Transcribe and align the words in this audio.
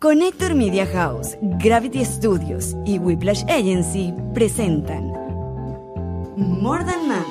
Connector 0.00 0.54
Media 0.54 0.86
House, 0.86 1.36
Gravity 1.42 2.02
Studios 2.06 2.74
y 2.86 2.98
Whiplash 2.98 3.42
Agency 3.50 4.14
presentan 4.32 5.08
More 6.38 6.86
Than 6.86 7.06
Mamis. 7.06 7.26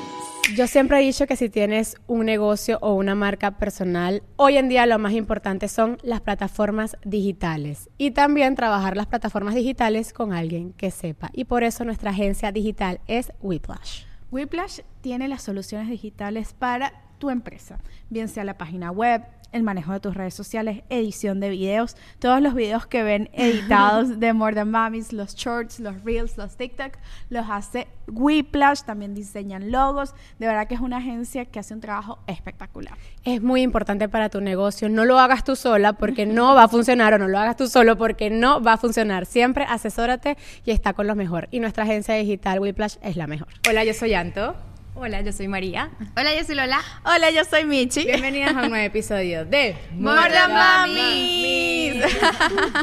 Yo 0.54 0.68
siempre 0.68 1.00
he 1.00 1.02
dicho 1.04 1.26
que 1.26 1.34
si 1.34 1.48
tienes 1.48 1.96
un 2.06 2.26
negocio 2.26 2.78
o 2.80 2.94
una 2.94 3.16
marca 3.16 3.58
personal, 3.58 4.22
hoy 4.36 4.56
en 4.56 4.68
día 4.68 4.86
lo 4.86 5.00
más 5.00 5.14
importante 5.14 5.66
son 5.66 5.98
las 6.04 6.20
plataformas 6.20 6.96
digitales 7.04 7.90
y 7.98 8.12
también 8.12 8.54
trabajar 8.54 8.96
las 8.96 9.08
plataformas 9.08 9.56
digitales 9.56 10.12
con 10.12 10.32
alguien 10.32 10.72
que 10.72 10.92
sepa. 10.92 11.30
Y 11.32 11.46
por 11.46 11.64
eso 11.64 11.84
nuestra 11.84 12.12
agencia 12.12 12.52
digital 12.52 13.00
es 13.08 13.32
Whiplash. 13.40 14.04
Whiplash 14.30 14.82
tiene 15.00 15.26
las 15.26 15.42
soluciones 15.42 15.88
digitales 15.88 16.54
para 16.56 16.92
tu 17.18 17.30
empresa, 17.30 17.80
bien 18.10 18.28
sea 18.28 18.44
la 18.44 18.56
página 18.56 18.92
web, 18.92 19.22
el 19.52 19.62
manejo 19.62 19.92
de 19.92 20.00
tus 20.00 20.14
redes 20.14 20.34
sociales, 20.34 20.82
edición 20.90 21.40
de 21.40 21.50
videos, 21.50 21.96
todos 22.18 22.40
los 22.40 22.54
videos 22.54 22.86
que 22.86 23.02
ven 23.02 23.30
editados 23.32 24.20
de 24.20 24.32
More 24.32 24.54
Than 24.54 24.70
Mamis, 24.70 25.12
los 25.12 25.34
shorts, 25.34 25.80
los 25.80 26.02
reels, 26.04 26.36
los 26.36 26.56
TikTok, 26.56 26.92
los 27.28 27.46
hace 27.48 27.88
Whiplash, 28.06 28.82
también 28.82 29.14
diseñan 29.14 29.70
logos, 29.70 30.14
de 30.38 30.46
verdad 30.46 30.66
que 30.66 30.74
es 30.74 30.80
una 30.80 30.98
agencia 30.98 31.44
que 31.44 31.58
hace 31.58 31.74
un 31.74 31.80
trabajo 31.80 32.18
espectacular. 32.26 32.96
Es 33.24 33.42
muy 33.42 33.62
importante 33.62 34.08
para 34.08 34.28
tu 34.28 34.40
negocio, 34.40 34.88
no 34.88 35.04
lo 35.04 35.18
hagas 35.18 35.44
tú 35.44 35.56
sola 35.56 35.92
porque 35.92 36.26
no 36.26 36.54
va 36.54 36.64
a 36.64 36.68
funcionar 36.68 37.14
o 37.14 37.18
no 37.18 37.28
lo 37.28 37.38
hagas 37.38 37.56
tú 37.56 37.68
solo 37.68 37.96
porque 37.96 38.30
no 38.30 38.62
va 38.62 38.74
a 38.74 38.76
funcionar. 38.76 39.26
Siempre 39.26 39.64
asesórate 39.68 40.36
y 40.64 40.70
está 40.70 40.92
con 40.92 41.06
lo 41.06 41.14
mejor. 41.14 41.48
Y 41.50 41.60
nuestra 41.60 41.84
agencia 41.84 42.14
digital 42.14 42.60
Whiplash 42.60 42.96
es 43.02 43.16
la 43.16 43.26
mejor. 43.26 43.48
Hola, 43.68 43.84
yo 43.84 43.94
soy 43.94 44.14
Anto. 44.14 44.69
Hola, 45.02 45.22
yo 45.22 45.32
soy 45.32 45.48
María. 45.48 45.88
Hola, 46.14 46.34
yo 46.36 46.44
soy 46.44 46.56
Lola. 46.56 46.82
Hola, 47.06 47.30
yo 47.30 47.42
soy 47.46 47.64
Michi. 47.64 48.04
Bienvenidas 48.04 48.54
a 48.54 48.64
un 48.64 48.68
nuevo 48.68 48.84
episodio 48.84 49.46
de 49.46 49.74
More 49.94 50.30
Than 50.30 50.52
Mamis. 50.52 52.04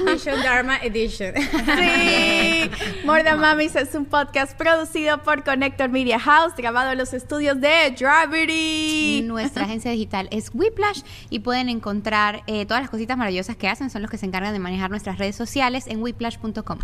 Vision 0.04 0.42
Dharma 0.44 0.78
Edition. 0.78 1.36
Sí. 1.36 2.72
More 3.06 3.24
Than 3.24 3.40
Mamis 3.40 3.76
es 3.76 3.94
un 3.94 4.06
podcast 4.06 4.58
producido 4.58 5.22
por 5.22 5.44
Connector 5.44 5.90
Media 5.90 6.20
House, 6.20 6.56
grabado 6.58 6.92
en 6.92 6.98
los 6.98 7.14
estudios 7.14 7.62
de 7.62 7.96
Gravity. 7.96 9.22
Nuestra 9.24 9.66
agencia 9.66 9.92
digital 9.92 10.28
es 10.32 10.50
Whiplash 10.52 11.04
y 11.30 11.42
pueden 11.42 11.70
encontrar 11.70 12.42
eh, 12.48 12.66
todas 12.66 12.82
las 12.82 12.90
cositas 12.90 13.16
maravillosas 13.16 13.58
que 13.58 13.68
hacen. 13.68 13.92
Son 13.92 14.02
los 14.02 14.10
que 14.10 14.18
se 14.18 14.26
encargan 14.26 14.54
de 14.54 14.60
manejar 14.60 14.90
nuestras 14.90 15.20
redes 15.20 15.36
sociales 15.36 15.86
en 15.86 16.02
whiplash.com. 16.02 16.80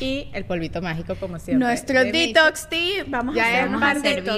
Y 0.00 0.28
el 0.34 0.44
polvito 0.44 0.82
mágico, 0.82 1.14
como 1.16 1.38
siempre. 1.38 1.66
Nuestro 1.66 2.00
de 2.00 2.12
detox 2.12 2.68
tea, 2.68 3.04
vamos 3.06 3.34
Ya 3.34 3.44
a 3.44 3.46
hacer 3.46 3.64
vamos 3.64 3.80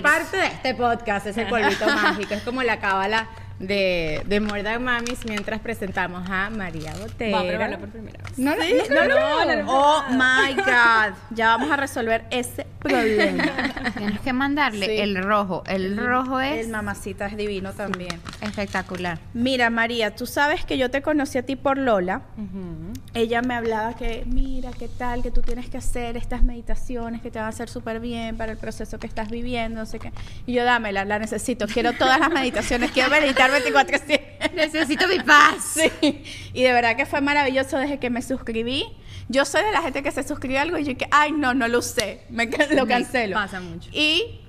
parte, 0.02 0.36
de 0.36 0.46
este 0.46 0.74
podcast, 0.74 1.26
es 1.26 1.36
el 1.36 1.48
polvito 1.48 1.86
mágico. 1.94 2.34
Es 2.34 2.42
como 2.42 2.62
la 2.62 2.78
cábala 2.78 3.28
de, 3.58 4.22
de 4.26 4.40
More 4.40 4.62
Than 4.62 4.84
Mamis 4.84 5.24
mientras 5.24 5.60
presentamos 5.60 6.28
a 6.30 6.50
María 6.50 6.94
Botero. 6.94 7.36
Va 7.36 7.42
a 7.42 7.48
probarlo 7.48 7.78
por 7.80 7.88
primera 7.88 8.22
vez. 8.22 8.38
No, 8.38 8.54
no, 8.54 8.62
¿Sí? 8.62 8.74
no, 8.90 9.08
no, 9.08 9.44
no, 9.44 9.62
no. 9.62 9.64
Oh 9.68 10.04
my 10.10 10.47
Ya 11.30 11.48
vamos 11.48 11.70
a 11.70 11.76
resolver 11.76 12.24
ese 12.30 12.66
problema. 12.78 13.44
Tienes 13.96 14.20
que 14.20 14.32
mandarle 14.32 14.86
Sí. 14.86 14.92
el 14.98 15.22
rojo. 15.22 15.62
El 15.66 15.96
rojo 15.96 16.40
es 16.40 16.64
El 16.66 16.72
mamacita 16.72 17.26
es 17.26 17.36
divino 17.36 17.72
también. 17.72 18.20
espectacular. 18.40 19.18
Mira, 19.34 19.70
María, 19.70 20.14
tú 20.14 20.26
sabes 20.26 20.64
que 20.64 20.78
yo 20.78 20.90
te 20.90 21.02
conocí 21.02 21.38
a 21.38 21.42
ti 21.44 21.56
por 21.56 21.78
Lola. 21.78 22.22
Ella 23.14 23.42
me 23.42 23.54
hablaba 23.54 23.94
que, 23.96 24.24
mira, 24.26 24.70
qué 24.78 24.88
tal, 24.88 25.22
que 25.22 25.30
tú 25.30 25.40
tienes 25.42 25.68
que 25.68 25.78
hacer 25.78 26.16
estas 26.16 26.42
meditaciones 26.42 27.20
que 27.22 27.30
te 27.30 27.38
van 27.38 27.46
a 27.46 27.50
hacer 27.50 27.68
súper 27.68 28.00
bien 28.00 28.36
para 28.36 28.52
el 28.52 28.58
proceso 28.58 28.98
que 28.98 29.06
estás 29.06 29.30
viviendo, 29.30 29.80
no 29.80 29.86
sé 29.86 29.98
qué. 29.98 30.12
Y 30.46 30.52
yo, 30.52 30.64
dámela, 30.64 31.04
la 31.04 31.18
necesito. 31.18 31.66
Quiero 31.66 31.92
todas 31.94 32.20
las 32.20 32.30
meditaciones, 32.30 32.90
quiero 32.92 33.10
meditar 33.10 33.50
24-7. 33.50 34.54
Necesito 34.54 35.06
mi 35.08 35.18
paz. 35.20 35.76
Sí. 36.00 36.22
Y 36.52 36.62
de 36.62 36.72
verdad 36.72 36.96
que 36.96 37.06
fue 37.06 37.20
maravilloso 37.20 37.78
desde 37.78 37.98
que 37.98 38.10
me 38.10 38.22
suscribí. 38.22 38.84
Yo 39.28 39.44
soy 39.44 39.62
de 39.62 39.72
la 39.72 39.82
gente 39.82 40.02
que 40.02 40.10
se 40.10 40.22
suscribe 40.26 40.58
a 40.58 40.62
algo 40.62 40.78
y 40.78 40.84
yo 40.84 40.96
que, 40.96 41.06
ay, 41.10 41.32
no, 41.32 41.52
no 41.54 41.68
lo 41.68 41.78
usé. 41.80 42.22
Me, 42.30 42.46
lo 42.46 42.86
Me 42.86 42.92
cancelo. 42.92 43.34
pasa 43.34 43.60
mucho. 43.60 43.90
Y 43.92 44.40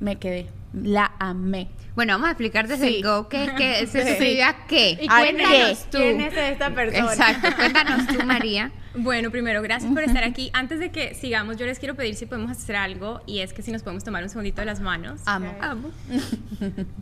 me 0.00 0.16
quedé. 0.16 0.46
La 0.72 1.12
amé. 1.18 1.68
Bueno, 1.94 2.14
vamos 2.14 2.28
a 2.28 2.30
explicar 2.30 2.66
desde 2.68 2.86
Sí. 2.88 2.96
el 2.96 3.02
go 3.02 3.28
que, 3.28 3.50
que 3.58 3.86
se 3.86 4.02
Sí. 4.02 4.08
suscribe 4.08 4.42
a 4.44 4.66
qué. 4.66 4.98
¿Y 5.02 5.06
¿A 5.10 5.18
cuéntanos 5.18 5.78
qué? 5.90 5.98
quién 5.98 6.20
es 6.22 6.34
esta 6.36 6.70
persona? 6.74 7.12
Exacto. 7.12 7.48
Cuéntanos 7.56 8.06
tú, 8.06 8.24
María. 8.24 8.70
Bueno, 8.94 9.30
primero, 9.30 9.62
gracias 9.62 9.90
por 9.90 10.02
estar 10.02 10.22
aquí. 10.22 10.50
Antes 10.52 10.78
de 10.78 10.90
que 10.90 11.14
sigamos, 11.14 11.56
yo 11.56 11.64
les 11.64 11.78
quiero 11.78 11.94
pedir 11.94 12.14
si 12.14 12.26
podemos 12.26 12.50
hacer 12.50 12.76
algo 12.76 13.22
y 13.26 13.38
es 13.38 13.54
que 13.54 13.62
si 13.62 13.72
nos 13.72 13.82
podemos 13.82 14.04
tomar 14.04 14.22
un 14.22 14.28
segundito 14.28 14.60
de 14.60 14.66
las 14.66 14.80
manos 14.80 15.22
Amo. 15.24 15.54
Amo. 15.62 15.90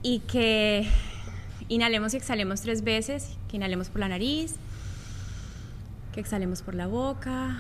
y 0.01 0.21
que 0.21 0.87
inhalemos 1.69 2.15
y 2.15 2.19
exhalemos 2.19 2.61
tres 2.61 2.85
veces, 2.85 3.37
que 3.49 3.57
inhalemos 3.57 3.89
por 3.89 4.01
la 4.03 4.07
nariz, 4.09 4.55
que 6.13 6.21
exhalemos 6.21 6.63
por 6.63 6.75
la 6.75 6.87
boca. 6.87 7.57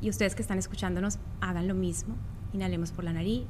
Y 0.00 0.08
ustedes 0.08 0.34
que 0.34 0.42
están 0.42 0.58
escuchándonos 0.58 1.18
hagan 1.40 1.68
lo 1.68 1.74
mismo, 1.74 2.16
inhalemos 2.54 2.90
por 2.90 3.04
la 3.04 3.12
nariz, 3.12 3.46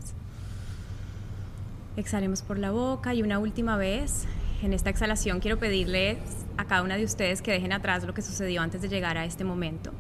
exhalemos 1.97 2.43
por 2.43 2.59
la 2.59 2.70
boca. 2.70 3.15
Y 3.15 3.22
una 3.22 3.38
última 3.38 3.76
vez, 3.76 4.25
en 4.62 4.72
esta 4.72 4.91
exhalación 4.91 5.41
quiero 5.41 5.59
pedirles 5.59 6.19
a 6.56 6.65
cada 6.65 6.82
una 6.82 6.97
de 6.97 7.04
ustedes 7.04 7.41
que 7.41 7.53
dejen 7.53 7.72
atrás 7.72 8.04
lo 8.04 8.15
que 8.15 8.22
sucedió 8.22 8.62
antes 8.62 8.82
de 8.82 8.88
llegar 8.88 9.16
a 9.16 9.25
este 9.25 9.44
momento. 9.44 9.93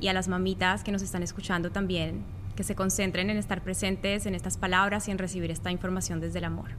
Y 0.00 0.08
a 0.08 0.12
las 0.12 0.28
mamitas 0.28 0.82
que 0.82 0.92
nos 0.92 1.02
están 1.02 1.22
escuchando 1.22 1.70
también, 1.70 2.22
que 2.56 2.64
se 2.64 2.74
concentren 2.74 3.30
en 3.30 3.38
estar 3.38 3.62
presentes 3.62 4.26
en 4.26 4.34
estas 4.34 4.58
palabras 4.58 5.08
y 5.08 5.10
en 5.10 5.18
recibir 5.18 5.50
esta 5.50 5.70
información 5.70 6.20
desde 6.20 6.38
el 6.38 6.44
amor. 6.44 6.70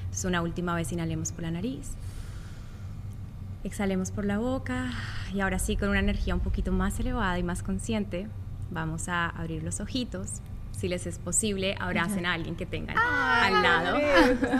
Entonces 0.00 0.24
una 0.24 0.42
última 0.42 0.74
vez 0.74 0.92
inhalemos 0.92 1.32
por 1.32 1.42
la 1.42 1.50
nariz, 1.50 1.92
exhalemos 3.66 4.10
por 4.10 4.24
la 4.24 4.38
boca 4.38 4.90
y 5.34 5.40
ahora 5.40 5.58
sí 5.58 5.76
con 5.76 5.88
una 5.90 5.98
energía 6.00 6.34
un 6.34 6.40
poquito 6.40 6.72
más 6.72 6.98
elevada 7.00 7.38
y 7.38 7.42
más 7.42 7.62
consciente 7.62 8.28
vamos 8.70 9.08
a 9.08 9.26
abrir 9.28 9.62
los 9.62 9.80
ojitos. 9.80 10.40
Si 10.72 10.88
les 10.88 11.06
es 11.06 11.18
posible, 11.18 11.74
abracen 11.80 12.26
a 12.26 12.34
alguien 12.34 12.54
que 12.54 12.66
tengan 12.66 12.98
al 12.98 13.62
lado. 13.62 13.96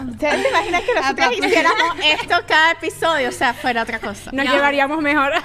¿Ustedes 0.09 0.41
se 0.41 0.49
imaginan 0.49 0.81
que 0.83 0.93
nosotros 0.95 1.31
hiciéramos 1.37 1.95
esto 2.21 2.35
cada 2.47 2.71
episodio? 2.71 3.29
O 3.29 3.31
sea, 3.31 3.53
fuera 3.53 3.83
otra 3.83 3.99
cosa. 3.99 4.31
Nos 4.33 4.45
No. 4.45 4.51
llevaríamos 4.51 4.99
mejor. 4.99 5.31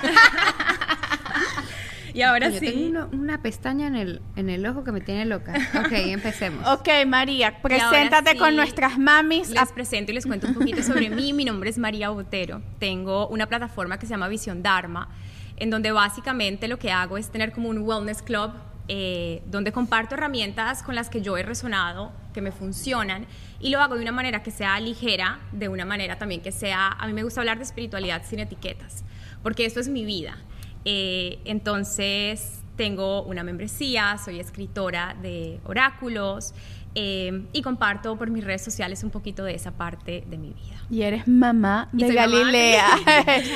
Y 2.15 2.23
ahora 2.23 2.51
Yo 2.51 2.59
sí. 2.61 2.67
tengo 2.67 2.87
uno- 2.89 3.09
una 3.13 3.43
pestaña 3.43 3.87
en 3.87 3.97
el, 3.97 4.21
en 4.37 4.51
el 4.51 4.67
ojo 4.67 4.85
que 4.85 4.93
me 4.93 5.01
tiene 5.01 5.25
loca. 5.25 5.55
Ok, 5.79 5.93
empecemos. 5.93 6.67
Ok, 6.69 6.89
María, 7.07 7.61
preséntate 7.63 8.33
sí, 8.33 8.37
con 8.39 8.55
nuestras 8.57 8.99
mamis. 8.99 9.51
Les 9.51 9.73
presento 9.73 10.13
y 10.13 10.15
les 10.15 10.27
cuento 10.27 10.47
un 10.49 10.55
poquito 10.55 10.83
sobre 10.83 11.09
mí. 11.11 11.33
Mi 11.33 11.45
nombre 11.45 11.71
es 11.71 11.79
María 11.79 12.11
Botero. 12.11 12.61
Tengo 12.79 13.29
una 13.29 13.47
plataforma 13.47 13.99
que 13.99 14.07
se 14.07 14.11
llama 14.11 14.29
Visión 14.29 14.63
Dharma, 14.63 15.09
en 15.57 15.71
donde 15.71 15.91
básicamente 15.93 16.69
lo 16.69 16.79
que 16.79 16.91
hago 16.93 17.17
es 17.19 17.31
tener 17.31 17.53
como 17.53 17.69
un 17.71 17.79
wellness 17.79 18.21
club, 18.23 18.51
eh, 18.89 19.43
donde 19.47 19.71
comparto 19.73 20.15
herramientas 20.17 20.83
con 20.83 20.95
las 20.95 21.09
que 21.09 21.23
yo 21.23 21.37
he 21.37 21.43
resonado, 21.43 22.13
que 22.35 22.41
me 22.43 22.51
funcionan, 22.53 23.27
y 23.61 23.71
lo 23.71 23.81
hago 23.81 23.95
de 23.95 24.03
una 24.03 24.13
manera 24.13 24.43
que 24.43 24.51
sea 24.51 24.79
ligera, 24.81 25.39
de 25.53 25.69
una 25.69 25.85
manera 25.85 26.19
también 26.19 26.41
que 26.43 26.51
sea, 26.53 26.89
a 26.89 27.07
mí 27.07 27.13
me 27.13 27.23
gusta 27.23 27.41
hablar 27.41 27.59
de 27.59 27.65
espiritualidad 27.65 28.23
sin 28.29 28.41
etiquetas, 28.41 29.05
porque 29.43 29.65
esto 29.65 29.79
es 29.81 29.89
mi 29.89 30.05
vida. 30.05 30.37
Eh, 30.85 31.39
entonces, 31.45 32.61
tengo 32.77 33.23
una 33.23 33.43
membresía, 33.45 34.17
soy 34.25 34.41
escritora 34.41 35.17
de 35.23 35.61
oráculos 35.65 36.55
eh, 36.95 37.47
y 37.53 37.63
comparto 37.63 38.17
por 38.17 38.31
mis 38.31 38.45
redes 38.45 38.63
sociales 38.63 39.03
un 39.05 39.11
poquito 39.11 39.45
de 39.45 39.55
esa 39.55 39.73
parte 39.73 40.25
de 40.29 40.39
mi 40.39 40.49
vida. 40.49 40.77
Y 40.91 41.03
eres 41.03 41.27
mamá 41.29 41.89
de 41.93 42.07
soy 42.07 42.17
mamá 42.17 42.27
de- 42.29 42.33
Galilea. 42.43 42.87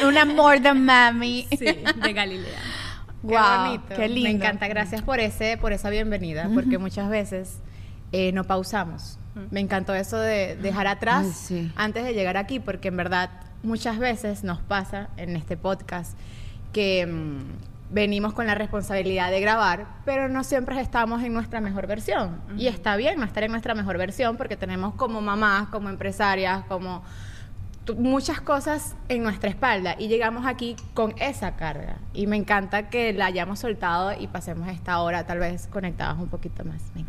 Una 0.09 0.25
more 0.25 0.61
than 0.61 0.85
mami. 0.85 1.47
Sí, 1.51 1.65
de 1.67 2.13
Galilea. 2.13 2.59
Wow, 3.23 3.33
qué 3.33 3.59
bonito. 3.67 3.95
qué 3.97 4.09
lindo. 4.09 4.29
Me 4.29 4.37
encanta, 4.37 4.69
gracias 4.69 5.03
por 5.03 5.19
ese, 5.19 5.57
por 5.57 5.73
esa 5.73 5.91
bienvenida, 5.91 6.49
porque 6.55 6.79
muchas 6.79 7.09
veces 7.11 7.59
eh, 8.13 8.31
no 8.31 8.45
pausamos. 8.45 9.19
Me 9.51 9.59
encantó 9.59 9.95
eso 9.97 10.21
de 10.21 10.55
dejar 10.55 10.87
atrás 10.87 11.25
Ay, 11.27 11.33
sí. 11.33 11.72
antes 11.75 12.05
de 12.05 12.13
llegar 12.15 12.37
aquí, 12.37 12.61
porque 12.61 12.87
en 12.89 12.97
verdad 12.97 13.31
muchas 13.65 13.99
veces 13.99 14.45
nos 14.45 14.61
pasa 14.61 15.09
en 15.17 15.34
este 15.34 15.57
podcast 15.57 16.17
que 16.72 17.07
mm, 17.07 17.95
venimos 17.95 18.33
con 18.33 18.47
la 18.47 18.54
responsabilidad 18.54 19.30
de 19.30 19.41
grabar, 19.41 19.86
pero 20.04 20.28
no 20.28 20.45
siempre 20.45 20.80
estamos 20.80 21.22
en 21.22 21.33
nuestra 21.33 21.60
mejor 21.60 21.86
versión. 21.86 22.41
Y 22.57 22.66
está 22.66 22.97
bien 22.97 23.18
no 23.18 23.24
estar 23.24 23.42
en 23.45 23.51
nuestra 23.51 23.74
mejor 23.74 23.98
versión 23.98 24.36
porque 24.36 24.57
tenemos 24.57 24.95
como 24.95 25.21
mamás, 25.21 25.68
como 25.68 25.89
empresarias, 25.89 26.65
como 26.68 27.03
muchas 27.95 28.41
cosas 28.41 28.97
en 29.09 29.22
nuestra 29.22 29.48
espalda 29.48 29.95
y 29.98 30.09
llegamos 30.09 30.45
aquí 30.47 30.77
con 30.95 31.15
esa 31.21 31.54
carga 31.57 31.98
y 32.13 32.27
me 32.27 32.36
encanta 32.36 32.89
que 32.89 33.12
la 33.12 33.27
hayamos 33.27 33.60
soltado 33.60 34.12
y 34.19 34.27
pasemos 34.27 34.69
esta 34.69 35.01
hora 35.01 35.24
tal 35.24 35.39
vez 35.39 35.69
conectadas 35.69 36.19
un 36.19 36.28
poquito 36.28 36.65
más. 36.65 36.83
Me 36.95 37.03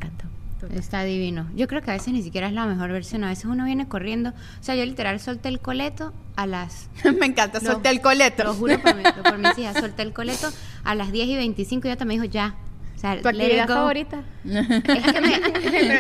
Está 0.74 1.04
divino. 1.04 1.48
Yo 1.56 1.68
creo 1.68 1.82
que 1.82 1.92
a 1.92 1.94
veces 1.94 2.14
ni 2.14 2.22
siquiera 2.24 2.48
es 2.48 2.54
la 2.54 2.66
mejor 2.66 2.92
versión. 2.92 3.24
A 3.24 3.30
veces 3.30 3.46
uno 3.46 3.66
viene 3.66 3.88
corriendo. 3.88 4.30
O 4.32 4.64
sea, 4.64 4.76
yo 4.76 4.84
literal 4.86 5.20
solté 5.20 5.50
el 5.50 5.60
coleto 5.60 6.14
a 6.36 6.48
las. 6.48 6.90
Me 7.20 7.26
encanta, 7.28 7.60
solté 7.60 7.90
el 7.90 7.98
Lo 7.98 8.02
coleto. 8.04 8.54
juro 8.54 8.80
por, 8.82 8.96
mi- 8.96 9.04
por 9.24 9.38
mis 9.38 9.58
hijas. 9.58 9.78
Solté 9.80 10.02
el 10.02 10.14
coleto 10.14 10.50
a 10.84 10.96
las 10.96 11.12
10 11.12 11.28
y 11.30 11.36
25 11.36 11.88
y 11.88 11.92
ella 11.92 11.98
también 11.98 12.22
dijo 12.22 12.32
ya. 12.32 12.56
O 12.98 13.00
sea, 13.00 13.22
¿Tu 13.22 13.28
actividad 13.28 13.68
favorita? 13.68 14.24
Es 14.44 15.04
que 15.14 15.22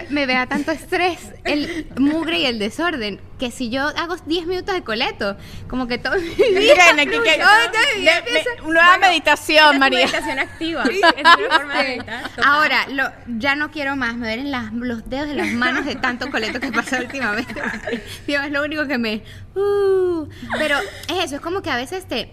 me, 0.09 0.25
me 0.25 0.25
da 0.33 0.47
tanto 0.47 0.71
estrés 0.71 1.19
el 1.43 1.85
mugre 1.95 2.39
y 2.39 2.45
el 2.47 2.57
desorden 2.57 3.21
que 3.37 3.51
si 3.51 3.69
yo 3.69 3.83
hago 3.83 4.15
10 4.15 4.47
minutos 4.47 4.73
de 4.73 4.81
coleto, 4.83 5.37
como 5.67 5.87
que 5.87 5.99
todo 5.99 6.15
mi 6.15 6.27
vida 6.29 6.59
Miren, 6.59 6.99
aquí 6.99 7.09
que- 7.23 7.37
me- 7.37 8.17
empieza- 8.17 8.49
nueva 8.63 8.97
meditación, 8.97 9.77
María. 9.77 9.99
Meditación 10.07 10.39
activa. 10.39 10.83
es 10.85 10.99
una 11.19 11.37
forma 11.57 11.83
de 11.83 11.87
meditar. 11.97 12.31
Ahora, 12.43 12.87
lo, 12.89 13.03
ya 13.27 13.53
no 13.53 13.69
quiero 13.69 13.95
más, 13.95 14.15
me 14.15 14.25
duelen 14.25 14.49
las- 14.49 14.73
los 14.73 15.07
dedos 15.07 15.27
de 15.27 15.35
las 15.35 15.49
manos 15.49 15.85
de 15.85 15.93
tanto 15.97 16.31
coleto 16.31 16.59
que 16.59 16.71
pasa 16.71 16.97
últimamente. 16.99 17.53
Dios, 18.25 18.43
es 18.43 18.51
lo 18.51 18.63
único 18.63 18.87
que 18.87 18.97
me... 18.97 19.21
uh. 19.53 20.27
pero 20.57 20.79
es 21.09 21.25
eso, 21.25 21.35
es 21.35 21.41
como 21.41 21.61
que 21.61 21.69
a 21.69 21.75
veces 21.75 22.07
te... 22.07 22.31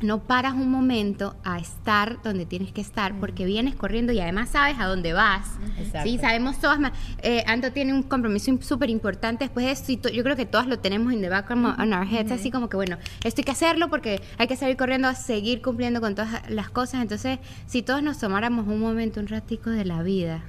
No 0.00 0.20
paras 0.24 0.52
un 0.52 0.70
momento 0.70 1.36
a 1.42 1.58
estar 1.58 2.22
donde 2.22 2.44
tienes 2.44 2.70
que 2.70 2.82
estar 2.82 3.18
porque 3.18 3.46
vienes 3.46 3.74
corriendo 3.74 4.12
y 4.12 4.20
además 4.20 4.50
sabes 4.50 4.78
a 4.78 4.84
dónde 4.84 5.14
vas. 5.14 5.48
Exacto. 5.78 6.08
Sí, 6.08 6.18
sabemos 6.18 6.60
todas. 6.60 6.78
Eh, 7.22 7.42
Anto 7.46 7.72
tiene 7.72 7.94
un 7.94 8.02
compromiso 8.02 8.54
súper 8.60 8.90
importante 8.90 9.44
después 9.44 9.64
de 9.64 9.72
esto 9.72 10.08
y 10.10 10.14
yo 10.14 10.22
creo 10.22 10.36
que 10.36 10.44
todos 10.44 10.66
lo 10.66 10.78
tenemos 10.80 11.14
in 11.14 11.22
the 11.22 11.30
background 11.30 11.80
on 11.80 11.94
our 11.94 12.06
heads, 12.06 12.30
así 12.30 12.50
como 12.50 12.68
que 12.68 12.76
bueno, 12.76 12.98
esto 13.24 13.40
hay 13.40 13.44
que 13.44 13.52
hacerlo 13.52 13.88
porque 13.88 14.20
hay 14.36 14.46
que 14.46 14.56
salir 14.56 14.76
corriendo 14.76 15.08
a 15.08 15.14
seguir 15.14 15.62
cumpliendo 15.62 16.02
con 16.02 16.14
todas 16.14 16.42
las 16.50 16.68
cosas. 16.68 17.00
Entonces, 17.00 17.38
si 17.66 17.80
todos 17.80 18.02
nos 18.02 18.18
tomáramos 18.18 18.66
un 18.66 18.78
momento, 18.78 19.20
un 19.20 19.28
ratico 19.28 19.70
de 19.70 19.86
la 19.86 20.02
vida 20.02 20.42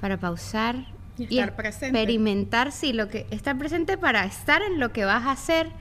para 0.00 0.18
pausar 0.18 0.86
Y 1.18 1.38
estar 1.38 1.66
experimentar 1.66 2.70
si 2.70 2.92
lo 2.92 3.08
que 3.08 3.26
estar 3.30 3.58
presente 3.58 3.98
para 3.98 4.24
estar 4.24 4.62
en 4.62 4.78
lo 4.78 4.92
que 4.92 5.04
vas 5.04 5.24
a 5.24 5.32
hacer, 5.32 5.72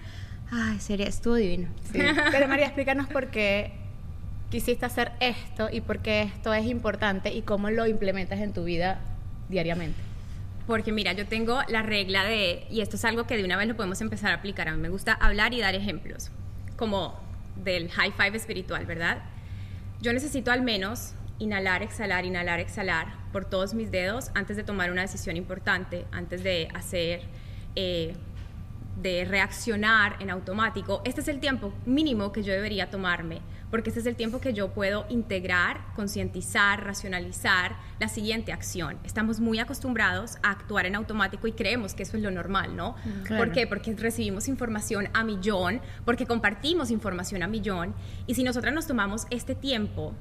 ay, 0.53 0.79
sería 0.79 1.07
estuvo 1.07 1.35
divino. 1.35 1.69
Sí. 1.91 2.00
Pero 2.31 2.47
María, 2.47 2.65
explícanos 2.65 3.07
por 3.07 3.27
qué 3.27 3.73
quisiste 4.50 4.85
hacer 4.85 5.11
esto 5.19 5.69
y 5.71 5.81
por 5.81 6.00
qué 6.00 6.21
esto 6.21 6.53
es 6.53 6.65
importante 6.65 7.33
y 7.33 7.41
cómo 7.41 7.69
lo 7.71 7.88
implementas 7.88 8.39
en 8.39 8.53
tu 8.53 8.63
vida 8.63 9.01
diariamente. 9.50 10.00
Porque 10.67 10.91
mira, 10.91 11.13
yo 11.13 11.25
tengo 11.25 11.59
la 11.67 11.81
regla 11.81 12.23
de, 12.23 12.65
y 12.69 12.81
esto 12.81 12.95
es 12.95 13.03
algo 13.03 13.25
que 13.25 13.35
de 13.35 13.44
una 13.44 13.57
vez 13.57 13.67
lo 13.67 13.75
podemos 13.75 14.00
empezar 14.01 14.31
a 14.31 14.35
aplicar, 14.35 14.67
a 14.69 14.73
mí 14.73 14.81
me 14.81 14.89
gusta 14.89 15.13
hablar 15.13 15.53
y 15.53 15.59
dar 15.59 15.75
ejemplos, 15.75 16.31
como 16.77 17.19
del 17.63 17.89
high 17.89 18.11
five 18.11 18.38
espiritual, 18.38 18.85
¿verdad? 18.85 19.23
Yo 20.01 20.13
necesito 20.13 20.51
al 20.51 20.61
menos 20.61 21.15
inhalar, 21.39 21.83
exhalar, 21.83 22.25
inhalar, 22.25 22.59
exhalar 22.59 23.07
por 23.31 23.45
todos 23.45 23.73
mis 23.73 23.91
dedos 23.91 24.31
antes 24.35 24.55
de 24.55 24.63
tomar 24.63 24.91
una 24.91 25.01
decisión 25.01 25.35
importante, 25.35 26.05
antes 26.11 26.44
de 26.44 26.69
hacer, 26.73 27.21
eh, 27.75 28.13
de 28.95 29.25
reaccionar 29.25 30.18
en 30.19 30.30
automático. 30.30 31.01
Este 31.06 31.22
es 31.22 31.28
el 31.28 31.40
tiempo 31.40 31.74
mínimo 31.86 32.31
que 32.31 32.44
yo 32.44 32.54
debería 32.54 32.90
tomarme, 32.90 33.42
porque 33.72 33.90
este 33.90 34.01
es 34.01 34.06
el 34.06 34.16
tiempo 34.16 34.40
que 34.40 34.54
yo 34.54 34.69
puedo 34.69 35.06
integrar, 35.10 35.81
concientizar, 35.95 36.84
racionalizar 36.86 37.75
la 38.00 38.07
siguiente 38.07 38.51
acción. 38.51 38.98
Estamos 39.04 39.40
muy 39.40 39.60
acostumbrados 39.60 40.38
a 40.44 40.51
actuar 40.51 40.86
en 40.86 40.95
automático 40.95 41.48
y 41.48 41.54
creemos 41.54 41.94
que 41.94 42.04
eso 42.04 42.18
es 42.18 42.24
lo 42.24 42.31
normal, 42.31 42.75
¿no? 42.75 42.95
¿Por 43.28 43.51
qué? 43.51 43.66
Porque 43.66 43.94
recibimos 43.95 44.48
información 44.48 45.10
a 45.13 45.24
millón, 45.24 45.81
porque 46.06 46.25
compartimos 46.25 46.92
información 46.92 47.44
a 47.44 47.48
millón, 47.48 47.96
y 48.28 48.36
si 48.36 48.44
nosotras 48.44 48.74
nos 48.74 48.88
tomamos 48.88 49.25
este 49.31 49.56
tiempo 49.56 50.13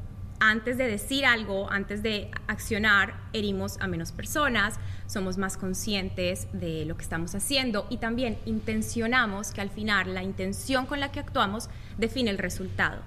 antes 0.45 0.77
de 0.77 0.89
decir 0.89 1.25
algo, 1.25 1.71
antes 1.71 2.03
de 2.03 2.29
accionar, 2.49 3.15
herimos 3.33 3.79
a 3.81 3.87
menos 3.87 4.11
personas, 4.11 4.75
somos 5.07 5.39
más 5.39 5.57
conscientes 5.57 6.49
de 6.53 6.85
lo 6.85 6.97
que 6.97 7.03
estamos 7.05 7.35
haciendo 7.37 7.87
y 7.91 7.99
también 7.99 8.37
intencionamos 8.45 9.53
que 9.53 9.61
al 9.61 9.71
final 9.71 10.15
la 10.15 10.25
intención 10.25 10.87
con 10.87 10.99
la 10.99 11.13
que 11.13 11.21
actuamos 11.21 11.71
define 11.97 12.31
el 12.31 12.39
resultado. 12.39 12.99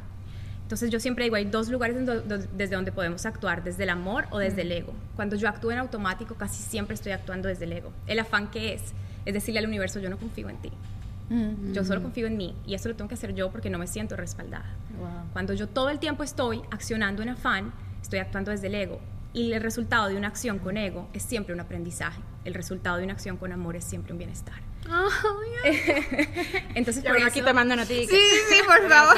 Entonces 0.62 0.90
yo 0.90 1.00
siempre 1.02 1.26
digo, 1.26 1.36
hay 1.36 1.44
dos 1.46 1.68
lugares 1.68 2.06
do- 2.06 2.22
desde 2.22 2.76
donde 2.76 2.94
podemos 2.94 3.26
actuar, 3.26 3.64
desde 3.66 3.84
el 3.84 3.90
amor 3.90 4.26
o 4.32 4.40
desde 4.40 4.62
el 4.62 4.72
ego. 4.72 4.94
Cuando 5.18 5.36
yo 5.36 5.50
actúo 5.50 5.72
en 5.74 5.80
automático, 5.80 6.36
casi 6.36 6.64
siempre 6.64 6.94
estoy 6.96 7.12
actuando 7.12 7.50
desde 7.50 7.66
el 7.66 7.74
ego. 7.74 7.92
El 8.08 8.20
afán 8.20 8.50
que 8.50 8.74
es, 8.74 8.82
es 9.26 9.34
decirle 9.34 9.60
al 9.60 9.68
universo, 9.68 10.00
yo 10.00 10.10
no 10.10 10.18
confío 10.18 10.50
en 10.50 10.58
ti. 10.58 10.72
Yo 11.74 11.84
solo 11.84 12.02
confío 12.02 12.28
en 12.28 12.38
mí 12.38 12.56
y 12.68 12.76
eso 12.76 12.90
lo 12.90 12.96
tengo 12.96 13.08
que 13.08 13.16
hacer 13.16 13.34
yo 13.34 13.50
porque 13.52 13.70
no 13.70 13.78
me 13.78 13.88
siento 13.88 14.16
respaldada. 14.16 14.76
Cuando 15.34 15.54
yo 15.54 15.68
todo 15.68 15.90
el 15.90 16.00
tiempo 16.00 16.24
estoy 16.24 16.62
accionando 16.72 17.24
en 17.24 17.30
afán, 17.30 17.74
estoy 18.02 18.20
actuando 18.20 18.52
desde 18.52 18.68
el 18.68 18.76
ego. 18.76 19.02
Y 19.34 19.52
el 19.52 19.62
resultado 19.62 20.08
de 20.08 20.16
una 20.16 20.28
acción 20.28 20.60
con 20.60 20.78
ego 20.78 21.10
es 21.14 21.24
siempre 21.24 21.54
un 21.54 21.60
aprendizaje. 21.60 22.22
El 22.46 22.54
resultado 22.54 22.98
de 22.98 23.04
una 23.04 23.14
acción 23.14 23.36
con 23.38 23.52
amor 23.52 23.76
es 23.76 23.84
siempre 23.84 24.14
un 24.14 24.18
bienestar. 24.20 24.62
Entonces, 26.76 27.04
por 27.04 27.18
aquí 27.18 27.40
eso, 27.40 27.48
te 27.48 27.54
mando 27.54 27.76
noticias. 27.76 28.10
Sí, 28.10 28.38
sí, 28.50 28.62
por 28.66 28.88
favor. 28.90 29.18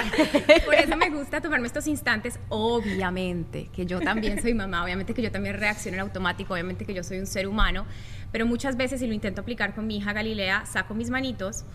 por 0.65 0.73
eso 0.75 0.97
me 0.97 1.09
gusta 1.09 1.41
tomarme 1.41 1.67
estos 1.67 1.87
instantes. 1.87 2.39
Obviamente 2.49 3.69
que 3.73 3.85
yo 3.85 3.99
también 3.99 4.41
soy 4.41 4.53
mamá, 4.53 4.83
obviamente 4.83 5.13
que 5.13 5.21
yo 5.21 5.31
también 5.31 5.55
reacciono 5.55 5.95
en 5.95 6.01
automático, 6.01 6.53
obviamente 6.53 6.85
que 6.85 6.93
yo 6.93 7.03
soy 7.03 7.19
un 7.19 7.27
ser 7.27 7.47
humano, 7.47 7.85
pero 8.31 8.45
muchas 8.45 8.77
veces, 8.77 9.01
y 9.01 9.07
lo 9.07 9.13
intento 9.13 9.41
aplicar 9.41 9.75
con 9.75 9.87
mi 9.87 9.97
hija 9.97 10.13
Galilea, 10.13 10.65
saco 10.65 10.93
mis 10.93 11.09
manitos 11.09 11.65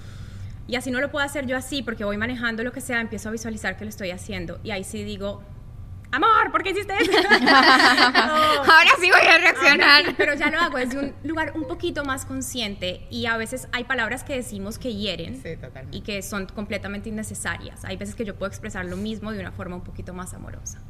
y 0.73 0.77
así 0.77 0.91
no 0.91 1.01
lo 1.01 1.11
puedo 1.11 1.23
hacer 1.23 1.45
yo 1.47 1.55
así 1.55 1.83
porque 1.83 2.03
voy 2.03 2.17
manejando 2.17 2.63
lo 2.65 2.73
que 2.73 2.81
sea, 2.81 3.03
empiezo 3.03 3.29
a 3.29 3.33
visualizar 3.33 3.77
que 3.77 3.85
lo 3.85 3.91
estoy 3.91 4.11
haciendo 4.11 4.59
y 4.65 4.71
ahí 4.71 4.85
sí 4.85 5.05
digo, 5.05 5.43
amor, 6.11 6.51
¿por 6.51 6.63
qué 6.63 6.71
hiciste 6.71 6.95
eso? 6.99 7.13
Ahora 7.43 8.91
sí 8.99 9.11
voy 9.11 9.21
a 9.21 9.37
reaccionar. 9.37 10.07
Sí, 10.07 10.15
pero 10.17 10.33
ya 10.33 10.51
lo 10.51 10.59
hago 10.59 10.79
desde 10.79 10.99
un 10.99 11.15
lugar 11.25 11.53
un 11.57 11.69
poquito 11.69 12.05
más 12.05 12.25
consciente 12.25 13.07
y 13.11 13.27
a 13.27 13.37
veces 13.37 13.69
hay 13.73 13.85
palabras 13.85 14.25
que 14.25 14.35
decimos 14.35 14.79
que 14.79 14.95
hieren 14.95 15.43
Sí, 15.43 15.59
y 15.91 16.01
que 16.01 16.23
son 16.23 16.47
completamente 16.47 17.11
innecesarias. 17.11 17.85
Hay 17.85 17.99
veces 17.99 18.15
que 18.15 18.25
yo 18.25 18.35
puedo 18.35 18.49
expresar 18.49 18.87
lo 18.87 18.97
mismo 18.97 19.31
de 19.31 19.41
una 19.41 19.53
forma 19.53 19.77
un 19.77 19.85
poquito 19.85 20.15
más 20.15 20.33
amorosa. 20.33 20.81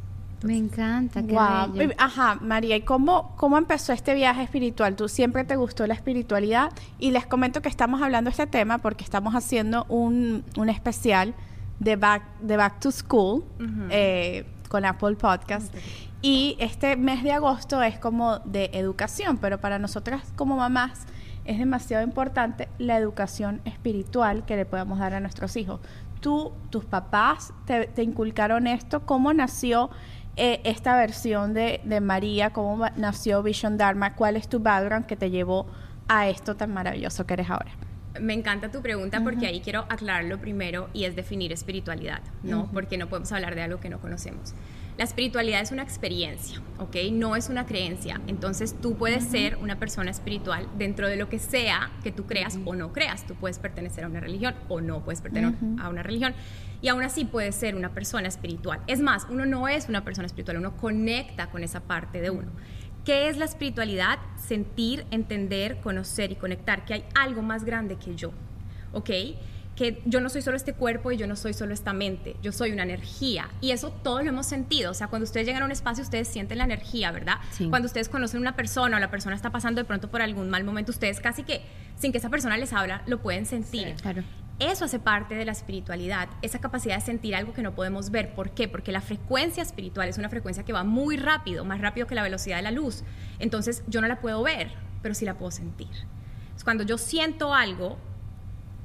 Me 0.45 0.57
encanta, 0.57 1.23
qué 1.23 1.33
Guau. 1.33 1.73
bello. 1.73 1.95
Ajá, 1.99 2.39
María, 2.41 2.77
¿y 2.77 2.83
cómo, 2.83 3.35
cómo 3.37 3.59
empezó 3.59 3.93
este 3.93 4.15
viaje 4.15 4.43
espiritual? 4.43 4.97
¿Tú 4.97 5.09
siempre 5.09 5.45
te 5.45 5.57
gustó 5.57 5.87
la 5.87 5.95
espiritualidad? 5.95 6.73
Y 6.99 7.11
les 7.11 7.27
comento 7.27 7.63
que 7.63 7.69
estamos 7.69 8.03
hablando 8.03 8.29
de 8.29 8.33
este 8.33 8.47
tema 8.47 8.79
porque 8.79 9.05
estamos 9.05 9.35
haciendo 9.35 9.85
un, 9.89 10.45
un 10.57 10.69
especial 10.69 11.35
de 11.79 11.97
Back, 11.97 12.23
de 12.41 12.57
Back 12.57 12.81
to 12.81 12.91
School 12.91 13.45
eh, 13.91 14.47
con 14.69 14.85
Apple 14.85 15.17
Podcast. 15.17 15.75
Y 16.23 16.57
este 16.61 16.97
mes 16.97 17.25
de 17.25 17.33
agosto 17.33 17.83
es 17.83 17.99
como 17.99 18.39
de 18.41 18.71
educación, 18.75 19.39
pero 19.39 19.59
para 19.59 19.79
nosotras 19.79 20.33
como 20.37 20.57
mamás 20.57 21.07
es 21.45 21.59
demasiado 21.59 22.05
importante 22.05 22.69
la 22.79 22.97
educación 22.97 23.61
espiritual 23.65 24.45
que 24.45 24.55
le 24.55 24.65
podamos 24.65 25.01
dar 25.01 25.15
a 25.15 25.21
nuestros 25.21 25.57
hijos. 25.57 25.81
Tú, 26.21 26.53
tus 26.71 26.85
papás 26.85 27.53
te, 27.67 27.89
te 27.89 28.05
inculcaron 28.05 28.69
esto, 28.69 29.05
¿cómo 29.05 29.33
nació 29.35 29.91
eh, 30.37 30.61
esta 30.65 30.97
versión 30.97 31.55
de, 31.55 31.81
de 31.85 32.01
María? 32.01 32.51
¿Cómo 32.51 32.87
nació 32.97 33.43
Vision 33.43 33.77
Dharma? 33.77 34.15
¿Cuál 34.15 34.37
es 34.37 34.49
tu 34.49 34.61
background 34.61 35.07
que 35.07 35.17
te 35.17 35.31
llevó 35.31 35.67
a 36.09 36.29
esto 36.29 36.57
tan 36.57 36.73
maravilloso 36.73 37.27
que 37.27 37.35
eres 37.35 37.51
ahora? 37.51 37.73
Me 38.21 38.35
encanta 38.35 38.71
tu 38.71 38.83
pregunta 38.83 39.23
porque 39.23 39.47
ahí 39.47 39.61
quiero 39.61 39.87
aclararlo 39.89 40.39
primero 40.39 40.91
y 40.93 41.05
es 41.05 41.17
definir 41.17 41.51
espiritualidad, 41.53 42.21
¿no? 42.43 42.69
Porque 42.73 42.99
no 42.99 43.09
podemos 43.09 43.33
hablar 43.33 43.55
de 43.55 43.63
algo 43.63 43.81
que 43.81 43.89
no 43.89 44.01
conocemos. 44.01 44.55
La 44.99 45.05
espiritualidad 45.05 45.63
es 45.63 45.73
una 45.73 45.83
experiencia, 45.83 46.61
¿ok? 46.79 46.97
No 47.13 47.35
es 47.35 47.49
una 47.49 47.65
creencia. 47.65 48.21
Entonces 48.27 48.77
tú 48.81 48.95
puedes 48.97 49.25
ser 49.25 49.57
una 49.57 49.79
persona 49.79 50.11
espiritual 50.11 50.69
dentro 50.77 51.09
de 51.09 51.17
lo 51.17 51.31
que 51.31 51.39
sea 51.39 51.91
que 52.05 52.13
tú 52.13 52.27
creas 52.27 52.59
o 52.67 52.75
no 52.75 52.93
creas. 52.93 53.27
Tú 53.27 53.35
puedes 53.35 53.59
pertenecer 53.59 54.05
a 54.05 54.09
una 54.09 54.21
religión 54.21 54.55
o 54.69 54.83
no 54.83 55.03
puedes 55.03 55.23
pertenecer 55.23 55.59
a 55.81 55.89
una 55.89 56.03
religión. 56.03 56.35
Y 56.83 56.89
aún 56.89 57.03
así 57.03 57.25
puedes 57.25 57.55
ser 57.55 57.75
una 57.75 57.95
persona 57.95 58.29
espiritual. 58.29 58.81
Es 58.87 59.01
más, 59.01 59.27
uno 59.31 59.47
no 59.47 59.67
es 59.67 59.89
una 59.89 60.05
persona 60.05 60.27
espiritual, 60.27 60.59
uno 60.59 60.77
conecta 60.77 61.49
con 61.49 61.65
esa 61.65 61.81
parte 61.81 62.21
de 62.21 62.29
uno. 62.29 62.51
¿Qué 63.05 63.29
es 63.29 63.39
la 63.39 63.47
espiritualidad? 63.47 64.19
Sentir, 64.37 65.07
entender, 65.11 65.81
conocer 65.81 66.33
y 66.33 66.37
conectar 66.37 66.85
que 66.85 66.95
hay 66.95 67.05
algo 67.15 67.41
más 67.43 67.65
grande 67.65 67.97
que 67.97 68.15
yo, 68.15 68.33
¿ok? 68.93 69.11
Que 69.77 70.03
yo 70.05 70.21
no 70.21 70.29
soy 70.29 70.43
solo 70.43 70.57
este 70.57 70.75
cuerpo 70.75 71.13
y 71.13 71.17
yo 71.17 71.27
no 71.27 71.35
soy 71.35 71.55
solo 71.55 71.73
esta 71.73 71.93
mente, 71.93 72.37
yo 72.43 72.53
soy 72.53 72.73
una 72.73 72.83
energía. 72.83 73.49
Y 73.61 73.71
eso 73.71 73.91
todos 73.91 74.23
lo 74.23 74.29
hemos 74.29 74.47
sentido. 74.47 74.91
O 74.91 74.95
sea, 74.95 75.09
cuando 75.09 75.25
ustedes 75.25 75.47
llegan 75.47 75.63
a 75.63 75.65
un 75.65 75.73
espacio, 75.73 76.03
ustedes 76.05 76.29
sienten 76.29 76.59
la 76.59 76.65
energía, 76.65 77.11
¿verdad? 77.11 77.37
Sí. 77.51 77.69
Cuando 77.69 77.87
ustedes 77.87 78.09
conocen 78.09 78.39
a 78.39 78.41
una 78.41 78.57
persona 78.57 78.99
o 78.99 79.01
la 79.01 79.11
persona 79.11 79.35
está 79.35 79.51
pasando 79.51 79.81
de 79.81 79.85
pronto 79.87 80.11
por 80.11 80.21
algún 80.21 80.51
mal 80.51 80.65
momento, 80.65 80.93
ustedes 80.93 81.21
casi 81.21 81.43
que, 81.43 81.63
sin 81.97 82.13
que 82.13 82.19
esa 82.19 82.29
persona 82.29 82.57
les 82.57 82.73
habla, 82.73 83.03
lo 83.07 83.23
pueden 83.23 83.47
sentir. 83.47 83.95
Claro. 84.03 84.23
Eso 84.59 84.85
hace 84.85 85.01
parte 85.01 85.35
de 85.35 85.45
la 85.45 85.53
espiritualidad, 85.53 86.29
esa 86.41 86.61
capacidad 86.61 86.95
de 86.95 87.01
sentir 87.01 87.35
algo 87.35 87.53
que 87.53 87.63
no 87.63 87.75
podemos 87.75 88.11
ver. 88.11 88.35
¿Por 88.35 88.51
qué? 88.51 88.69
Porque 88.69 88.93
la 88.93 89.01
frecuencia 89.01 89.63
espiritual 89.63 90.09
es 90.09 90.19
una 90.19 90.29
frecuencia 90.29 90.65
que 90.65 90.73
va 90.73 90.85
muy 90.85 91.17
rápido, 91.17 91.65
más 91.65 91.81
rápido 91.81 92.07
que 92.07 92.15
la 92.15 92.23
velocidad 92.23 92.57
de 92.57 92.63
la 92.63 92.71
luz. 92.71 93.03
Entonces 93.41 93.83
yo 93.89 94.01
no 94.01 94.07
la 94.07 94.21
puedo 94.21 94.41
ver, 94.43 94.71
pero 95.03 95.15
sí 95.15 95.25
la 95.25 95.35
puedo 95.35 95.51
sentir. 95.51 95.89
Entonces, 95.89 96.65
cuando 96.65 96.85
yo 96.85 96.97
siento 96.97 97.55
algo, 97.55 97.99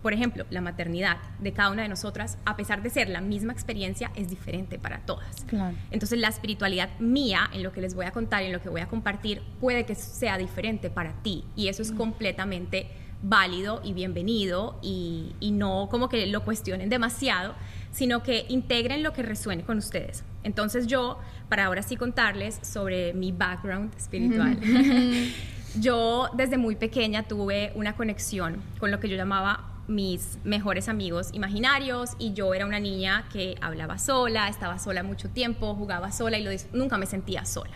por 0.08 0.14
ejemplo, 0.14 0.46
la 0.52 0.62
maternidad 0.62 1.18
de 1.40 1.52
cada 1.52 1.70
una 1.70 1.82
de 1.82 1.90
nosotras, 1.90 2.38
a 2.46 2.56
pesar 2.56 2.82
de 2.82 2.90
ser 2.90 3.10
la 3.10 3.20
misma 3.20 3.52
experiencia, 3.52 4.10
es 4.16 4.30
diferente 4.30 4.80
para 4.80 5.00
todas. 5.00 5.44
Claro. 5.48 5.76
Entonces 5.92 6.18
la 6.18 6.30
espiritualidad 6.30 6.98
mía, 7.00 7.50
en 7.52 7.62
lo 7.62 7.74
que 7.74 7.82
les 7.82 7.94
voy 7.94 8.06
a 8.06 8.12
contar 8.12 8.42
y 8.42 8.46
en 8.46 8.54
lo 8.54 8.62
que 8.62 8.70
voy 8.70 8.80
a 8.80 8.88
compartir, 8.88 9.42
puede 9.60 9.86
que 9.86 9.96
sea 9.96 10.38
diferente 10.38 10.90
para 10.90 11.12
ti 11.24 11.44
y 11.58 11.68
eso 11.68 11.82
es 11.82 11.92
completamente 11.92 12.88
válido 13.22 13.82
y 13.84 13.92
bienvenido 13.92 14.80
y, 14.82 15.36
y 15.42 15.52
no 15.52 15.90
como 15.92 16.08
que 16.08 16.26
lo 16.28 16.46
cuestionen 16.46 16.88
demasiado, 16.88 17.54
sino 17.92 18.24
que 18.24 18.46
integren 18.48 19.04
lo 19.04 19.12
que 19.12 19.24
resuene 19.24 19.64
con 19.64 19.78
ustedes. 19.78 20.24
Entonces 20.46 20.88
yo, 20.88 21.20
para 21.50 21.66
ahora 21.66 21.84
sí 21.84 21.98
contarles 21.98 22.62
sobre 22.62 23.12
mi 23.14 23.34
background 23.34 23.94
espiritual, 23.98 24.58
yo 25.82 26.30
desde 26.34 26.58
muy 26.58 26.78
pequeña 26.78 27.24
tuve 27.24 27.74
una 27.76 27.98
conexión 27.98 28.62
con 28.80 28.90
lo 28.90 29.02
que 29.02 29.10
yo 29.10 29.18
llamaba 29.18 29.74
mis 29.88 30.38
mejores 30.44 30.90
amigos 30.90 31.30
imaginarios 31.34 32.12
y 32.20 32.34
yo 32.34 32.54
era 32.54 32.66
una 32.66 32.80
niña 32.80 33.28
que 33.32 33.56
hablaba 33.62 33.98
sola, 33.98 34.50
estaba 34.50 34.80
sola 34.80 35.04
mucho 35.04 35.30
tiempo, 35.30 35.76
jugaba 35.76 36.12
sola 36.12 36.38
y 36.38 36.44
lo 36.44 36.52
nunca 36.74 36.98
me 36.98 37.06
sentía 37.06 37.46
sola. 37.46 37.74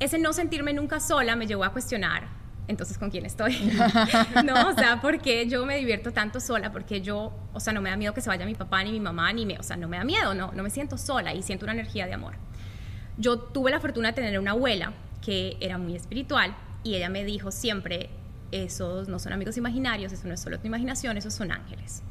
Ese 0.00 0.18
no 0.18 0.32
sentirme 0.32 0.72
nunca 0.72 1.00
sola 1.00 1.36
me 1.36 1.46
llevó 1.46 1.64
a 1.64 1.72
cuestionar, 1.72 2.28
entonces 2.68 2.98
con 2.98 3.10
quién 3.10 3.26
estoy. 3.26 3.54
no, 4.44 4.68
o 4.68 4.74
sea, 4.74 5.00
porque 5.00 5.46
yo 5.48 5.64
me 5.66 5.76
divierto 5.76 6.12
tanto 6.12 6.40
sola, 6.40 6.72
porque 6.72 7.00
yo, 7.00 7.32
o 7.52 7.60
sea, 7.60 7.72
no 7.72 7.80
me 7.80 7.90
da 7.90 7.96
miedo 7.96 8.14
que 8.14 8.20
se 8.20 8.28
vaya 8.28 8.46
mi 8.46 8.54
papá 8.54 8.82
ni 8.84 8.92
mi 8.92 9.00
mamá 9.00 9.32
ni 9.32 9.46
me, 9.46 9.58
o 9.58 9.62
sea, 9.62 9.76
no 9.76 9.88
me 9.88 9.98
da 9.98 10.04
miedo, 10.04 10.34
no, 10.34 10.52
no 10.52 10.62
me 10.62 10.70
siento 10.70 10.98
sola 10.98 11.34
y 11.34 11.42
siento 11.42 11.64
una 11.64 11.72
energía 11.72 12.06
de 12.06 12.14
amor. 12.14 12.34
Yo 13.18 13.38
tuve 13.38 13.70
la 13.70 13.80
fortuna 13.80 14.08
de 14.08 14.14
tener 14.14 14.38
una 14.38 14.50
abuela 14.50 14.92
que 15.22 15.56
era 15.60 15.78
muy 15.78 15.96
espiritual 15.96 16.54
y 16.82 16.94
ella 16.94 17.08
me 17.08 17.24
dijo 17.24 17.50
siempre, 17.50 18.10
esos 18.64 19.08
no 19.08 19.18
son 19.18 19.32
amigos 19.32 19.56
imaginarios, 19.56 20.12
eso 20.12 20.26
no 20.26 20.34
es 20.34 20.40
solo 20.40 20.58
tu 20.58 20.66
imaginación, 20.66 21.16
esos 21.16 21.34
son 21.34 21.52
ángeles. 21.52 22.02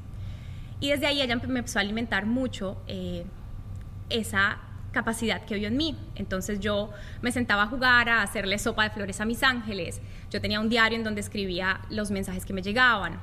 Y 0.79 0.89
desde 0.89 1.07
ahí 1.07 1.21
ella 1.21 1.35
me 1.35 1.59
empezó 1.59 1.79
a 1.79 1.81
alimentar 1.81 2.25
mucho 2.25 2.77
eh, 2.87 3.25
esa 4.09 4.57
capacidad 4.91 5.45
que 5.45 5.55
vio 5.55 5.67
en 5.67 5.77
mí. 5.77 5.97
Entonces 6.15 6.59
yo 6.59 6.89
me 7.21 7.31
sentaba 7.31 7.63
a 7.63 7.67
jugar, 7.67 8.09
a 8.09 8.21
hacerle 8.21 8.57
sopa 8.57 8.83
de 8.83 8.89
flores 8.89 9.19
a 9.21 9.25
mis 9.25 9.43
ángeles. 9.43 10.01
Yo 10.31 10.41
tenía 10.41 10.59
un 10.59 10.69
diario 10.69 10.97
en 10.97 11.03
donde 11.03 11.21
escribía 11.21 11.81
los 11.89 12.11
mensajes 12.11 12.45
que 12.45 12.53
me 12.53 12.61
llegaban. 12.61 13.19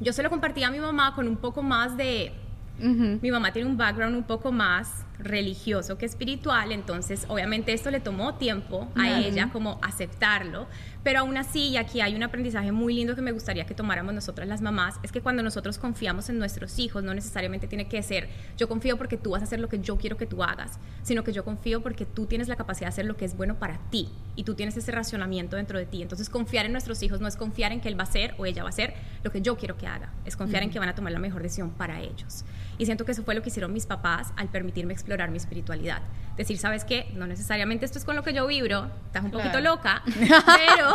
Yo 0.00 0.12
se 0.12 0.22
lo 0.22 0.30
compartía 0.30 0.68
a 0.68 0.70
mi 0.70 0.78
mamá 0.78 1.14
con 1.14 1.26
un 1.26 1.36
poco 1.36 1.62
más 1.62 1.96
de... 1.96 2.32
Mi 2.78 3.30
mamá 3.32 3.52
tiene 3.52 3.68
un 3.68 3.76
background 3.76 4.14
un 4.14 4.22
poco 4.22 4.52
más 4.52 5.04
religioso 5.18 5.98
que 5.98 6.06
espiritual, 6.06 6.72
entonces 6.72 7.24
obviamente 7.28 7.72
esto 7.72 7.90
le 7.90 8.00
tomó 8.00 8.34
tiempo 8.34 8.88
a 8.94 9.20
ella 9.20 9.50
como 9.52 9.78
aceptarlo, 9.82 10.66
pero 11.02 11.20
aún 11.20 11.36
así, 11.36 11.70
y 11.70 11.76
aquí 11.76 12.00
hay 12.00 12.14
un 12.14 12.22
aprendizaje 12.22 12.72
muy 12.72 12.94
lindo 12.94 13.14
que 13.14 13.22
me 13.22 13.32
gustaría 13.32 13.66
que 13.66 13.74
tomáramos 13.74 14.14
nosotras 14.14 14.48
las 14.48 14.60
mamás, 14.60 14.96
es 15.02 15.10
que 15.10 15.20
cuando 15.20 15.42
nosotros 15.42 15.78
confiamos 15.78 16.28
en 16.28 16.38
nuestros 16.38 16.78
hijos, 16.78 17.02
no 17.02 17.14
necesariamente 17.14 17.66
tiene 17.66 17.88
que 17.88 18.02
ser 18.02 18.28
yo 18.56 18.68
confío 18.68 18.96
porque 18.96 19.16
tú 19.16 19.30
vas 19.30 19.42
a 19.42 19.44
hacer 19.44 19.60
lo 19.60 19.68
que 19.68 19.80
yo 19.80 19.96
quiero 19.96 20.16
que 20.16 20.26
tú 20.26 20.42
hagas, 20.42 20.78
sino 21.02 21.24
que 21.24 21.32
yo 21.32 21.44
confío 21.44 21.82
porque 21.82 22.04
tú 22.04 22.26
tienes 22.26 22.48
la 22.48 22.56
capacidad 22.56 22.86
de 22.86 22.92
hacer 22.92 23.06
lo 23.06 23.16
que 23.16 23.24
es 23.24 23.36
bueno 23.36 23.58
para 23.58 23.78
ti 23.90 24.08
y 24.36 24.44
tú 24.44 24.54
tienes 24.54 24.76
ese 24.76 24.92
racionamiento 24.92 25.56
dentro 25.56 25.78
de 25.78 25.86
ti. 25.86 26.02
Entonces, 26.02 26.28
confiar 26.28 26.66
en 26.66 26.72
nuestros 26.72 27.02
hijos 27.02 27.20
no 27.20 27.26
es 27.26 27.36
confiar 27.36 27.72
en 27.72 27.80
que 27.80 27.88
él 27.88 27.98
va 27.98 28.04
a 28.04 28.08
hacer 28.08 28.34
o 28.38 28.46
ella 28.46 28.62
va 28.62 28.68
a 28.68 28.70
hacer 28.70 28.94
lo 29.24 29.32
que 29.32 29.40
yo 29.40 29.56
quiero 29.56 29.76
que 29.76 29.86
haga, 29.86 30.12
es 30.24 30.36
confiar 30.36 30.62
en 30.62 30.70
que 30.70 30.78
van 30.78 30.88
a 30.88 30.94
tomar 30.94 31.12
la 31.12 31.18
mejor 31.18 31.42
decisión 31.42 31.70
para 31.70 32.00
ellos. 32.00 32.44
Y 32.78 32.86
siento 32.86 33.04
que 33.04 33.12
eso 33.12 33.24
fue 33.24 33.34
lo 33.34 33.42
que 33.42 33.48
hicieron 33.48 33.72
mis 33.72 33.86
papás 33.86 34.32
al 34.36 34.48
permitirme 34.48 34.92
explorar 34.92 35.30
mi 35.30 35.36
espiritualidad. 35.36 36.00
Decir, 36.36 36.58
¿sabes 36.58 36.84
qué? 36.84 37.10
No 37.14 37.26
necesariamente 37.26 37.84
esto 37.84 37.98
es 37.98 38.04
con 38.04 38.14
lo 38.14 38.22
que 38.22 38.32
yo 38.32 38.46
vibro, 38.46 38.88
estás 39.06 39.24
un 39.24 39.32
poquito 39.32 39.60
loca, 39.60 40.02
pero 40.56 40.92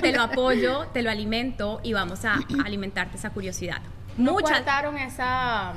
te 0.00 0.12
lo 0.12 0.22
apoyo, 0.22 0.86
te 0.92 1.02
lo 1.02 1.10
alimento 1.10 1.80
y 1.84 1.92
vamos 1.92 2.24
a 2.24 2.40
alimentarte 2.64 3.16
esa 3.16 3.30
curiosidad. 3.30 3.80
Muchas 4.16 4.64
esa, 5.06 5.74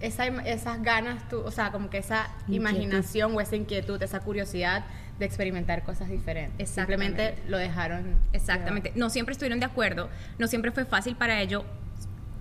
esa, 0.00 0.26
esas 0.26 0.82
ganas, 0.82 1.22
o 1.32 1.50
sea, 1.50 1.72
como 1.72 1.90
que 1.90 1.98
esa 1.98 2.28
imaginación 2.46 3.34
o 3.34 3.40
esa 3.40 3.56
inquietud, 3.56 4.00
esa 4.02 4.20
curiosidad 4.20 4.84
de 5.18 5.24
experimentar 5.24 5.82
cosas 5.82 6.08
diferentes. 6.08 6.70
Simplemente 6.70 7.36
lo 7.48 7.58
dejaron. 7.58 8.16
Exactamente. 8.32 8.92
No 8.94 9.10
siempre 9.10 9.32
estuvieron 9.32 9.60
de 9.60 9.66
acuerdo, 9.66 10.08
no 10.38 10.46
siempre 10.46 10.70
fue 10.70 10.84
fácil 10.84 11.16
para 11.16 11.40
ellos 11.40 11.64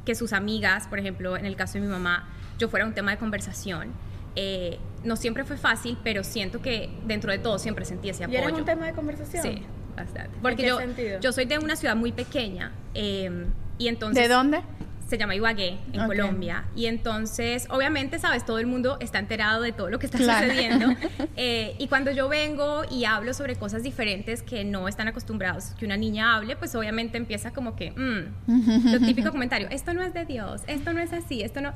que 0.05 0.15
sus 0.15 0.33
amigas, 0.33 0.87
por 0.87 0.99
ejemplo, 0.99 1.37
en 1.37 1.45
el 1.45 1.55
caso 1.55 1.73
de 1.73 1.81
mi 1.81 1.87
mamá, 1.87 2.29
yo 2.57 2.69
fuera 2.69 2.85
un 2.85 2.93
tema 2.93 3.11
de 3.11 3.17
conversación. 3.17 3.91
Eh, 4.35 4.79
no 5.03 5.15
siempre 5.15 5.43
fue 5.45 5.57
fácil, 5.57 5.97
pero 6.03 6.23
siento 6.23 6.61
que 6.61 6.89
dentro 7.05 7.31
de 7.31 7.39
todo 7.39 7.57
siempre 7.59 7.85
sentí 7.85 8.09
ese 8.09 8.23
apoyo. 8.23 8.39
¿Y 8.39 8.43
era 8.43 8.53
un 8.53 8.65
tema 8.65 8.85
de 8.85 8.93
conversación? 8.93 9.43
Sí, 9.43 9.61
bastante. 9.95 10.37
Porque 10.41 10.65
yo, 10.65 10.79
yo 11.21 11.31
soy 11.31 11.45
de 11.45 11.57
una 11.57 11.75
ciudad 11.75 11.95
muy 11.95 12.11
pequeña 12.11 12.71
eh, 12.93 13.45
y 13.77 13.87
entonces... 13.87 14.21
¿De 14.21 14.33
dónde? 14.33 14.61
Se 15.07 15.17
llama 15.17 15.35
Ibagué, 15.35 15.77
en 15.93 16.05
Colombia. 16.07 16.65
Y 16.75 16.87
entonces, 16.87 17.67
obviamente, 17.69 18.17
sabes, 18.17 18.45
todo 18.45 18.59
el 18.59 18.65
mundo 18.65 18.97
está 18.99 19.19
enterado 19.19 19.61
de 19.61 19.71
todo 19.71 19.89
lo 19.89 19.99
que 19.99 20.07
está 20.07 20.17
sucediendo. 20.17 20.87
Eh, 21.37 21.75
y 21.79 21.87
cuando 21.87 22.11
yo 22.11 22.29
vengo 22.29 22.83
y 22.89 23.05
hablo 23.05 23.33
sobre 23.33 23.55
cosas 23.55 23.83
diferentes 23.83 24.41
que 24.41 24.63
no 24.63 24.87
están 24.87 25.07
acostumbrados 25.07 25.73
que 25.77 25.85
una 25.85 25.97
niña 25.97 26.35
hable, 26.35 26.55
pues 26.55 26.73
obviamente 26.75 27.17
empieza 27.17 27.51
como 27.51 27.75
que, 27.75 27.91
mm, 27.91 28.91
lo 28.91 28.99
típico 28.99 29.31
comentario, 29.31 29.67
esto 29.69 29.93
no 29.93 30.01
es 30.01 30.13
de 30.13 30.25
Dios, 30.25 30.61
esto 30.67 30.93
no 30.93 31.01
es 31.01 31.11
así, 31.13 31.41
esto 31.41 31.61
no... 31.61 31.73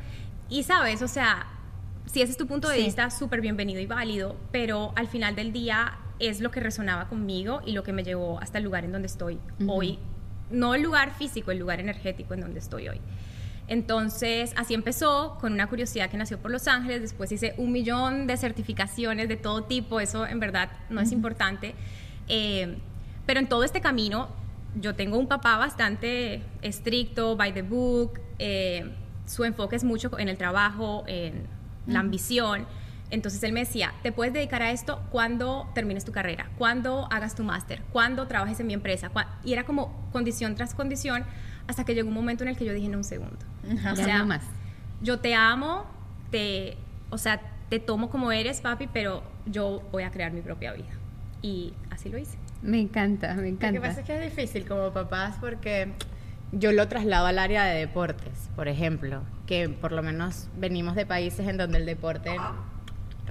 Y 0.49 0.63
sabes, 0.63 1.01
o 1.01 1.07
sea, 1.07 1.47
si 2.05 2.21
ese 2.21 2.31
es 2.31 2.37
tu 2.37 2.47
punto 2.47 2.69
de 2.69 2.77
vista, 2.77 3.09
súper 3.09 3.41
bienvenido 3.41 3.81
y 3.81 3.85
válido, 3.85 4.37
pero 4.51 4.93
al 4.95 5.07
final 5.07 5.35
del 5.35 5.51
día 5.51 5.97
es 6.19 6.41
lo 6.41 6.51
que 6.51 6.59
resonaba 6.59 7.07
conmigo 7.07 7.61
y 7.65 7.73
lo 7.73 7.83
que 7.83 7.93
me 7.93 8.03
llevó 8.03 8.39
hasta 8.39 8.57
el 8.59 8.63
lugar 8.63 8.85
en 8.85 8.91
donde 8.91 9.07
estoy 9.07 9.39
hoy. 9.67 9.99
No 10.49 10.75
el 10.75 10.81
lugar 10.81 11.13
físico, 11.13 11.51
el 11.51 11.59
lugar 11.59 11.79
energético 11.79 12.33
en 12.33 12.41
donde 12.41 12.59
estoy 12.59 12.89
hoy. 12.89 13.01
Entonces, 13.67 14.53
así 14.57 14.73
empezó 14.73 15.37
con 15.39 15.53
una 15.53 15.67
curiosidad 15.67 16.09
que 16.09 16.17
nació 16.17 16.39
por 16.39 16.49
Los 16.49 16.67
Ángeles, 16.67 17.01
después 17.01 17.31
hice 17.31 17.53
un 17.57 17.71
millón 17.71 18.25
de 18.25 18.35
certificaciones 18.35 19.29
de 19.29 19.37
todo 19.37 19.65
tipo, 19.65 19.99
eso 19.99 20.25
en 20.25 20.39
verdad 20.39 20.71
no 20.89 21.01
es 21.01 21.11
importante, 21.11 21.75
eh, 22.27 22.77
pero 23.27 23.39
en 23.39 23.47
todo 23.47 23.63
este 23.63 23.79
camino 23.79 24.29
yo 24.81 24.95
tengo 24.95 25.19
un 25.19 25.27
papá 25.27 25.57
bastante 25.57 26.41
estricto, 26.63 27.35
by 27.35 27.53
the 27.53 27.61
book, 27.61 28.19
eh, 28.39 28.89
su 29.27 29.43
enfoque 29.43 29.75
es 29.75 29.83
mucho 29.83 30.17
en 30.17 30.29
el 30.29 30.37
trabajo, 30.37 31.03
en 31.05 31.43
la 31.85 31.99
ambición. 31.99 32.65
Entonces 33.11 33.41
él 33.43 33.53
me 33.53 33.61
decía, 33.61 33.93
te 34.03 34.11
puedes 34.11 34.33
dedicar 34.33 34.61
a 34.61 34.71
esto 34.71 35.01
cuando 35.11 35.69
termines 35.73 36.05
tu 36.05 36.11
carrera, 36.11 36.49
cuando 36.57 37.07
hagas 37.11 37.35
tu 37.35 37.43
máster, 37.43 37.81
cuando 37.91 38.27
trabajes 38.27 38.59
en 38.59 38.67
mi 38.67 38.73
empresa. 38.73 39.11
Y 39.43 39.53
era 39.53 39.63
como 39.63 40.09
condición 40.11 40.55
tras 40.55 40.75
condición 40.75 41.23
hasta 41.67 41.85
que 41.85 41.95
llegó 41.95 42.09
un 42.09 42.13
momento 42.13 42.43
en 42.43 42.49
el 42.49 42.57
que 42.57 42.65
yo 42.65 42.73
dije, 42.73 42.89
no, 42.89 42.97
un 42.97 43.03
segundo. 43.03 43.37
O 43.91 43.95
sea, 43.95 44.23
más. 44.23 44.43
yo 45.01 45.19
te 45.19 45.33
amo, 45.33 45.85
te, 46.31 46.77
o 47.09 47.17
sea, 47.17 47.41
te 47.69 47.79
tomo 47.79 48.09
como 48.09 48.31
eres, 48.31 48.61
papi, 48.61 48.87
pero 48.91 49.23
yo 49.45 49.81
voy 49.91 50.03
a 50.03 50.11
crear 50.11 50.31
mi 50.31 50.41
propia 50.41 50.73
vida. 50.73 50.89
Y 51.41 51.73
así 51.89 52.09
lo 52.09 52.17
hice. 52.17 52.37
Me 52.61 52.79
encanta, 52.79 53.33
me 53.35 53.47
encanta. 53.47 53.71
Lo 53.71 53.81
que 53.81 53.87
pasa 53.87 54.01
es 54.01 54.05
que 54.05 54.25
es 54.25 54.35
difícil 54.35 54.67
como 54.67 54.91
papás 54.91 55.37
porque 55.39 55.93
yo 56.51 56.71
lo 56.71 56.87
traslado 56.87 57.27
al 57.27 57.39
área 57.39 57.63
de 57.65 57.79
deportes, 57.79 58.49
por 58.55 58.67
ejemplo, 58.67 59.21
que 59.45 59.69
por 59.69 59.91
lo 59.91 60.03
menos 60.03 60.47
venimos 60.57 60.95
de 60.95 61.05
países 61.05 61.47
en 61.47 61.57
donde 61.57 61.77
el 61.77 61.85
deporte 61.85 62.35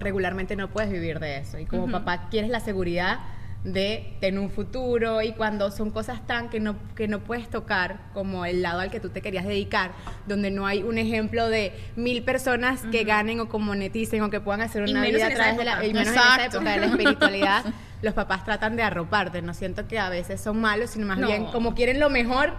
regularmente 0.01 0.57
no 0.57 0.69
puedes 0.69 0.91
vivir 0.91 1.21
de 1.21 1.39
eso. 1.39 1.59
Y 1.59 1.67
como 1.67 1.91
papá 1.91 2.29
quieres 2.31 2.51
la 2.51 2.61
seguridad 2.61 3.21
de 3.65 4.17
tener 4.21 4.39
un 4.39 4.51
futuro 4.51 5.21
y 5.21 5.33
cuando 5.33 5.71
son 5.71 5.91
cosas 5.91 6.25
tan 6.27 6.49
que 6.49 6.61
no, 6.61 6.77
que 6.95 7.09
no 7.09 7.21
puedes 7.21 7.49
tocar 7.49 7.99
como 8.15 8.45
el 8.45 8.63
lado 8.63 8.81
al 8.81 8.91
que 8.91 9.01
tú 9.01 9.09
te 9.09 9.21
querías 9.21 9.47
dedicar, 9.47 9.91
donde 10.27 10.51
no 10.51 10.67
hay 10.67 10.83
un 10.83 10.97
ejemplo 10.97 11.49
de 11.49 11.73
mil 11.97 12.23
personas 12.23 12.83
que 12.93 13.05
ganen 13.05 13.41
o 13.41 13.49
que 13.49 13.59
moneticen 13.59 14.23
o 14.23 14.31
que 14.31 14.41
puedan 14.41 14.61
hacer 14.61 14.83
una 14.83 15.03
vida 15.03 15.27
a 15.27 15.31
través 15.31 15.57
de 15.57 15.65
la, 15.65 15.85
y 15.85 15.93
menos 15.93 16.09
en 16.09 16.15
esa 16.15 16.45
época 16.45 16.71
de 16.71 16.79
la 16.79 16.87
espiritualidad, 16.93 17.65
los 18.01 18.15
papás 18.15 18.45
tratan 18.45 18.77
de 18.77 18.85
arroparte, 18.85 19.43
no 19.43 19.55
siento 19.55 19.89
que 19.89 19.99
a 19.99 20.09
veces 20.09 20.41
son 20.41 20.61
malos, 20.61 20.91
sino 20.91 21.07
más 21.07 21.19
bien 21.19 21.47
como 21.47 21.75
quieren 21.75 21.99
lo 21.99 22.11
mejor, 22.11 22.53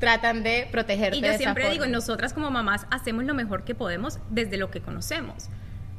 tratan 0.00 0.42
de 0.42 0.68
protegerte. 0.72 1.18
Y 1.18 1.22
yo 1.22 1.32
siempre 1.34 1.70
digo, 1.70 1.86
nosotras 1.86 2.32
como 2.32 2.50
mamás 2.50 2.86
hacemos 2.90 3.24
lo 3.24 3.34
mejor 3.34 3.62
que 3.62 3.76
podemos 3.76 4.18
desde 4.28 4.56
lo 4.56 4.72
que 4.72 4.80
conocemos 4.80 5.48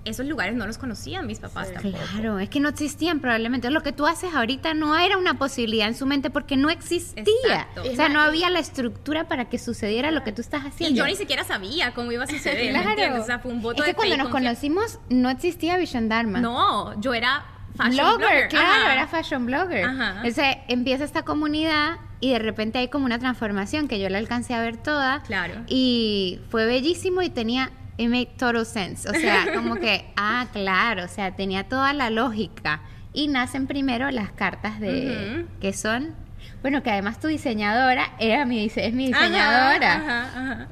esos 0.05 0.25
lugares 0.25 0.55
no 0.55 0.67
los 0.67 0.77
conocían 0.77 1.25
mis 1.25 1.39
papás 1.39 1.71
tampoco. 1.71 1.97
Claro, 2.11 2.39
es 2.39 2.49
que 2.49 2.59
no 2.59 2.69
existían 2.69 3.19
probablemente. 3.19 3.69
Lo 3.69 3.81
que 3.81 3.91
tú 3.91 4.05
haces 4.05 4.33
ahorita 4.33 4.73
no 4.73 4.97
era 4.97 5.17
una 5.17 5.37
posibilidad 5.37 5.87
en 5.87 5.95
su 5.95 6.05
mente 6.05 6.29
porque 6.29 6.57
no 6.57 6.69
existía. 6.69 7.67
O 7.77 7.95
sea, 7.95 8.09
no 8.09 8.21
había 8.21 8.49
la 8.49 8.59
estructura 8.59 9.27
para 9.27 9.45
que 9.49 9.57
sucediera 9.57 10.11
lo 10.11 10.23
que 10.23 10.31
tú 10.31 10.41
estás 10.41 10.65
haciendo. 10.65 10.95
Y 10.95 10.97
yo 10.97 11.05
ni 11.05 11.15
siquiera 11.15 11.43
sabía 11.43 11.93
cómo 11.93 12.11
iba 12.11 12.23
a 12.23 12.27
suceder. 12.27 12.71
claro. 12.71 13.21
O 13.21 13.25
sea, 13.25 13.39
fue 13.39 13.51
un 13.51 13.61
voto 13.61 13.83
es 13.83 13.89
que 13.89 13.95
cuando 13.95 14.17
nos 14.17 14.29
conocimos 14.29 14.99
no 15.09 15.29
existía 15.29 15.77
Vision 15.77 16.09
Dharma. 16.09 16.39
No, 16.41 16.99
yo 16.99 17.13
era 17.13 17.45
fashion 17.75 18.17
blogger. 18.17 18.49
Claro, 18.49 18.91
era 18.91 19.07
fashion 19.07 19.45
blogger. 19.45 19.85
Ajá. 19.85 20.23
O 20.27 20.31
sea, 20.31 20.63
empieza 20.67 21.03
esta 21.03 21.23
comunidad 21.23 21.97
y 22.19 22.31
de 22.31 22.39
repente 22.39 22.79
hay 22.79 22.87
como 22.87 23.05
una 23.05 23.19
transformación 23.19 23.87
que 23.87 23.99
yo 23.99 24.09
la 24.09 24.17
alcancé 24.17 24.53
a 24.53 24.61
ver 24.61 24.77
toda. 24.77 25.21
Claro. 25.23 25.63
Y 25.67 26.39
fue 26.49 26.65
bellísimo 26.65 27.21
y 27.21 27.29
tenía 27.29 27.71
It 27.97 28.09
made 28.09 28.29
total 28.37 28.65
sense. 28.65 29.07
O 29.09 29.13
sea, 29.13 29.45
como 29.53 29.75
que, 29.75 30.05
ah, 30.15 30.47
claro, 30.51 31.05
o 31.05 31.07
sea, 31.07 31.35
tenía 31.35 31.65
toda 31.65 31.93
la 31.93 32.09
lógica. 32.09 32.81
Y 33.13 33.27
nacen 33.27 33.67
primero 33.67 34.09
las 34.09 34.31
cartas 34.31 34.79
de, 34.79 35.45
que 35.61 35.71
son 35.71 36.15
Bueno, 36.63 36.81
que 36.81 36.89
además 36.89 37.19
tu 37.19 37.27
diseñadora 37.27 38.13
era 38.19 38.43
mi, 38.45 38.65
es 38.65 38.93
mi 38.93 39.07
diseñadora. 39.07 39.93
Ajá, 39.95 40.23
ajá, 40.23 40.51
ajá. 40.53 40.67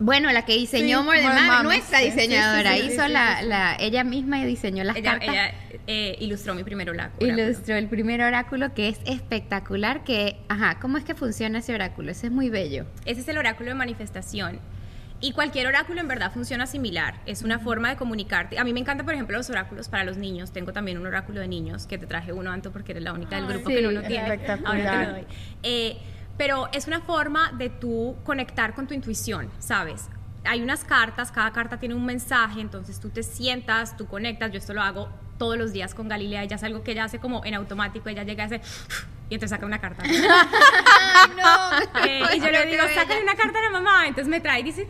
Bueno, 0.00 0.32
la 0.32 0.44
que 0.44 0.54
diseñó 0.54 1.00
Sí, 1.00 1.04
More 1.04 1.20
Than 1.20 1.46
Mami, 1.46 1.64
nuestra 1.64 1.98
sí, 1.98 2.06
diseñadora, 2.06 2.72
sí, 2.76 2.86
hizo 2.86 3.06
la, 3.08 3.42
la, 3.42 3.76
ella 3.78 4.02
misma 4.04 4.42
diseñó 4.42 4.82
las 4.84 4.96
Ella, 4.96 5.12
cartas. 5.12 5.28
ella, 5.28 5.54
eh, 5.86 6.16
ilustró 6.18 6.54
mi 6.54 6.64
primer 6.64 6.90
oráculo. 6.90 7.30
Ilustró 7.30 7.76
el 7.76 7.88
primer 7.88 8.22
oráculo 8.22 8.72
que 8.74 8.88
es 8.88 8.98
espectacular, 9.04 10.02
que, 10.02 10.38
ajá, 10.48 10.78
¿cómo 10.80 10.96
es 10.98 11.04
que 11.04 11.14
funciona 11.14 11.58
ese 11.58 11.74
oráculo? 11.74 12.10
Ese 12.10 12.28
es 12.28 12.32
muy 12.32 12.48
bello. 12.48 12.86
Ese 13.04 13.20
es 13.20 13.28
el 13.28 13.38
oráculo 13.38 13.68
de 13.68 13.74
manifestación. 13.74 14.58
Y 15.22 15.32
cualquier 15.32 15.68
oráculo 15.68 16.00
en 16.00 16.08
verdad 16.08 16.32
funciona 16.32 16.66
similar. 16.66 17.14
Es 17.26 17.42
una 17.42 17.60
forma 17.60 17.88
de 17.88 17.96
comunicarte. 17.96 18.58
A 18.58 18.64
mí 18.64 18.72
me 18.72 18.80
encantan, 18.80 19.06
por 19.06 19.14
ejemplo, 19.14 19.36
los 19.38 19.48
oráculos 19.48 19.88
para 19.88 20.02
los 20.02 20.16
niños. 20.16 20.50
Tengo 20.50 20.72
también 20.72 20.98
un 20.98 21.06
oráculo 21.06 21.40
de 21.40 21.46
niños 21.46 21.86
que 21.86 21.96
te 21.96 22.08
traje 22.08 22.32
uno, 22.32 22.50
Anto, 22.50 22.72
porque 22.72 22.90
eres 22.90 23.04
la 23.04 23.12
única 23.12 23.36
del 23.36 23.46
grupo 23.46 23.68
sí, 23.68 23.76
que 23.76 23.82
no 23.82 23.92
lo 23.92 24.02
tiene. 24.02 24.24
espectacular. 24.24 24.76
Ahora 24.76 25.00
te 25.00 25.06
lo 25.06 25.12
doy. 25.12 25.26
Eh, 25.62 25.96
pero 26.36 26.68
es 26.72 26.88
una 26.88 27.00
forma 27.00 27.52
de 27.56 27.70
tú 27.70 28.16
conectar 28.24 28.74
con 28.74 28.88
tu 28.88 28.94
intuición, 28.94 29.48
¿sabes? 29.60 30.08
Hay 30.44 30.60
unas 30.60 30.82
cartas, 30.82 31.30
cada 31.30 31.52
carta 31.52 31.78
tiene 31.78 31.94
un 31.94 32.04
mensaje, 32.04 32.60
entonces 32.60 32.98
tú 32.98 33.10
te 33.10 33.22
sientas, 33.22 33.96
tú 33.96 34.08
conectas. 34.08 34.50
Yo 34.50 34.58
esto 34.58 34.74
lo 34.74 34.82
hago 34.82 35.08
todos 35.38 35.56
los 35.56 35.72
días 35.72 35.94
con 35.94 36.08
Galilea. 36.08 36.42
Ella 36.42 36.56
es 36.56 36.64
algo 36.64 36.82
que 36.82 36.92
ella 36.92 37.04
hace 37.04 37.18
como 37.18 37.44
en 37.44 37.54
automático. 37.54 38.08
Ella 38.08 38.24
llega 38.24 38.44
y 38.44 38.46
hace... 38.46 38.60
Y 39.30 39.36
entonces 39.36 39.56
saca 39.56 39.64
una 39.64 39.80
carta. 39.80 40.02
Eh, 42.06 42.22
y 42.34 42.40
yo 42.40 42.50
le 42.50 42.66
digo, 42.66 42.82
sácale 42.94 43.22
una 43.22 43.34
carta 43.34 43.58
a 43.58 43.62
la 43.62 43.70
mamá. 43.70 44.06
Entonces 44.06 44.28
me 44.28 44.40
trae 44.40 44.60
y 44.60 44.62
dice. 44.62 44.86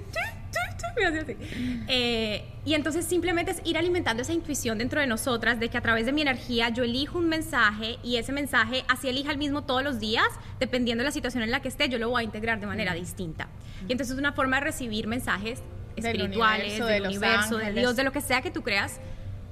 Eh, 1.88 2.44
y 2.64 2.74
entonces 2.74 3.04
simplemente 3.04 3.52
es 3.52 3.62
ir 3.64 3.76
alimentando 3.78 4.22
esa 4.22 4.32
intuición 4.32 4.78
dentro 4.78 5.00
de 5.00 5.06
nosotras 5.06 5.58
de 5.58 5.68
que 5.68 5.78
a 5.78 5.80
través 5.80 6.06
de 6.06 6.12
mi 6.12 6.22
energía 6.22 6.68
yo 6.68 6.84
elijo 6.84 7.18
un 7.18 7.28
mensaje 7.28 7.98
y 8.02 8.16
ese 8.16 8.32
mensaje, 8.32 8.84
así 8.88 9.08
elija 9.08 9.30
el 9.30 9.38
mismo 9.38 9.62
todos 9.64 9.82
los 9.82 9.98
días, 10.00 10.26
dependiendo 10.60 11.02
de 11.02 11.06
la 11.06 11.12
situación 11.12 11.42
en 11.42 11.50
la 11.50 11.60
que 11.60 11.68
esté, 11.68 11.88
yo 11.88 11.98
lo 11.98 12.10
voy 12.10 12.22
a 12.22 12.24
integrar 12.24 12.60
de 12.60 12.66
manera 12.66 12.94
distinta. 12.94 13.48
Y 13.88 13.92
entonces 13.92 14.14
es 14.14 14.18
una 14.18 14.32
forma 14.32 14.58
de 14.58 14.64
recibir 14.64 15.06
mensajes 15.06 15.60
Del 15.96 16.06
espirituales, 16.06 16.80
universo, 16.80 16.86
del 16.86 17.02
de 17.02 17.08
los 17.08 17.16
universo, 17.16 17.56
de. 17.58 17.72
Dios, 17.72 17.96
de 17.96 18.04
lo 18.04 18.12
que 18.12 18.20
sea 18.20 18.42
que 18.42 18.50
tú 18.50 18.62
creas 18.62 19.00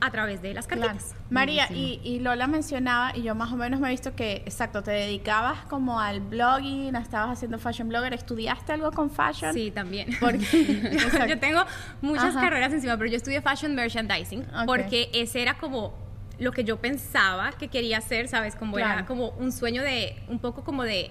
a 0.01 0.11
través 0.11 0.41
de 0.43 0.55
las 0.55 0.67
Claro. 0.67 0.83
cartitas. 0.83 1.15
María, 1.29 1.69
y, 1.73 2.01
y 2.03 2.21
Lola 2.21 2.47
mencionaba, 2.47 3.13
y 3.17 3.23
yo 3.23 3.35
más 3.35 3.53
o 3.53 3.57
menos 3.57 3.81
me 3.81 3.89
he 3.89 3.91
visto 3.91 4.15
que, 4.17 4.37
exacto, 4.47 4.83
te 4.83 4.91
dedicabas 4.91 5.59
como 5.67 6.01
al 6.01 6.21
blogging, 6.21 6.95
estabas 6.97 7.37
haciendo 7.37 7.59
fashion 7.59 7.89
blogger, 7.89 8.15
¿estudiaste 8.15 8.73
algo 8.73 8.91
con 8.93 9.11
fashion? 9.11 9.53
Sí, 9.53 9.71
también. 9.71 10.09
Porque, 10.21 10.91
yo 11.29 11.39
tengo 11.39 11.61
muchas 12.01 12.35
Ajá. 12.37 12.41
carreras 12.41 12.73
encima, 12.73 12.97
pero 12.97 13.11
yo 13.11 13.17
estudié 13.17 13.41
fashion 13.43 13.75
merchandising 13.75 14.47
porque 14.67 15.11
ese 15.13 15.43
era 15.43 15.55
como 15.59 15.93
lo 16.39 16.53
que 16.53 16.65
yo 16.65 16.79
pensaba 16.79 17.51
que 17.53 17.69
quería 17.69 17.99
hacer, 17.99 18.27
¿sabes? 18.29 18.57
Como 18.57 18.79
era 18.79 18.93
Claro. 18.93 19.07
como 19.07 19.29
un 19.31 19.53
sueño 19.53 19.83
de, 19.83 20.17
un 20.29 20.39
poco 20.39 20.65
como 20.65 20.85
de 20.85 21.11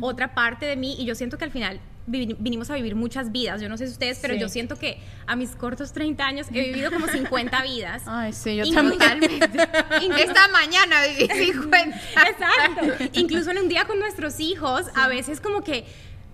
otra 0.00 0.34
parte 0.34 0.64
de 0.66 0.76
mí 0.76 0.96
y 0.98 1.04
yo 1.04 1.14
siento 1.14 1.36
que 1.38 1.44
al 1.44 1.50
final 1.50 1.80
vinimos 2.06 2.68
a 2.70 2.74
vivir 2.74 2.94
muchas 2.94 3.32
vidas, 3.32 3.60
yo 3.62 3.68
no 3.68 3.76
sé 3.78 3.86
si 3.86 3.92
ustedes, 3.92 4.18
pero 4.20 4.34
Sí. 4.34 4.40
yo 4.40 4.48
siento 4.48 4.76
que 4.78 4.98
a 5.26 5.36
mis 5.36 5.56
cortos 5.56 5.92
30 5.92 6.26
años 6.26 6.46
he 6.52 6.60
vivido 6.60 6.90
como 6.90 7.06
50 7.08 7.62
vidas. 7.62 8.02
Ay, 8.06 8.32
sí, 8.32 8.56
yo 8.56 8.64
Inclu- 8.64 8.98
también. 8.98 9.32
Esta 10.18 10.48
mañana 10.48 10.96
viví 11.08 11.28
50. 11.52 11.96
Exacto. 12.28 13.04
Incluso 13.14 13.50
en 13.52 13.58
un 13.58 13.68
día 13.68 13.84
con 13.86 13.98
nuestros 13.98 14.38
hijos, 14.40 14.86
a 14.94 15.08
veces 15.08 15.40
como 15.40 15.62
que 15.62 15.84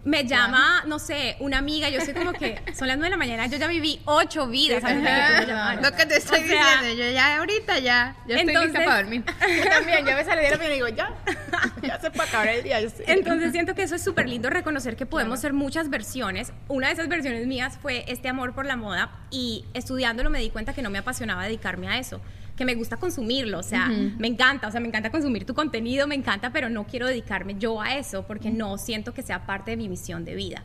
me 0.04 0.24
llama, 0.24 0.82
no 0.86 0.98
sé, 0.98 1.36
una 1.40 1.58
amiga, 1.58 1.88
yo 1.90 2.00
soy 2.00 2.14
como 2.14 2.32
que 2.32 2.60
son 2.74 2.88
las 2.88 2.96
9 2.96 3.04
de 3.04 3.10
la 3.10 3.16
mañana, 3.16 3.46
yo 3.48 3.58
ya 3.58 3.66
viví 3.66 4.00
ocho 4.06 4.46
vidas 4.46 4.82
de 4.82 4.88
que 4.88 4.94
me. 4.96 5.82
Lo 5.82 5.92
que 5.94 6.06
te 6.06 6.16
estoy 6.16 6.40
O 6.40 6.46
sea, 6.46 6.80
diciendo, 6.80 7.04
yo 7.04 7.10
ya 7.12 7.36
ahorita 7.38 7.78
ya, 7.80 8.16
estoy 8.26 8.40
Entonces- 8.40 8.64
lista 8.72 8.84
para 8.84 9.02
dormir. 9.02 9.24
Yo 9.64 9.70
también, 9.70 10.06
yo 10.06 10.12
a 10.12 10.16
veces 10.16 10.34
le 10.34 10.42
digo 10.42 10.54
a 10.54 10.58
mi 10.58 10.64
y 10.64 10.68
digo, 10.70 10.88
ya, 10.88 11.12
ya 11.82 12.00
se 12.00 12.10
puede 12.10 12.28
acabar 12.28 12.48
el 12.48 12.62
día. 12.62 12.80
Yo 12.80 12.88
sí. 12.90 13.02
Entonces 13.06 13.52
siento 13.52 13.74
que 13.74 13.82
eso 13.82 13.94
es 13.94 14.02
súper 14.02 14.28
lindo 14.28 14.48
reconocer 14.48 14.96
que 14.96 15.06
podemos 15.06 15.40
ser 15.40 15.52
muchas 15.52 15.90
versiones. 15.90 16.52
Una 16.68 16.86
de 16.88 16.94
esas 16.94 17.08
versiones 17.08 17.46
mías 17.46 17.78
fue 17.80 18.04
este 18.08 18.28
amor 18.28 18.54
por 18.54 18.66
la 18.66 18.76
moda 18.76 19.10
y 19.30 19.64
estudiándolo 19.74 20.30
me 20.30 20.38
di 20.40 20.50
cuenta 20.50 20.72
que 20.72 20.82
no 20.82 20.90
me 20.90 20.98
apasionaba 20.98 21.44
dedicarme 21.44 21.88
a 21.88 21.98
eso, 21.98 22.20
que 22.60 22.66
me 22.66 22.74
gusta 22.74 22.98
consumirlo, 22.98 23.58
o 23.58 23.62
sea, 23.62 23.88
me 23.88 24.28
encanta, 24.28 24.68
o 24.68 24.70
sea, 24.70 24.82
me 24.82 24.88
encanta 24.88 25.10
consumir 25.10 25.46
tu 25.46 25.54
contenido, 25.54 26.06
me 26.06 26.14
encanta, 26.14 26.52
pero 26.52 26.68
no 26.68 26.86
quiero 26.86 27.06
dedicarme 27.06 27.56
yo 27.58 27.80
a 27.80 27.96
eso 27.96 28.26
porque 28.26 28.50
no 28.50 28.76
siento 28.76 29.14
que 29.14 29.22
sea 29.22 29.46
parte 29.46 29.70
de 29.70 29.78
mi 29.78 29.88
misión 29.88 30.26
de 30.26 30.34
vida. 30.34 30.62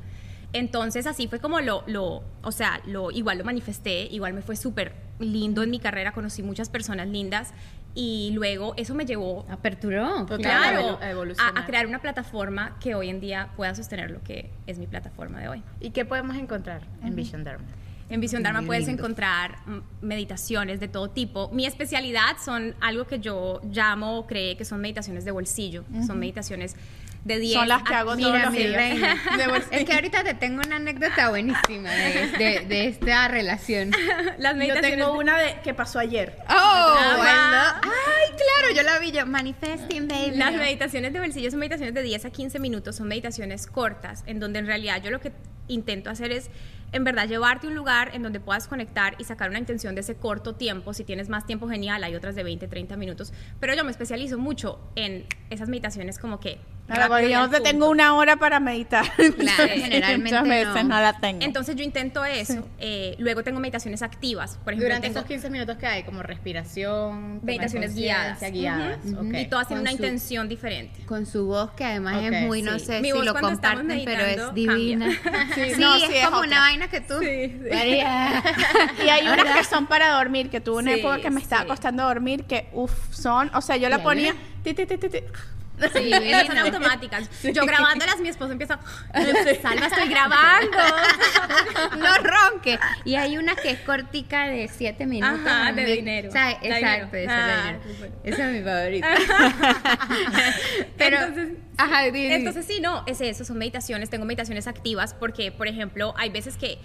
Entonces 0.52 1.08
así 1.08 1.30
fue 1.30 1.40
como 1.40 1.62
lo, 1.62 1.86
lo 1.88 2.22
o 2.44 2.52
sea, 2.52 2.82
lo, 2.86 3.12
igual 3.12 3.38
lo 3.38 3.46
manifesté, 3.46 4.10
igual 4.12 4.34
me 4.34 4.42
fue 4.42 4.58
súper 4.58 4.94
lindo 5.20 5.64
en 5.64 5.70
mi 5.70 5.80
carrera, 5.80 6.12
conocí 6.12 6.44
muchas 6.44 6.68
personas 6.68 7.08
lindas 7.08 7.54
y 7.94 8.32
luego 8.34 8.74
eso 8.76 8.94
me 8.94 9.06
llevó 9.06 9.46
Aperturó. 9.50 10.26
claro, 10.26 11.00
a 11.02 11.60
a 11.60 11.66
crear 11.66 11.88
una 11.88 12.00
plataforma 12.00 12.78
que 12.82 12.94
hoy 12.94 13.08
en 13.08 13.22
día 13.22 13.52
pueda 13.56 13.74
sostener 13.74 14.12
lo 14.12 14.22
que 14.22 14.52
es 14.68 14.80
mi 14.80 14.86
plataforma 14.88 15.40
de 15.40 15.48
hoy. 15.48 15.64
¿Y 15.80 15.92
qué 15.92 16.04
podemos 16.04 16.36
encontrar 16.36 16.82
en 17.02 17.16
Vision 17.16 17.46
Dharma? 17.46 17.64
En 18.10 18.22
Visión 18.22 18.44
Dharma 18.44 18.62
puedes 18.62 18.86
lindo. 18.88 19.02
encontrar 19.04 19.58
mm, 19.66 19.80
meditaciones 20.02 20.80
de 20.80 20.88
todo 20.88 21.10
tipo. 21.10 21.50
Mi 21.52 21.66
especialidad 21.66 22.38
son 22.44 22.76
algo 22.80 23.06
que 23.08 23.20
yo 23.20 23.62
llamo, 23.72 24.18
o 24.20 24.28
creé, 24.28 24.56
que 24.58 24.66
son 24.66 24.80
meditaciones 24.82 25.26
de 25.26 25.32
bolsillo. 25.32 25.84
Son 26.06 26.20
meditaciones 26.20 26.76
de 27.24 27.40
10 27.40 27.54
Son 27.56 27.68
las 27.68 27.82
que 27.82 27.96
a- 27.96 28.02
hago 28.02 28.16
todos 28.16 28.40
los 28.40 28.52
mi 28.52 28.60
días. 28.60 28.94
Es 29.72 29.84
que 29.86 29.94
ahorita 29.94 30.24
te 30.24 30.36
tengo 30.36 30.62
una 30.64 30.76
anécdota 30.76 31.30
buenísima 31.30 31.90
de, 31.90 32.28
de- 32.38 32.60
de 32.68 32.88
esta 32.88 33.28
relación. 33.28 33.90
Las 34.38 34.54
Yo 34.54 34.58
meditaciones 34.60 34.92
tengo 35.00 35.14
de- 35.14 35.18
una 35.18 35.38
de 35.40 35.60
que 35.64 35.74
pasó 35.74 35.98
ayer. 35.98 36.38
Oh, 36.48 36.96
bueno. 37.18 37.34
Ay, 37.82 38.30
claro, 38.38 38.76
yo 38.76 38.84
la 38.84 39.00
vi 39.00 39.12
yo. 39.12 39.26
Manifesting, 39.26 40.08
baby. 40.08 40.38
Las 40.38 40.54
meditaciones 40.54 41.12
de 41.14 41.20
bolsillo 41.20 41.50
son 41.50 41.60
meditaciones 41.60 41.96
de 41.96 42.04
10 42.04 42.26
a 42.26 42.30
15 42.30 42.60
minutos, 42.60 42.96
son 42.98 43.08
meditaciones 43.08 43.66
cortas, 43.66 44.24
en 44.28 44.40
donde 44.40 44.60
en 44.60 44.68
realidad 44.68 45.02
yo 45.02 45.10
lo 45.10 45.20
que 45.20 45.32
intento 45.68 46.12
hacer 46.12 46.32
es, 46.32 46.52
en 46.96 47.04
verdad, 47.04 47.28
llevarte 47.28 47.68
a 47.68 47.70
un 47.70 47.76
lugar 47.76 48.12
en 48.14 48.24
donde 48.24 48.40
puedas 48.40 48.68
conectar 48.68 49.16
y 49.20 49.26
sacar 49.26 49.50
una 49.50 49.60
intención 49.60 49.96
de 49.96 50.02
ese 50.02 50.16
corto 50.16 50.56
tiempo. 50.56 50.94
Si 50.94 51.04
tienes 51.04 51.28
más 51.30 51.46
tiempo, 51.46 51.68
genial, 51.70 52.04
hay 52.04 52.16
otras 52.16 52.36
de 52.36 52.44
20, 52.44 52.68
30 52.68 52.96
minutos, 52.98 53.34
pero 53.60 53.74
yo 53.76 53.84
me 53.84 53.92
especializo 53.92 54.38
mucho 54.38 54.80
en 54.96 55.26
esas 55.50 55.68
meditaciones 55.70 56.18
como 56.20 56.40
que... 56.40 56.60
Claro, 56.88 57.08
porque 57.08 57.32
yo 57.32 57.40
no 57.40 57.50
te 57.50 57.62
tengo 57.62 57.90
una 57.90 58.14
hora 58.16 58.36
para 58.36 58.60
meditar. 58.60 59.06
Claro, 59.16 59.74
generalmente 59.74 60.30
Muchas 60.40 60.44
veces 60.48 60.84
no. 60.84 60.90
no 60.96 61.02
la 61.02 61.20
tengo. 61.20 61.40
Entonces 61.44 61.76
yo 61.76 61.84
intento 61.84 62.24
eso. 62.24 62.68
Eh, 62.78 63.16
luego 63.18 63.42
tengo 63.44 63.60
meditaciones 63.60 64.04
activas. 64.04 64.60
Por 64.64 64.74
ejemplo, 64.74 64.86
Durante 64.90 65.08
tengo- 65.08 65.18
esos 65.18 65.28
15 65.28 65.50
minutos 65.50 65.78
que 65.78 65.88
hay, 65.88 66.04
como 66.04 66.22
respiración, 66.66 67.40
Meditaciones 67.44 67.96
guiadas. 67.96 68.40
guiadas. 68.52 69.00
Ujú. 69.04 69.28
ok. 69.30 69.34
y 69.34 69.46
todas 69.48 69.68
tienen 69.68 69.82
una 69.82 69.92
su- 69.92 69.98
intención 69.98 70.48
diferente. 70.48 71.04
Con 71.08 71.26
su 71.26 71.48
voz 71.48 71.72
que 71.72 71.86
además 71.86 72.18
Ok, 72.18 72.32
es 72.34 72.42
muy, 72.46 72.62
no 72.62 72.78
sí. 72.80 72.86
sé 72.86 73.02
Mi 73.02 73.10
si 73.10 73.14
voz 73.16 73.26
lo 73.26 73.34
comparten, 73.34 74.02
pero 74.06 74.24
es 74.26 74.54
divina. 74.54 75.10
Sí, 75.56 75.62
Sí, 75.76 75.82
no, 75.82 75.96
es 75.96 76.04
sí, 76.04 76.14
es 76.16 76.26
como 76.26 76.38
otra. 76.38 76.48
una 76.50 76.60
vaina 76.60 76.85
que 76.90 77.02
tú. 77.02 77.16
María. 77.72 78.44
Y 79.06 79.10
hay 79.10 79.28
unas 79.28 79.58
que 79.58 79.64
son 79.64 79.88
para 79.88 80.12
dormir, 80.12 80.50
que 80.50 80.62
tuve 80.62 80.78
una 80.78 80.94
Sí, 80.94 81.00
época 81.00 81.20
que 81.22 81.30
me 81.32 81.42
estaba 81.42 81.64
sí. 81.64 81.68
costando 81.68 82.04
dormir, 82.04 82.46
que 82.46 82.70
uff, 82.74 82.92
son, 83.14 83.52
o 83.54 83.62
sea, 83.62 83.78
yo 83.78 83.90
la 83.90 84.02
ponía, 84.04 84.34
ya. 84.34 84.40
ti, 84.64 84.74
ti, 84.74 84.86
ti, 84.86 84.98
ti, 84.98 85.10
ti. 85.10 85.20
Sí, 85.94 86.12
esas 86.12 86.48
son 86.48 86.58
automáticas. 86.58 87.30
Yo 87.54 87.66
grabándolas, 87.66 88.20
mi 88.20 88.30
esposo 88.30 88.52
empieza, 88.54 88.80
Salva, 89.62 89.88
estoy 89.88 90.08
grabando. 90.10 90.78
no 91.98 92.16
ronque. 92.24 92.80
Y 93.04 93.16
hay 93.16 93.38
una 93.38 93.56
que 93.56 93.72
es 93.72 93.80
cortica 93.80 94.48
de 94.48 94.68
7 94.68 95.06
minutos. 95.06 95.40
Ajá, 95.46 95.74
de 95.74 95.86
dinero. 95.86 96.30
O 96.30 96.32
sea, 96.32 96.58
De 96.60 96.68
exacto, 96.70 97.16
dinero. 97.16 97.18
esa 97.18 97.24
es 97.24 97.30
Ah, 97.30 97.78
bueno. 98.00 98.16
Esa 98.24 98.50
es 98.52 98.58
mi 98.58 98.64
favorita. 98.64 99.08
Pero, 100.98 101.18
Entonces- 101.18 101.58
ajá, 101.78 102.06
Entonces 102.08 102.66
sí, 102.66 102.80
no, 102.80 103.04
es 103.08 103.22
eso, 103.22 103.46
son 103.46 103.58
meditaciones, 103.58 104.10
tengo 104.10 104.26
meditaciones 104.26 104.68
activas 104.68 105.14
porque, 105.14 105.52
por 105.52 105.68
ejemplo, 105.68 106.14
hay 106.18 106.30
veces 106.30 106.58
que 106.58 106.78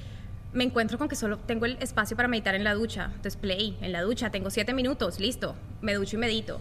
me 0.53 0.65
encuentro 0.65 0.99
con 0.99 1.09
que 1.09 1.15
solo 1.17 1.39
tengo 1.39 1.65
el 1.67 1.77
espacio 1.81 2.17
para 2.17 2.29
meditar 2.29 2.55
en 2.57 2.65
la 2.65 2.75
ducha, 2.75 3.05
entonces 3.15 3.37
play, 3.37 3.79
en 3.83 3.93
la 3.93 4.03
ducha, 4.03 4.31
tengo 4.31 4.51
siete 4.51 4.75
minutos, 4.75 5.21
listo, 5.21 5.55
me 5.81 5.95
ducho 5.95 6.17
y 6.17 6.19
medito. 6.19 6.61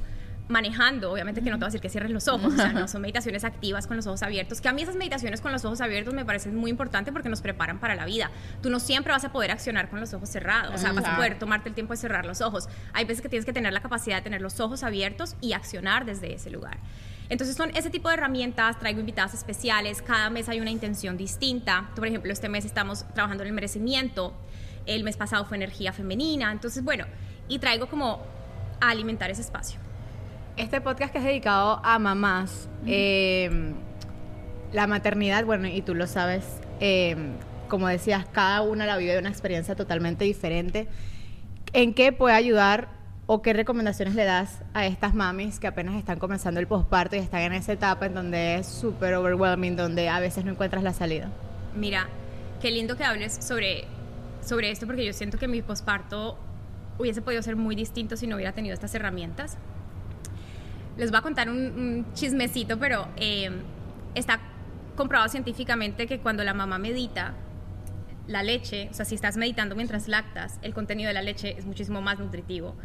Manejando, 0.49 1.11
obviamente 1.11 1.41
que 1.41 1.49
no 1.49 1.57
te 1.57 1.61
voy 1.61 1.65
a 1.65 1.69
decir 1.69 1.79
que 1.79 1.89
cierres 1.89 2.11
los 2.11 2.27
ojos, 2.27 2.53
o 2.53 2.57
sea, 2.57 2.73
no 2.73 2.87
son 2.89 3.01
meditaciones 3.01 3.43
activas 3.43 3.87
con 3.87 3.95
los 3.95 4.07
ojos 4.07 4.23
abiertos, 4.23 4.59
que 4.61 4.67
a 4.67 4.73
mí 4.73 4.81
esas 4.81 4.95
meditaciones 4.95 5.41
con 5.41 5.51
los 5.51 5.63
ojos 5.63 5.79
abiertos 5.79 6.13
me 6.13 6.25
parecen 6.25 6.55
muy 6.55 6.71
importantes 6.71 7.13
porque 7.13 7.29
nos 7.29 7.41
preparan 7.41 7.79
para 7.79 7.95
la 7.95 8.05
vida. 8.05 8.31
Tú 8.61 8.69
no 8.69 8.79
siempre 8.79 9.13
vas 9.13 9.23
a 9.23 9.31
poder 9.31 9.51
accionar 9.51 9.89
con 9.89 9.99
los 9.99 10.13
ojos 10.13 10.27
cerrados, 10.27 10.73
o 10.73 10.77
sea, 10.77 10.91
vas 10.91 11.05
a 11.05 11.15
poder 11.15 11.39
tomarte 11.39 11.69
el 11.69 11.75
tiempo 11.75 11.93
de 11.93 11.97
cerrar 11.97 12.25
los 12.25 12.41
ojos. 12.41 12.67
Hay 12.93 13.05
veces 13.05 13.21
que 13.21 13.29
tienes 13.29 13.45
que 13.45 13.53
tener 13.53 13.71
la 13.71 13.81
capacidad 13.81 14.17
de 14.17 14.23
tener 14.23 14.41
los 14.41 14.59
ojos 14.59 14.83
abiertos 14.83 15.35
y 15.39 15.53
accionar 15.53 16.05
desde 16.05 16.33
ese 16.33 16.49
lugar. 16.49 16.77
Entonces 17.29 17.55
son 17.55 17.69
ese 17.75 17.91
tipo 17.91 18.09
de 18.09 18.15
herramientas, 18.15 18.79
traigo 18.79 18.99
invitadas 18.99 19.35
especiales, 19.35 20.01
cada 20.01 20.31
mes 20.31 20.49
hay 20.49 20.59
una 20.59 20.71
intención 20.71 21.15
distinta. 21.15 21.91
Por 21.95 22.07
ejemplo, 22.07 22.33
este 22.33 22.49
mes 22.49 22.65
estamos 22.65 23.05
trabajando 23.13 23.43
en 23.43 23.49
el 23.49 23.53
merecimiento, 23.53 24.33
el 24.87 25.03
mes 25.03 25.15
pasado 25.15 25.45
fue 25.45 25.57
energía 25.57 25.93
femenina, 25.93 26.51
entonces 26.51 26.83
bueno, 26.83 27.05
y 27.47 27.59
traigo 27.59 27.87
como 27.87 28.25
a 28.81 28.89
alimentar 28.89 29.29
ese 29.29 29.41
espacio. 29.41 29.79
Este 30.59 30.81
podcast 30.81 31.13
que 31.13 31.19
es 31.19 31.23
dedicado 31.23 31.79
a 31.85 31.99
mamás, 31.99 32.67
eh, 32.85 33.49
la 34.73 34.87
maternidad, 34.87 35.45
bueno, 35.45 35.69
y 35.69 35.81
tú 35.81 35.95
lo 35.95 36.05
sabes, 36.05 36.43
eh, 36.81 37.15
como 37.69 37.87
decías, 37.87 38.25
cada 38.33 38.61
una 38.61 38.85
la 38.85 38.97
vive 38.97 39.13
de 39.13 39.19
una 39.19 39.29
experiencia 39.29 39.77
totalmente 39.77 40.25
diferente. 40.25 40.89
¿En 41.71 41.93
qué 41.93 42.11
puede 42.11 42.35
ayudar 42.35 42.89
o 43.25 43.41
qué 43.41 43.53
recomendaciones 43.53 44.15
le 44.15 44.25
das 44.25 44.61
a 44.73 44.85
estas 44.85 45.13
mamis 45.13 45.61
que 45.61 45.67
apenas 45.67 45.95
están 45.95 46.19
comenzando 46.19 46.59
el 46.59 46.67
posparto 46.67 47.15
y 47.15 47.19
están 47.19 47.39
en 47.39 47.53
esa 47.53 47.71
etapa 47.71 48.07
en 48.07 48.13
donde 48.13 48.55
es 48.55 48.67
súper 48.67 49.13
overwhelming, 49.13 49.77
donde 49.77 50.09
a 50.09 50.19
veces 50.19 50.43
no 50.43 50.51
encuentras 50.51 50.83
la 50.83 50.91
salida? 50.91 51.29
Mira, 51.73 52.09
qué 52.61 52.69
lindo 52.69 52.97
que 52.97 53.05
hables 53.05 53.33
sobre, 53.33 53.85
sobre 54.45 54.71
esto 54.71 54.87
porque 54.87 55.05
yo 55.05 55.13
siento 55.13 55.37
que 55.37 55.47
mi 55.47 55.61
posparto 55.61 56.37
hubiese 56.97 57.21
podido 57.21 57.41
ser 57.43 57.55
muy 57.55 57.77
distinto 57.77 58.17
si 58.17 58.27
no 58.27 58.35
hubiera 58.35 58.51
tenido 58.51 58.73
estas 58.73 58.93
herramientas. 58.93 59.57
Les 60.99 61.09
voy 61.09 61.17
a 61.17 61.21
contar 61.21 61.49
un, 61.49 61.57
un 61.57 62.13
chismecito, 62.13 62.77
pero 62.77 63.07
eh, 63.15 63.49
está 64.13 64.39
comprobado 64.95 65.29
científicamente 65.29 66.05
que 66.05 66.19
cuando 66.19 66.43
la 66.43 66.53
mamá 66.53 66.77
medita, 66.77 67.33
la 68.27 68.43
leche, 68.43 68.89
o 68.91 68.93
sea, 68.93 69.05
si 69.05 69.15
estás 69.15 69.37
meditando 69.37 69.75
mientras 69.75 70.07
lactas, 70.07 70.59
el 70.61 70.73
contenido 70.73 71.07
de 71.07 71.15
la 71.15 71.23
leche 71.23 71.55
es 71.57 71.65
muchísimo 71.65 71.99
más 71.99 72.19
nutritivo. 72.19 72.75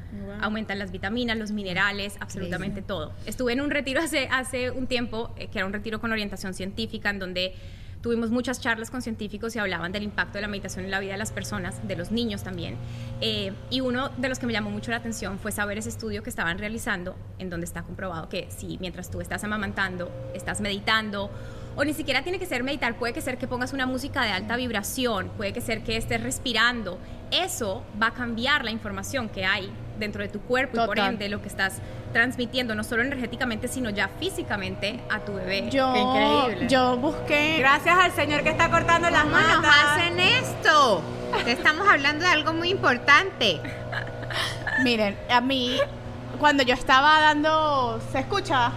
Aumentan 0.40 0.78
las 0.78 0.90
vitaminas, 0.90 1.36
los 1.36 1.50
minerales, 1.50 2.16
absolutamente 2.18 2.80
todo. 2.80 3.12
Estuve 3.26 3.52
en 3.52 3.60
un 3.60 3.70
retiro 3.70 4.00
hace, 4.00 4.26
hace 4.30 4.70
un 4.70 4.86
tiempo, 4.86 5.34
eh, 5.36 5.48
que 5.48 5.58
era 5.58 5.66
un 5.66 5.74
retiro 5.74 6.00
con 6.00 6.12
orientación 6.12 6.54
científica, 6.54 7.10
en 7.10 7.18
donde 7.18 7.54
tuvimos 8.04 8.30
muchas 8.30 8.60
charlas 8.60 8.90
con 8.90 9.00
científicos 9.00 9.56
y 9.56 9.58
hablaban 9.58 9.90
del 9.90 10.02
impacto 10.02 10.34
de 10.34 10.42
la 10.42 10.48
meditación 10.48 10.84
en 10.84 10.90
la 10.90 11.00
vida 11.00 11.12
de 11.12 11.18
las 11.18 11.32
personas, 11.32 11.88
de 11.88 11.96
los 11.96 12.10
niños 12.10 12.42
también. 12.42 12.76
Eh, 13.22 13.54
y 13.70 13.80
uno 13.80 14.10
de 14.10 14.28
los 14.28 14.38
que 14.38 14.44
me 14.46 14.52
llamó 14.52 14.68
mucho 14.68 14.90
la 14.90 14.98
atención 14.98 15.38
fue 15.38 15.52
saber 15.52 15.78
ese 15.78 15.88
estudio 15.88 16.22
que 16.22 16.28
estaban 16.28 16.58
realizando, 16.58 17.16
en 17.38 17.48
donde 17.48 17.64
está 17.64 17.82
comprobado 17.82 18.28
que 18.28 18.46
si 18.50 18.76
mientras 18.78 19.10
tú 19.10 19.22
estás 19.22 19.42
amamantando, 19.42 20.12
estás 20.34 20.60
meditando, 20.60 21.30
o 21.76 21.84
ni 21.86 21.94
siquiera 21.94 22.22
tiene 22.22 22.38
que 22.38 22.44
ser 22.44 22.62
meditar, 22.62 22.98
puede 22.98 23.14
que 23.14 23.22
ser 23.22 23.38
que 23.38 23.48
pongas 23.48 23.72
una 23.72 23.86
música 23.86 24.22
de 24.22 24.32
alta 24.32 24.56
vibración, 24.56 25.30
puede 25.38 25.54
que 25.54 25.62
ser 25.62 25.82
que 25.82 25.96
estés 25.96 26.22
respirando. 26.22 26.98
Eso 27.30 27.86
va 28.00 28.08
a 28.08 28.12
cambiar 28.12 28.66
la 28.66 28.70
información 28.70 29.30
que 29.30 29.46
hay 29.46 29.72
dentro 29.98 30.22
de 30.22 30.28
tu 30.28 30.40
cuerpo 30.40 30.82
y 30.82 30.86
por 30.86 30.98
ende 30.98 31.28
lo 31.28 31.40
que 31.42 31.48
estás 31.48 31.78
transmitiendo, 32.12 32.74
no 32.74 32.84
solo 32.84 33.02
energéticamente, 33.02 33.66
sino 33.68 33.90
ya 33.90 34.08
físicamente 34.20 35.00
a 35.10 35.20
tu 35.20 35.34
bebé. 35.34 35.68
Yo, 35.70 35.92
Qué 35.92 36.00
increíble. 36.00 36.68
yo 36.68 36.96
busqué. 36.96 37.56
Gracias 37.58 37.98
al 37.98 38.12
señor 38.12 38.42
que 38.42 38.50
está 38.50 38.70
cortando 38.70 39.10
las 39.10 39.24
¿Cómo 39.24 39.36
nos 39.38 39.62
matas. 39.62 39.84
hacen 39.86 40.20
esto? 40.20 41.02
Te 41.44 41.52
estamos 41.52 41.88
hablando 41.88 42.24
de 42.24 42.30
algo 42.30 42.52
muy 42.52 42.70
importante. 42.70 43.60
Miren, 44.82 45.16
a 45.28 45.40
mí, 45.40 45.76
cuando 46.38 46.62
yo 46.62 46.74
estaba 46.74 47.20
dando. 47.20 48.00
¿Se 48.12 48.20
escucha? 48.20 48.70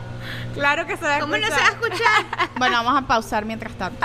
Claro 0.54 0.88
que 0.88 0.98
se 0.98 1.06
va 1.06 1.18
a 1.18 1.20
¿Cómo 1.20 1.38
no 1.38 1.46
se 1.46 1.52
va 1.52 1.58
a 1.68 1.70
escuchar? 1.70 2.26
Bueno, 2.58 2.84
vamos 2.84 3.04
a 3.04 3.06
pausar 3.08 3.46
mientras 3.46 3.74
tanto. 3.76 4.04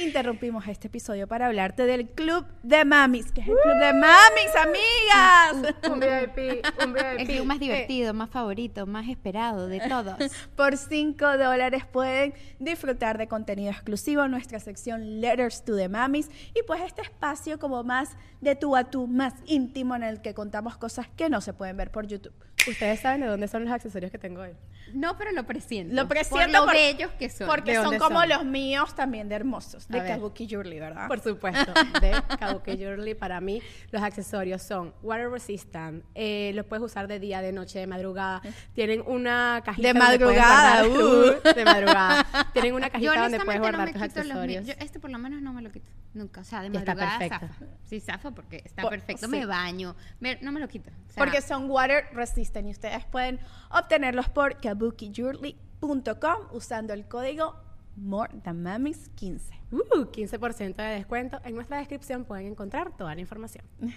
Interrumpimos 0.00 0.66
este 0.66 0.86
episodio 0.86 1.28
para 1.28 1.46
hablarte 1.46 1.84
del 1.84 2.08
Club 2.08 2.46
de 2.62 2.86
Mamis, 2.86 3.32
que 3.32 3.42
es 3.42 3.48
el 3.48 3.54
Club 3.62 3.78
de 3.78 3.92
Mamis, 3.92 4.56
amigas. 4.56 5.74
Un 5.90 6.00
VIP, 6.00 6.64
un 6.82 6.92
VIP. 6.94 7.18
El 7.18 7.26
club 7.26 7.44
más 7.44 7.60
divertido, 7.60 8.14
más 8.14 8.30
favorito, 8.30 8.86
más 8.86 9.08
esperado 9.08 9.68
de 9.68 9.80
todos. 9.80 10.16
Por 10.56 10.78
5 10.78 11.36
dólares 11.36 11.84
pueden 11.84 12.32
disfrutar 12.58 13.18
de 13.18 13.28
contenido 13.28 13.70
exclusivo 13.70 14.24
en 14.24 14.30
nuestra 14.30 14.58
sección 14.58 15.20
Letters 15.20 15.64
to 15.64 15.76
the 15.76 15.88
Mamis 15.88 16.30
y 16.54 16.62
pues 16.66 16.80
este 16.80 17.02
espacio 17.02 17.58
como 17.58 17.84
más 17.84 18.16
de 18.40 18.56
tú 18.56 18.76
a 18.76 18.84
tú, 18.84 19.06
más 19.06 19.34
íntimo 19.46 19.94
en 19.96 20.02
el 20.02 20.22
que 20.22 20.32
contamos 20.32 20.78
cosas 20.78 21.08
que 21.08 21.28
no 21.28 21.42
se 21.42 21.52
pueden 21.52 21.76
ver 21.76 21.90
por 21.90 22.06
YouTube. 22.06 22.32
Ustedes 22.68 23.00
saben 23.00 23.20
de 23.22 23.26
dónde 23.26 23.48
son 23.48 23.64
los 23.64 23.72
accesorios 23.72 24.10
que 24.10 24.18
tengo 24.18 24.42
hoy. 24.42 24.50
No, 24.92 25.16
pero 25.16 25.30
lo 25.32 25.44
presiento. 25.46 25.94
Lo 25.94 26.08
presiento 26.08 26.46
por 26.46 26.52
lo 26.52 26.64
por- 26.64 26.72
bellos 26.74 27.10
que 27.12 27.30
son. 27.30 27.46
Porque 27.46 27.72
¿De 27.78 27.82
son 27.82 27.96
como 27.98 28.20
son? 28.20 28.28
los 28.28 28.44
míos 28.44 28.94
también 28.94 29.28
de 29.28 29.36
hermosos, 29.36 29.86
de. 29.88 29.98
Kabuki 30.04 30.48
Jewelry, 30.48 30.80
¿verdad? 30.80 31.06
Por 31.06 31.20
supuesto, 31.20 31.72
de 32.00 32.12
Kabuki 32.38 32.76
Jewelry. 32.76 33.14
Para 33.14 33.40
mí, 33.40 33.62
los 33.92 34.02
accesorios 34.02 34.62
son 34.62 34.92
water 35.02 35.30
resistant. 35.30 36.04
eh, 36.14 36.50
los 36.54 36.66
puedes 36.66 36.84
usar 36.84 37.06
de 37.06 37.20
día, 37.20 37.40
de 37.40 37.52
noche, 37.52 37.78
de 37.78 37.86
madrugada. 37.86 38.42
Tienen 38.74 39.02
una 39.06 39.62
cajita 39.64 39.92
De 39.92 39.98
donde 39.98 40.18
puedes 40.18 40.38
madrugada, 40.40 40.84
guardar- 40.86 41.42
uh. 41.52 41.54
de 41.54 41.64
madrugada. 41.64 42.26
Tienen 42.52 42.74
una 42.74 42.86
Yo 42.88 42.92
cajita 42.92 43.22
donde 43.22 43.40
puedes 43.40 43.42
honestamente 43.42 43.54
no 43.58 43.60
guardar 43.60 43.86
me 43.86 43.92
tus 43.92 44.02
quito 44.02 44.18
los 44.18 44.26
míos. 44.26 44.58
accesorios. 44.58 44.66
Yo 44.66 44.84
este 44.84 44.98
por 45.00 45.10
lo 45.10 45.18
menos 45.18 45.40
no 45.40 45.52
me 45.52 45.62
lo 45.62 45.70
quito. 45.70 45.90
Nunca. 46.12 46.40
O 46.40 46.44
sea, 46.44 46.62
de 46.62 46.66
está 46.68 46.80
madrugada 46.94 47.18
perfecto. 47.18 47.46
zafa. 47.54 47.64
Sí, 47.84 48.00
zafa 48.00 48.30
porque 48.32 48.62
está 48.64 48.82
Por- 48.82 48.90
perfecto. 48.90 49.26
sí. 49.26 49.30
Me 49.30 49.46
baño. 49.46 49.94
Me- 50.18 50.38
no 50.42 50.50
me 50.52 50.58
lo 50.60 50.66
quito. 50.68 50.90
O 51.08 51.12
sea, 51.12 51.24
Porque 51.24 51.40
son 51.40 51.70
water 51.70 52.06
resistant 52.12 52.66
y 52.66 52.70
ustedes 52.72 53.04
pueden 53.06 53.38
obtenerlos 53.70 54.28
por 54.28 54.60
kabukijewelry.com 54.60 56.36
usando 56.52 56.92
el 56.94 57.06
código 57.06 57.54
MoreThanMamis15. 57.98 59.40
Uh, 59.72 60.04
15% 60.10 60.76
de 60.76 60.82
descuento. 60.94 61.40
En 61.44 61.54
nuestra 61.54 61.78
descripción 61.78 62.24
pueden 62.24 62.46
encontrar 62.46 62.96
toda 62.96 63.14
la 63.14 63.20
información. 63.20 63.64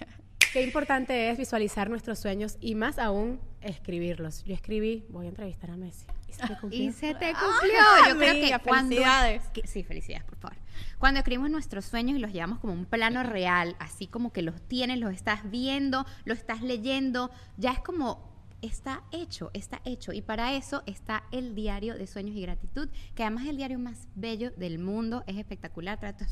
Qué 0.52 0.62
importante 0.62 1.30
es 1.30 1.38
visualizar 1.38 1.90
nuestros 1.90 2.20
sueños 2.20 2.58
y 2.60 2.76
más 2.76 2.98
aún 3.00 3.40
escribirlos. 3.60 4.44
Yo 4.44 4.54
escribí, 4.54 5.04
voy 5.08 5.26
a 5.26 5.30
entrevistar 5.30 5.70
a 5.72 5.76
Messi. 5.76 6.06
Y 6.34 6.46
se 6.46 6.48
me 6.52 6.58
cumplió. 6.60 6.82
Y 6.82 6.92
se 6.92 7.14
te 7.14 7.32
cumplió. 7.32 7.80
Yo 8.08 8.16
creo 8.18 8.34
que 8.58 8.64
cuando. 8.64 8.90
felicidades. 8.90 9.42
que- 9.48 9.66
sí, 9.66 9.82
felicidades, 9.84 10.24
por 10.24 10.36
favor. 10.38 10.56
Cuando 10.98 11.18
escribimos 11.20 11.50
nuestros 11.50 11.84
sueños 11.84 12.16
y 12.16 12.20
los 12.20 12.32
llevamos 12.32 12.58
como 12.60 12.72
un 12.72 12.86
plano 12.86 13.22
real, 13.22 13.76
así 13.78 14.06
como 14.06 14.32
que 14.32 14.42
los 14.42 14.60
tienes, 14.62 14.98
los 14.98 15.12
estás 15.12 15.48
viendo, 15.50 16.06
los 16.24 16.38
estás 16.38 16.62
leyendo, 16.62 17.30
ya 17.56 17.72
es 17.72 17.80
como. 17.80 18.32
Está 18.62 19.02
hecho, 19.12 19.50
está 19.52 19.82
hecho. 19.84 20.14
Y 20.14 20.22
para 20.22 20.54
eso 20.54 20.82
está 20.86 21.24
el 21.32 21.54
diario 21.54 21.98
de 21.98 22.06
sueños 22.06 22.34
y 22.34 22.40
gratitud, 22.40 22.88
que 23.14 23.22
además 23.22 23.44
es 23.44 23.50
el 23.50 23.58
diario 23.58 23.78
más 23.78 24.08
bello 24.14 24.52
del 24.52 24.78
mundo. 24.78 25.22
Es 25.26 25.36
espectacular. 25.36 26.00
Trae 26.00 26.14
tu, 26.14 26.24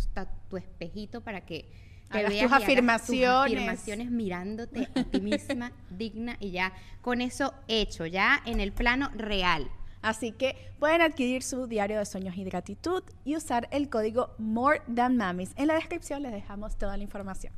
tu- 0.48 0.56
espejito 0.56 1.20
para 1.20 1.42
que 1.44 1.70
te 2.10 2.20
Hagas 2.20 2.30
veas 2.30 2.44
tus 2.44 2.52
afirmaciones. 2.52 3.52
afirmaciones 3.58 4.10
mirándote 4.10 4.88
a 4.94 5.04
ti 5.04 5.20
misma, 5.20 5.72
digna 5.90 6.38
y 6.40 6.52
ya 6.52 6.72
con 7.02 7.20
eso 7.20 7.52
hecho, 7.68 8.06
ya 8.06 8.40
en 8.46 8.60
el 8.60 8.72
plano 8.72 9.10
real. 9.14 9.70
Así 10.02 10.32
que 10.32 10.56
pueden 10.78 11.00
adquirir 11.00 11.42
su 11.42 11.66
diario 11.66 11.98
de 11.98 12.04
sueños 12.04 12.36
y 12.36 12.44
gratitud 12.44 13.02
y 13.24 13.36
usar 13.36 13.68
el 13.70 13.88
código 13.88 14.34
MoreThanMamis. 14.38 15.52
En 15.56 15.68
la 15.68 15.74
descripción 15.74 16.22
les 16.22 16.32
dejamos 16.32 16.76
toda 16.76 16.96
la 16.96 17.04
información. 17.04 17.52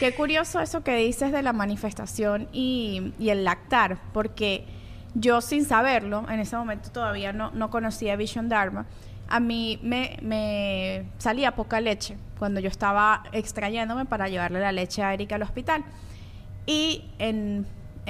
Qué 0.00 0.14
curioso 0.14 0.60
eso 0.60 0.82
que 0.82 0.96
dices 0.96 1.30
de 1.30 1.42
la 1.42 1.52
manifestación 1.52 2.48
y, 2.52 3.12
y 3.18 3.30
el 3.30 3.44
lactar, 3.44 3.98
porque 4.12 4.64
yo 5.14 5.40
sin 5.40 5.64
saberlo, 5.64 6.24
en 6.28 6.40
ese 6.40 6.56
momento 6.56 6.90
todavía 6.90 7.32
no, 7.32 7.50
no 7.52 7.70
conocía 7.70 8.16
Vision 8.16 8.48
Dharma, 8.48 8.86
a 9.28 9.38
mí 9.40 9.78
me, 9.82 10.18
me 10.22 11.06
salía 11.18 11.54
poca 11.54 11.80
leche 11.80 12.16
cuando 12.38 12.60
yo 12.60 12.68
estaba 12.68 13.22
extrayéndome 13.32 14.06
para 14.06 14.28
llevarle 14.28 14.58
la 14.58 14.72
leche 14.72 15.02
a 15.02 15.14
Erika 15.14 15.36
al 15.36 15.42
hospital. 15.42 15.84
Y 16.66 17.04
en, 17.18 17.66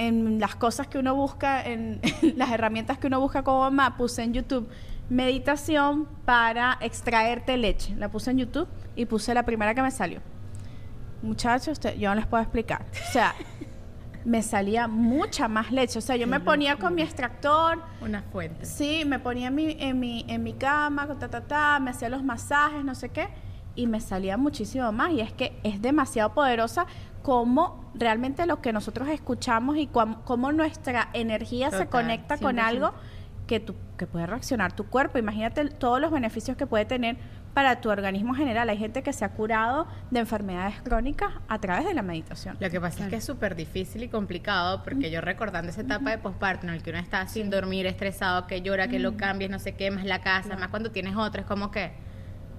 en 0.07 0.39
las 0.39 0.55
cosas 0.55 0.87
que 0.87 0.97
uno 0.97 1.15
busca, 1.15 1.61
en, 1.65 2.01
las 2.35 2.51
herramientas 2.51 2.97
que 2.97 3.07
uno 3.07 3.19
busca 3.19 3.43
como 3.43 3.59
mamá, 3.59 3.97
puse 3.97 4.23
en 4.23 4.33
YouTube 4.33 4.67
meditación 5.09 6.07
para 6.25 6.77
extraerte 6.79 7.57
leche. 7.57 7.93
La 7.97 8.09
puse 8.09 8.31
en 8.31 8.37
YouTube 8.37 8.67
y 8.95 9.05
puse 9.05 9.33
la 9.33 9.43
primera 9.43 9.75
que 9.75 9.81
me 9.81 9.91
salió. 9.91 10.21
Muchachos, 11.21 11.73
usted- 11.73 11.97
yo 11.97 12.09
no 12.09 12.15
les 12.15 12.25
puedo 12.25 12.41
explicar. 12.41 12.85
O 13.09 13.11
sea, 13.11 13.35
me 14.25 14.41
salía 14.41 14.87
mucha 14.87 15.47
más 15.49 15.71
leche. 15.71 15.99
O 15.99 16.01
sea, 16.01 16.15
yo 16.15 16.27
me 16.27 16.39
ponía 16.39 16.77
con 16.77 16.95
mi 16.95 17.01
extractor, 17.01 17.83
Una 18.01 18.21
fuente. 18.21 18.65
Sí, 18.65 19.03
me 19.05 19.19
ponía 19.19 19.49
en 19.49 19.55
mi, 19.55 19.75
en 19.79 19.99
mi, 19.99 20.25
en 20.29 20.43
mi 20.43 20.53
cama, 20.53 21.07
ta, 21.19 21.27
ta, 21.29 21.41
ta, 21.41 21.79
me 21.79 21.91
hacía 21.91 22.07
los 22.07 22.23
masajes, 22.23 22.83
no 22.83 22.95
sé 22.95 23.09
qué, 23.09 23.27
y 23.75 23.87
me 23.87 23.99
salía 23.99 24.37
muchísimo 24.37 24.91
más. 24.93 25.11
Y 25.11 25.19
es 25.19 25.33
que 25.33 25.59
es 25.63 25.81
demasiado 25.81 26.33
poderosa 26.33 26.85
como 27.21 27.91
realmente 27.93 28.45
lo 28.45 28.61
que 28.61 28.73
nosotros 28.73 29.07
escuchamos 29.09 29.77
y 29.77 29.87
cómo 29.87 30.51
nuestra 30.51 31.09
energía 31.13 31.71
se 31.71 31.87
conecta 31.87 32.37
con 32.37 32.55
100%. 32.55 32.59
algo 32.61 32.93
que, 33.47 33.59
tu, 33.59 33.75
que 33.97 34.07
puede 34.07 34.27
reaccionar 34.27 34.73
tu 34.73 34.85
cuerpo. 34.85 35.17
Imagínate 35.17 35.65
todos 35.65 35.99
los 35.99 36.11
beneficios 36.11 36.55
que 36.55 36.65
puede 36.65 36.85
tener 36.85 37.17
para 37.53 37.81
tu 37.81 37.89
organismo 37.89 38.33
general. 38.33 38.69
Hay 38.69 38.77
gente 38.77 39.03
que 39.03 39.13
se 39.13 39.25
ha 39.25 39.29
curado 39.29 39.87
de 40.09 40.21
enfermedades 40.21 40.81
crónicas 40.81 41.31
a 41.47 41.59
través 41.59 41.85
de 41.85 41.93
la 41.93 42.01
meditación. 42.01 42.55
Lo 42.59 42.69
que 42.69 42.79
pasa 42.79 43.03
es 43.03 43.09
que 43.09 43.17
es 43.17 43.25
súper 43.25 43.55
difícil 43.55 44.03
y 44.03 44.07
complicado 44.07 44.83
porque 44.83 45.11
yo 45.11 45.21
recordando 45.21 45.69
esa 45.69 45.81
etapa 45.81 46.11
de 46.11 46.17
posparto 46.17 46.67
en 46.67 46.73
el 46.73 46.81
que 46.81 46.91
uno 46.91 46.99
está 46.99 47.27
sin 47.27 47.49
dormir, 47.49 47.85
estresado, 47.87 48.47
que 48.47 48.61
llora, 48.61 48.87
que 48.87 48.99
lo 48.99 49.17
cambies, 49.17 49.51
no 49.51 49.59
sé 49.59 49.75
qué, 49.75 49.91
más 49.91 50.05
la 50.05 50.21
casa, 50.21 50.55
más 50.55 50.69
cuando 50.69 50.91
tienes 50.91 51.15
otra, 51.15 51.41
es 51.41 51.47
como 51.47 51.71
que, 51.71 51.91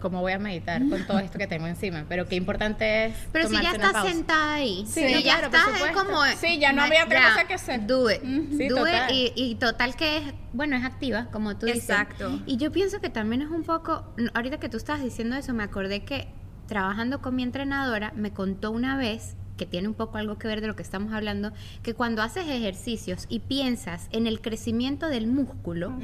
¿cómo 0.02 0.20
voy 0.20 0.32
a 0.32 0.38
meditar 0.38 0.86
con 0.88 1.06
todo 1.06 1.20
esto 1.20 1.38
que 1.38 1.46
tengo 1.46 1.68
encima? 1.68 2.04
Pero 2.08 2.26
qué 2.26 2.34
importante 2.34 3.06
es 3.06 3.14
Pero 3.30 3.48
si 3.48 3.54
ya 3.54 3.70
estás 3.70 4.04
sentada 4.04 4.54
ahí, 4.54 4.84
Sí, 4.86 5.06
si 5.06 5.14
no, 5.14 5.20
ya 5.20 5.38
claro, 5.38 5.46
estás, 5.46 5.80
es 5.80 5.96
como... 5.96 6.24
Sí, 6.38 6.58
ya 6.58 6.72
no 6.72 6.82
había 6.82 7.04
otra 7.04 7.28
cosa 7.28 7.46
que 7.46 7.54
hacer. 7.54 7.86
Do 7.86 8.10
it. 8.10 8.20
Sí, 8.20 8.68
do 8.68 8.76
total. 8.76 9.10
it. 9.12 9.32
Y, 9.36 9.42
y 9.44 9.54
total 9.54 9.94
que 9.94 10.18
es, 10.18 10.24
bueno, 10.52 10.76
es 10.76 10.84
activa, 10.84 11.28
como 11.30 11.56
tú 11.56 11.66
dices. 11.66 11.84
Exacto. 11.84 12.40
Y 12.46 12.56
yo 12.56 12.72
pienso 12.72 13.00
que 13.00 13.10
también 13.10 13.42
es 13.42 13.48
un 13.48 13.62
poco, 13.62 14.12
ahorita 14.34 14.58
que 14.58 14.68
tú 14.68 14.76
estabas 14.76 15.02
diciendo 15.02 15.36
eso, 15.36 15.54
me 15.54 15.62
acordé 15.62 16.04
que 16.04 16.28
trabajando 16.66 17.22
con 17.22 17.36
mi 17.36 17.44
entrenadora, 17.44 18.12
me 18.16 18.32
contó 18.32 18.72
una 18.72 18.96
vez 18.96 19.36
que 19.56 19.66
tiene 19.66 19.86
un 19.86 19.94
poco 19.94 20.18
algo 20.18 20.38
que 20.38 20.48
ver 20.48 20.60
de 20.60 20.66
lo 20.66 20.74
que 20.74 20.82
estamos 20.82 21.12
hablando, 21.12 21.52
que 21.82 21.94
cuando 21.94 22.22
haces 22.22 22.48
ejercicios 22.48 23.26
y 23.28 23.40
piensas 23.40 24.08
en 24.10 24.26
el 24.26 24.40
crecimiento 24.40 25.08
del 25.08 25.26
músculo, 25.28 25.96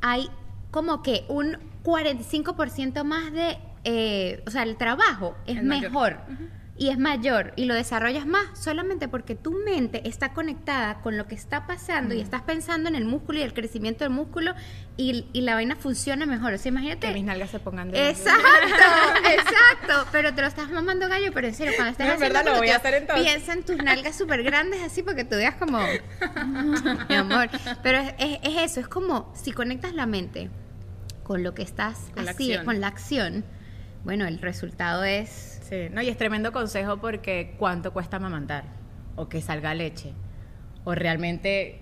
hay 0.00 0.28
como 0.72 1.02
que 1.02 1.24
un 1.28 1.58
45% 1.84 3.04
más 3.04 3.32
de, 3.32 3.58
eh, 3.84 4.42
o 4.46 4.50
sea, 4.50 4.64
el 4.64 4.76
trabajo 4.76 5.36
es 5.46 5.58
Es 5.58 5.62
mayor. 5.62 5.90
mejor. 5.90 6.16
y 6.74 6.88
es 6.88 6.98
mayor 6.98 7.52
y 7.54 7.66
lo 7.66 7.74
desarrollas 7.74 8.26
más 8.26 8.44
solamente 8.58 9.06
porque 9.06 9.34
tu 9.36 9.52
mente 9.52 10.08
está 10.08 10.32
conectada 10.32 11.00
con 11.02 11.16
lo 11.18 11.26
que 11.28 11.34
está 11.36 11.66
pasando 11.66 12.14
y 12.14 12.20
estás 12.20 12.42
pensando 12.42 12.88
en 12.88 12.96
el 12.96 13.04
músculo 13.04 13.38
y 13.38 13.42
el 13.42 13.52
crecimiento 13.52 14.04
del 14.04 14.12
músculo 14.12 14.54
y, 14.96 15.26
y 15.32 15.42
la 15.42 15.54
vaina 15.54 15.76
funciona 15.76 16.24
mejor. 16.26 16.54
O 16.54 16.58
sea, 16.58 16.70
imagínate. 16.70 17.06
Que 17.08 17.12
mis 17.14 17.24
nalgas 17.24 17.50
se 17.50 17.60
pongan 17.60 17.90
de 17.90 18.08
Exacto, 18.08 18.42
exacto. 19.30 20.08
Pero 20.10 20.34
te 20.34 20.40
lo 20.40 20.48
estás 20.48 20.70
mamando 20.70 21.08
gallo, 21.08 21.30
pero 21.32 21.46
en 21.48 21.54
serio, 21.54 21.74
cuando 21.76 21.92
estás 21.92 22.06
No, 22.06 22.14
en 22.14 22.16
haciendo 22.16 22.38
verdad 22.40 22.52
lo 22.54 22.58
voy 22.58 22.70
a 22.70 22.76
hacer 22.76 22.94
entonces. 22.94 23.26
Piensa 23.26 23.52
en 23.52 23.62
tus 23.64 23.76
nalgas 23.76 24.16
súper 24.16 24.42
grandes 24.42 24.82
así 24.82 25.02
porque 25.02 25.24
tú 25.24 25.36
veas 25.36 25.54
como. 25.56 25.78
Mi 27.08 27.14
amor. 27.14 27.48
Pero 27.82 27.98
es, 27.98 28.14
es- 28.18 28.38
es 28.42 28.62
eso, 28.70 28.80
es 28.80 28.88
como 28.88 29.30
si 29.36 29.52
conectas 29.52 29.92
la 29.94 30.06
mente 30.06 30.50
con 31.22 31.42
lo 31.42 31.54
que 31.54 31.62
estás 31.62 32.10
Con 32.14 32.24
la 32.24 32.32
así, 32.32 32.50
acción. 32.52 32.64
con 32.64 32.80
la 32.80 32.86
acción. 32.88 33.44
Bueno, 34.04 34.26
el 34.26 34.38
resultado 34.38 35.04
es. 35.04 35.60
Sí, 35.62 35.88
no, 35.90 36.02
y 36.02 36.08
es 36.08 36.16
tremendo 36.16 36.52
consejo 36.52 36.98
porque 36.98 37.54
cuánto 37.58 37.92
cuesta 37.92 38.16
amamantar 38.16 38.64
o 39.16 39.28
que 39.28 39.40
salga 39.40 39.74
leche 39.74 40.12
o 40.84 40.94
realmente 40.94 41.81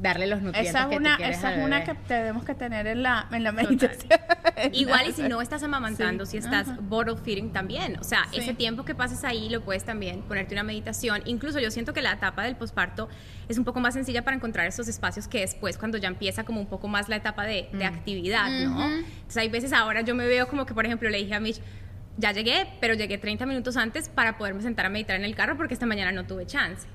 darle 0.00 0.26
los 0.28 0.40
nutrientes 0.42 0.70
Esa 0.70 0.82
es 0.84 0.88
que 0.88 0.96
una, 0.96 1.16
esa 1.16 1.54
es 1.56 1.64
una 1.64 1.84
que 1.84 1.94
tenemos 1.94 2.44
que 2.44 2.54
tener 2.54 2.86
en 2.86 3.02
la, 3.02 3.26
en 3.32 3.42
la 3.42 3.52
meditación. 3.52 4.10
Igual 4.72 5.08
y 5.08 5.12
si 5.12 5.22
no 5.22 5.40
estás 5.40 5.62
amamantando, 5.62 6.24
Sí. 6.24 6.32
si 6.32 6.36
estás 6.38 6.68
bottle 6.88 7.16
feeding 7.16 7.52
también, 7.52 7.98
o 7.98 8.04
sea, 8.04 8.24
Sí. 8.30 8.38
ese 8.38 8.54
tiempo 8.54 8.84
que 8.84 8.94
pases 8.94 9.24
ahí 9.24 9.48
lo 9.48 9.60
puedes 9.62 9.84
también 9.84 10.22
ponerte 10.22 10.54
una 10.54 10.62
meditación. 10.62 11.22
Incluso 11.24 11.58
yo 11.58 11.70
siento 11.70 11.92
que 11.92 12.02
la 12.02 12.12
etapa 12.12 12.42
del 12.44 12.54
posparto 12.56 13.08
es 13.48 13.58
un 13.58 13.64
poco 13.64 13.80
más 13.80 13.94
sencilla 13.94 14.22
para 14.22 14.36
encontrar 14.36 14.66
esos 14.66 14.86
espacios 14.88 15.26
que 15.26 15.40
después 15.40 15.78
cuando 15.78 15.98
ya 15.98 16.08
empieza 16.08 16.44
como 16.44 16.60
un 16.60 16.66
poco 16.66 16.86
más 16.88 17.08
la 17.08 17.16
etapa 17.16 17.44
de, 17.44 17.68
de 17.72 17.84
actividad, 17.84 18.48
¿no? 18.64 18.84
Entonces 18.86 19.36
hay 19.36 19.48
veces 19.48 19.72
ahora 19.72 20.02
yo 20.02 20.14
me 20.14 20.26
veo 20.26 20.48
como 20.48 20.64
que, 20.66 20.74
por 20.74 20.86
ejemplo, 20.86 21.08
le 21.10 21.18
dije 21.18 21.34
a 21.34 21.40
Mitch, 21.40 21.60
ya 22.18 22.32
llegué, 22.32 22.66
pero 22.80 22.94
llegué 22.94 23.16
30 23.18 23.46
minutos 23.46 23.76
antes 23.76 24.08
para 24.08 24.38
poderme 24.38 24.62
sentar 24.62 24.86
a 24.86 24.88
meditar 24.90 25.16
en 25.16 25.24
el 25.24 25.34
carro 25.36 25.56
porque 25.56 25.74
esta 25.74 25.86
mañana 25.86 26.10
no 26.12 26.24
tuve 26.26 26.46
chance. 26.46 26.86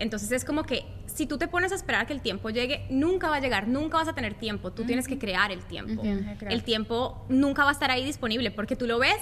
Entonces 0.00 0.32
es 0.32 0.46
como 0.46 0.64
que 0.64 0.86
si 1.04 1.26
tú 1.26 1.36
te 1.36 1.46
pones 1.46 1.72
a 1.72 1.74
esperar 1.74 2.00
a 2.00 2.06
que 2.06 2.14
el 2.14 2.22
tiempo 2.22 2.48
llegue, 2.48 2.86
nunca 2.88 3.28
va 3.28 3.36
a 3.36 3.40
llegar, 3.40 3.68
nunca 3.68 3.98
vas 3.98 4.08
a 4.08 4.14
tener 4.14 4.32
tiempo, 4.32 4.72
tú 4.72 4.84
tienes 4.84 5.06
que 5.06 5.18
crear 5.18 5.52
el 5.52 5.62
tiempo. 5.62 6.02
El 6.48 6.64
tiempo 6.64 7.26
nunca 7.28 7.64
va 7.64 7.68
a 7.68 7.72
estar 7.72 7.90
ahí 7.90 8.02
disponible 8.02 8.50
porque 8.50 8.76
tú 8.76 8.86
lo 8.86 8.98
ves, 8.98 9.18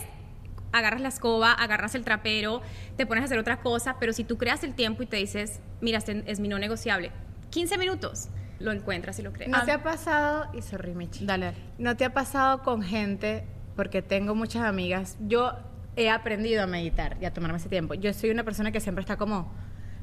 agarras 0.71 1.01
la 1.01 1.09
escoba, 1.09 1.53
agarras 1.53 1.97
el 1.97 2.05
trapero, 2.05 2.63
te 2.97 3.07
pones 3.07 3.23
a 3.23 3.25
hacer 3.25 3.41
otra 3.41 3.61
cosa, 3.61 3.97
pero 3.99 4.13
si 4.13 4.23
tú 4.23 4.39
creas 4.39 4.63
el 4.63 4.75
tiempo 4.75 5.03
y 5.03 5.07
te 5.07 5.17
dices, 5.17 5.61
mira, 5.81 5.99
este 5.99 6.23
es 6.27 6.39
mi 6.39 6.47
no 6.47 6.61
negociable, 6.61 7.11
15 7.51 7.77
minutos, 7.77 8.29
lo 8.61 8.71
encuentras 8.71 9.19
y 9.19 9.23
lo 9.23 9.33
creas. 9.33 9.51
¿No 9.51 9.65
te 9.65 9.73
ha 9.73 9.83
pasado, 9.83 10.49
y 10.55 10.63
sorry 10.63 10.95
Michi, 10.95 11.27
Dale, 11.27 11.47
dale. 11.47 11.59
¿no 11.79 11.97
te 11.97 12.05
ha 12.05 12.15
pasado 12.15 12.63
con 12.63 12.83
gente, 12.83 13.45
porque 13.75 14.01
tengo 14.01 14.37
muchas 14.37 14.63
amigas, 14.63 15.17
yo 15.27 15.55
he 15.97 16.09
aprendido 16.09 16.63
a 16.63 16.69
meditar 16.69 17.17
y 17.21 17.25
a 17.25 17.33
tomarme 17.33 17.59
ese 17.59 17.69
tiempo. 17.69 17.95
Yo 17.95 18.13
soy 18.13 18.31
una 18.31 18.45
persona 18.45 18.71
que 18.71 18.79
siempre 18.79 19.01
está 19.01 19.17
como 19.17 19.53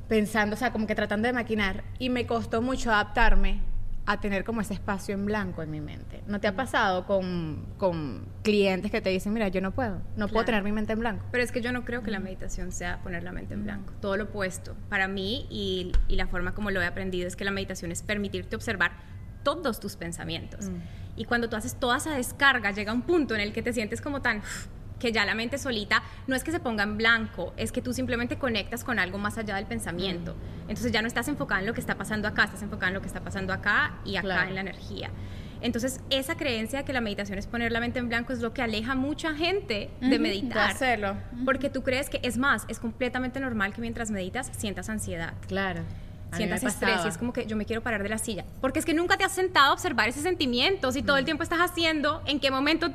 pensando, 0.08 0.56
o 0.56 0.58
sea, 0.58 0.72
como 0.72 0.88
que 0.88 0.96
tratando 0.96 1.28
de 1.28 1.34
maquinar 1.34 1.84
y 2.00 2.10
me 2.10 2.26
costó 2.26 2.62
mucho 2.62 2.92
adaptarme 2.92 3.62
a 4.08 4.20
tener 4.20 4.44
como 4.44 4.62
ese 4.62 4.76
espacio 4.76 5.16
en 5.16 5.26
blanco 5.26 5.64
en 5.64 5.72
mi 5.72 5.82
mente. 5.82 6.22
¿No 6.28 6.40
te 6.40 6.48
ha 6.48 6.56
pasado 6.56 7.08
con, 7.08 7.66
con 7.78 8.28
clientes 8.44 8.92
que 8.92 9.02
te 9.02 9.10
dicen, 9.10 9.34
mira, 9.34 9.48
yo 9.48 9.62
no 9.62 9.72
puedo, 9.72 10.00
no 10.16 10.28
puedo 10.28 10.46
tener 10.46 10.64
mi 10.64 10.72
mente 10.72 10.94
en 10.94 11.00
blanco? 11.00 11.26
Pero 11.32 11.44
es 11.44 11.52
que 11.52 11.62
yo 11.62 11.72
no 11.72 11.86
creo 11.86 12.04
que 12.04 12.12
la 12.12 12.20
meditación 12.20 12.72
sea 12.72 13.02
poner 13.02 13.24
la 13.24 13.32
mente 13.32 13.56
en 13.56 13.64
blanco. 13.64 13.94
Todo 14.02 14.16
lo 14.18 14.26
opuesto. 14.26 14.76
Para 14.90 15.08
mí, 15.08 15.48
y, 15.50 15.92
y 16.08 16.18
la 16.18 16.28
forma 16.28 16.54
como 16.54 16.70
lo 16.70 16.82
he 16.82 16.86
aprendido, 16.86 17.28
es 17.28 17.36
que 17.36 17.46
la 17.46 17.52
meditación 17.52 17.92
es 17.92 18.04
permitirte 18.04 18.56
observar 18.56 18.92
todos 19.42 19.80
tus 19.80 19.96
pensamientos. 19.96 20.70
Y 21.16 21.26
cuando 21.26 21.50
tú 21.50 21.56
haces 21.56 21.76
toda 21.76 21.98
esa 21.98 22.16
descarga, 22.16 22.72
llega 22.72 22.92
un 22.92 23.04
punto 23.04 23.36
en 23.36 23.42
el 23.42 23.54
que 23.54 23.62
te 23.62 23.74
sientes 23.74 24.02
como 24.02 24.22
tan 24.22 24.42
que 25.00 25.12
ya 25.12 25.26
la 25.26 25.36
mente 25.36 25.58
solita 25.58 26.04
no 26.28 26.36
es 26.36 26.44
que 26.44 26.52
se 26.52 26.60
ponga 26.60 26.84
en 26.84 26.98
blanco, 26.98 27.54
es 27.58 27.72
que 27.72 27.82
tú 27.82 27.94
simplemente 27.94 28.38
conectas 28.38 28.84
con 28.84 28.98
algo 29.00 29.18
más 29.18 29.38
allá 29.38 29.56
del 29.56 29.66
pensamiento. 29.66 30.36
Entonces 30.68 30.92
ya 30.92 31.02
no 31.02 31.08
estás 31.08 31.28
enfocada 31.28 31.62
en 31.62 31.68
lo 31.68 31.74
que 31.74 31.82
está 31.82 31.96
pasando 31.96 32.28
acá, 32.28 32.46
estás 32.46 32.62
enfocada 32.62 32.88
en 32.90 32.94
lo 32.96 33.02
que 33.02 33.08
está 33.08 33.22
pasando 33.22 33.54
acá 33.54 33.96
y 34.06 34.16
acá 34.16 34.26
Claro. 34.28 34.50
en 34.50 34.56
la 34.56 34.62
energía. 34.62 35.10
Entonces, 35.62 36.02
esa 36.10 36.36
creencia 36.36 36.80
de 36.80 36.86
que 36.86 36.94
la 36.94 37.02
meditación 37.02 37.40
es 37.40 37.48
poner 37.48 37.72
la 37.72 37.80
mente 37.80 37.98
en 37.98 38.08
blanco 38.10 38.34
es 38.34 38.40
lo 38.40 38.54
que 38.54 38.62
aleja 38.62 38.92
a 38.92 38.96
mucha 38.96 39.34
gente 39.34 39.90
de 40.02 40.08
de 40.10 40.20
meditar. 40.20 40.70
hacerlo. 40.72 41.16
Porque 41.44 41.70
tú 41.70 41.82
crees 41.82 42.10
que, 42.10 42.20
es 42.24 42.38
más, 42.38 42.66
es 42.68 42.78
completamente 42.80 43.40
normal 43.40 43.74
que 43.74 43.82
mientras 43.82 44.12
meditas 44.12 44.52
sientas 44.56 44.90
ansiedad, 44.90 45.34
Claro. 45.48 45.82
A 46.32 46.38
sientas 46.38 46.64
estrés 46.64 47.00
y 47.06 47.08
es 47.08 47.18
como 47.18 47.32
que 47.34 47.46
yo 47.46 47.56
me 47.56 47.66
quiero 47.66 47.82
parar 47.82 48.04
de 48.04 48.10
la 48.10 48.18
silla. 48.18 48.44
Porque 48.60 48.80
es 48.80 48.86
que 48.86 48.94
nunca 48.94 49.16
te 49.16 49.24
has 49.24 49.32
sentado 49.32 49.70
a 49.70 49.74
observar 49.74 50.10
ese 50.10 50.22
sentimiento, 50.22 50.92
si 50.92 51.02
todo 51.02 51.18
el 51.18 51.24
tiempo 51.26 51.44
estás 51.44 51.60
haciendo, 51.60 52.22
en 52.26 52.40
qué 52.40 52.52
momento 52.52 52.90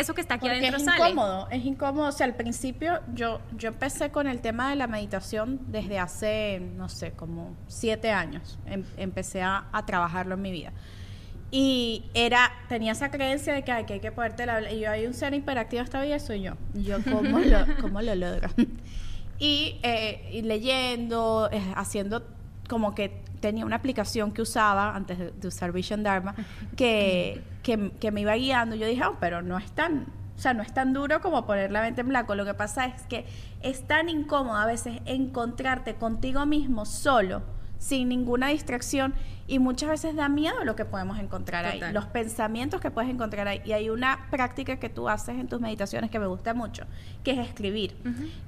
eso 0.00 0.14
que 0.14 0.20
está 0.20 0.34
aquí 0.34 0.42
Porque 0.46 0.58
adentro 0.58 0.78
es 0.78 0.84
sale. 0.84 1.10
incómodo, 1.10 1.48
es 1.50 1.64
incómodo. 1.64 2.08
O 2.08 2.12
sea, 2.12 2.26
al 2.26 2.34
principio 2.34 3.00
yo, 3.14 3.40
yo 3.56 3.68
empecé 3.68 4.10
con 4.10 4.26
el 4.26 4.40
tema 4.40 4.70
de 4.70 4.76
la 4.76 4.86
meditación 4.86 5.60
desde 5.68 5.98
hace, 5.98 6.60
no 6.76 6.88
sé, 6.88 7.12
como 7.12 7.56
siete 7.68 8.10
años. 8.10 8.58
Em- 8.66 8.84
empecé 8.96 9.42
a, 9.42 9.66
a 9.72 9.86
trabajarlo 9.86 10.34
en 10.34 10.42
mi 10.42 10.50
vida. 10.52 10.72
Y 11.50 12.04
era, 12.14 12.50
tenía 12.68 12.92
esa 12.92 13.10
creencia 13.10 13.54
de 13.54 13.62
que, 13.62 13.70
ay, 13.70 13.84
que 13.84 13.92
hay 13.94 14.00
que 14.00 14.10
poderte 14.10 14.44
la 14.44 14.72
Y 14.72 14.80
yo, 14.80 14.90
hay 14.90 15.06
un 15.06 15.14
ser 15.14 15.34
hiperactivo 15.34 15.82
esta 15.82 16.02
vida, 16.02 16.18
soy 16.18 16.42
yo. 16.42 16.54
Yo, 16.74 16.98
¿cómo 17.04 17.38
lo, 17.40 17.64
cómo 17.80 18.02
lo 18.02 18.14
logro? 18.14 18.48
Y, 19.36 19.80
eh, 19.82 20.28
y 20.32 20.42
leyendo, 20.42 21.48
eh, 21.50 21.60
haciendo 21.74 22.22
como 22.68 22.94
que 22.94 23.22
tenía 23.40 23.66
una 23.66 23.76
aplicación 23.76 24.32
que 24.32 24.42
usaba 24.42 24.94
antes 24.94 25.18
de, 25.18 25.30
de 25.30 25.48
usar 25.48 25.72
Vision 25.72 26.02
Dharma 26.02 26.34
que, 26.76 27.42
que, 27.62 27.92
que 28.00 28.10
me 28.10 28.22
iba 28.22 28.34
guiando. 28.34 28.76
Yo 28.76 28.86
dije, 28.86 29.04
oh, 29.04 29.16
pero 29.20 29.42
no 29.42 29.58
es 29.58 29.70
tan, 29.72 30.06
o 30.36 30.40
sea, 30.40 30.54
no 30.54 30.62
es 30.62 30.72
tan 30.72 30.92
duro 30.92 31.20
como 31.20 31.46
poner 31.46 31.70
la 31.70 31.82
mente 31.82 32.00
en 32.00 32.08
blanco. 32.08 32.34
Lo 32.34 32.44
que 32.44 32.54
pasa 32.54 32.86
es 32.86 33.02
que 33.02 33.26
es 33.62 33.86
tan 33.86 34.08
incómodo 34.08 34.56
a 34.56 34.66
veces 34.66 35.00
encontrarte 35.04 35.94
contigo 35.94 36.46
mismo 36.46 36.86
solo, 36.86 37.42
sin 37.84 38.08
ninguna 38.08 38.48
distracción, 38.48 39.12
y 39.46 39.58
muchas 39.58 39.90
veces 39.90 40.16
da 40.16 40.30
miedo 40.30 40.64
lo 40.64 40.74
que 40.74 40.86
podemos 40.86 41.18
encontrar 41.18 41.66
ahí, 41.66 41.80
los 41.92 42.06
pensamientos 42.06 42.80
que 42.80 42.90
puedes 42.90 43.10
encontrar 43.10 43.46
ahí. 43.46 43.60
Y 43.66 43.72
hay 43.72 43.90
una 43.90 44.26
práctica 44.30 44.76
que 44.76 44.88
tú 44.88 45.06
haces 45.10 45.38
en 45.38 45.48
tus 45.48 45.60
meditaciones 45.60 46.10
que 46.10 46.18
me 46.18 46.26
gusta 46.26 46.54
mucho, 46.54 46.84
que 47.22 47.32
es 47.32 47.38
escribir. 47.38 47.94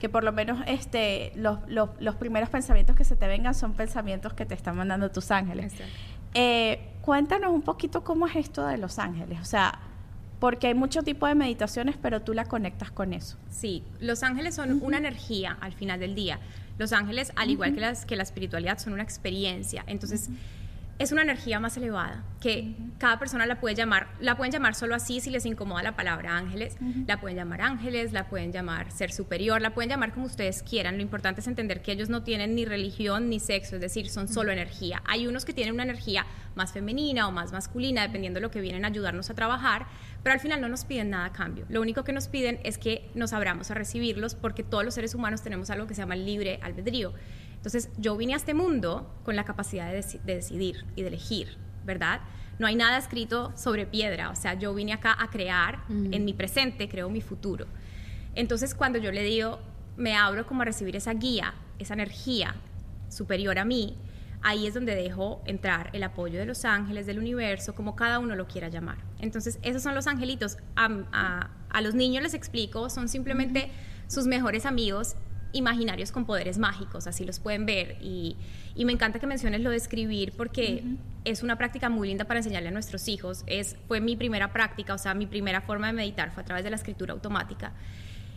Que 0.01 0.09
por 0.09 0.25
lo 0.25 0.33
menos 0.33 0.61
este, 0.67 1.33
los, 1.37 1.59
los, 1.69 1.91
los 2.01 2.15
primeros 2.15 2.49
pensamientos 2.49 2.97
que 2.97 3.05
se 3.05 3.15
te 3.15 3.27
vengan 3.27 3.55
son 3.55 3.75
pensamientos 3.75 4.33
que 4.33 4.47
te 4.47 4.55
están 4.55 4.75
mandando 4.75 5.11
tus 5.11 5.31
ángeles. 5.31 5.75
Eh, 6.33 6.93
cuéntanos 7.03 7.53
un 7.53 7.63
poquito 7.63 8.03
cómo 8.03 8.27
es 8.27 8.37
esto 8.37 8.67
de 8.67 8.79
los 8.79 8.99
ángeles. 8.99 9.39
O 9.43 9.45
sea, 9.45 9.79
porque 10.39 10.69
hay 10.69 10.75
mucho 10.75 11.03
tipo 11.03 11.27
de 11.27 11.35
meditaciones, 11.35 11.97
pero 12.01 12.23
tú 12.23 12.33
la 12.33 12.47
conectas 12.47 12.91
con 12.91 13.13
eso. 13.13 13.37
Sí, 13.51 13.85
los 14.01 14.23
ángeles 14.23 14.55
son 14.55 14.81
una 14.83 14.97
energía 14.97 15.59
al 15.61 15.75
final 15.75 16.01
del 16.01 16.15
día. 16.15 16.41
Los 16.79 16.93
ángeles, 16.93 17.33
al 17.37 17.51
igual 17.51 17.75
que, 17.75 17.81
las, 17.81 18.05
que 18.05 18.17
la 18.17 18.23
espiritualidad, 18.23 18.79
son 18.79 18.93
una 18.93 19.03
experiencia. 19.03 19.85
Entonces, 19.87 20.31
es 20.99 21.13
una 21.13 21.23
energía 21.23 21.61
más 21.61 21.77
elevada 21.77 22.25
que 22.41 22.75
cada 22.99 23.19
persona 23.19 23.45
la 23.45 23.61
puede 23.61 23.75
llamar, 23.75 24.09
la 24.19 24.37
pueden 24.37 24.53
llamar 24.53 24.75
solo 24.75 24.95
así 24.95 25.21
si 25.21 25.31
les 25.31 25.45
incomoda 25.45 25.83
la 25.83 25.95
palabra 25.95 26.39
ángeles, 26.39 26.77
la 27.07 27.21
pueden 27.21 27.37
llamar 27.37 27.61
ángeles, 27.61 28.13
la 28.13 28.29
pueden 28.29 28.51
llamar 28.51 28.91
ser 28.91 29.13
superior, 29.13 29.61
la 29.61 29.75
pueden 29.75 29.91
llamar 29.91 30.15
como 30.15 30.27
ustedes 30.27 30.63
quieran. 30.63 30.97
Lo 30.97 31.03
importante 31.03 31.43
es 31.43 31.47
entender 31.49 31.83
que 31.83 31.93
ellos 31.93 32.09
no 32.09 32.23
tienen 32.23 32.55
ni 32.55 32.65
religión 32.65 33.29
ni 33.29 33.41
sexo, 33.41 33.75
es 33.75 33.83
decir, 33.83 34.09
son 34.09 34.29
solo 34.29 34.53
energía. 34.53 35.03
Hay 35.07 35.27
unos 35.27 35.45
que 35.45 35.53
tienen 35.53 35.75
una 35.75 35.83
energía 35.83 36.25
más 36.55 36.73
femenina 36.73 37.29
o 37.29 37.33
más 37.33 37.53
masculina, 37.53 38.03
dependiendo 38.03 38.39
de 38.39 38.43
lo 38.43 38.51
que 38.51 38.63
vienen 38.63 38.85
a 38.85 38.89
ayudarnos 38.89 39.29
a 39.29 39.35
trabajar, 39.35 39.87
pero 40.27 40.35
al 40.35 40.41
final 40.41 40.61
no 40.61 40.69
nos 40.69 40.85
piden 40.85 41.11
nada 41.11 41.27
a 41.27 41.33
cambio. 41.33 41.67
Lo 41.69 41.81
único 41.81 42.03
que 42.03 42.13
nos 42.13 42.27
piden 42.27 42.59
es 42.65 42.79
que 42.79 43.09
nos 43.15 43.33
abramos 43.33 43.71
a 43.71 43.75
recibirlos 43.75 44.35
porque 44.35 44.65
todos 44.65 44.85
los 44.85 44.95
seres 44.95 45.15
humanos 45.15 45.41
tenemos 45.41 45.71
algo 45.71 45.87
que 45.87 45.95
se 45.95 46.03
llama 46.03 46.15
el 46.15 46.27
libre 46.27 46.59
albedrío. 46.65 47.15
Entonces, 47.55 47.91
yo 47.97 48.17
vine 48.17 48.35
a 48.35 48.37
este 48.37 48.53
mundo 48.53 49.09
con 49.23 49.37
la 49.37 49.45
capacidad 49.45 49.89
de 49.93 50.05
decidir 50.25 50.85
y 50.97 51.03
de 51.03 51.09
elegir, 51.09 51.57
¿verdad? 51.85 52.23
No 52.59 52.67
hay 52.67 52.75
nada 52.75 52.99
escrito 52.99 53.53
sobre 53.57 53.87
piedra, 53.87 54.31
o 54.31 54.35
sea, 54.35 54.55
yo 54.55 54.75
vine 54.75 54.95
acá 54.95 55.15
a 55.17 55.31
crear, 55.31 55.85
en 55.89 56.25
mi 56.25 56.33
presente 56.33 56.89
creo 56.89 57.09
mi 57.09 57.21
futuro. 57.21 57.69
Entonces, 58.35 58.75
cuando 58.75 58.99
yo 58.99 59.13
le 59.13 59.23
digo, 59.23 59.61
me 59.97 60.17
abro 60.17 60.45
como 60.45 60.63
a 60.63 60.65
recibir 60.65 60.97
esa 60.97 61.15
guía, 61.15 61.55
esa 61.79 61.95
energía 61.95 62.57
superior 63.11 63.61
a 63.61 63.65
mí, 63.65 63.97
ahí 64.49 64.67
es 64.69 64.75
donde 64.75 64.95
dejo 64.95 65.43
entrar 65.45 65.91
el 65.93 66.03
apoyo 66.05 66.39
de 66.39 66.47
los 66.47 66.65
ángeles, 66.65 67.05
del 67.07 67.19
universo, 67.19 67.75
como 67.75 67.97
cada 67.97 68.21
uno 68.21 68.37
lo 68.37 68.47
quiera 68.47 68.69
llamar. 68.69 68.99
Entonces, 69.19 69.59
esos 69.63 69.83
son 69.83 69.95
los 69.97 70.07
angelitos. 70.07 70.57
A, 70.77 70.89
a- 71.13 71.51
a 71.71 71.81
los 71.81 71.95
niños 71.95 72.23
les 72.23 72.33
explico, 72.33 72.89
son 72.89 73.09
simplemente 73.09 73.71
sus 74.07 74.27
mejores 74.27 74.65
amigos 74.65 75.17
imaginarios 75.53 76.13
con 76.13 76.27
poderes 76.27 76.59
mágicos, 76.59 77.07
así 77.07 77.25
los 77.25 77.41
pueden 77.41 77.67
ver. 77.67 77.97
Y, 78.01 78.37
y 78.75 78.85
me 78.85 78.93
encanta 78.93 79.19
que 79.19 79.27
menciones 79.27 79.61
lo 79.63 79.71
de 79.71 79.77
escribir 79.77 80.33
porque 80.37 80.85
es 81.25 81.43
una 81.43 81.57
práctica 81.57 81.89
muy 81.89 82.09
linda 82.09 82.25
para 82.27 82.39
enseñarle 82.41 82.69
a 82.69 82.73
nuestros 82.73 83.09
hijos. 83.09 83.43
Es, 83.47 83.77
fue 83.89 84.01
mi 84.01 84.15
primera 84.17 84.53
práctica, 84.53 84.95
o 84.95 84.99
sea, 84.99 85.15
mi 85.15 85.27
primera 85.27 85.61
forma 85.63 85.87
de 85.89 85.93
meditar 85.95 86.31
fue 86.31 86.43
a 86.43 86.47
través 86.47 86.63
de 86.63 86.71
la 86.71 86.77
escritura 86.77 87.13
automática. 87.15 87.73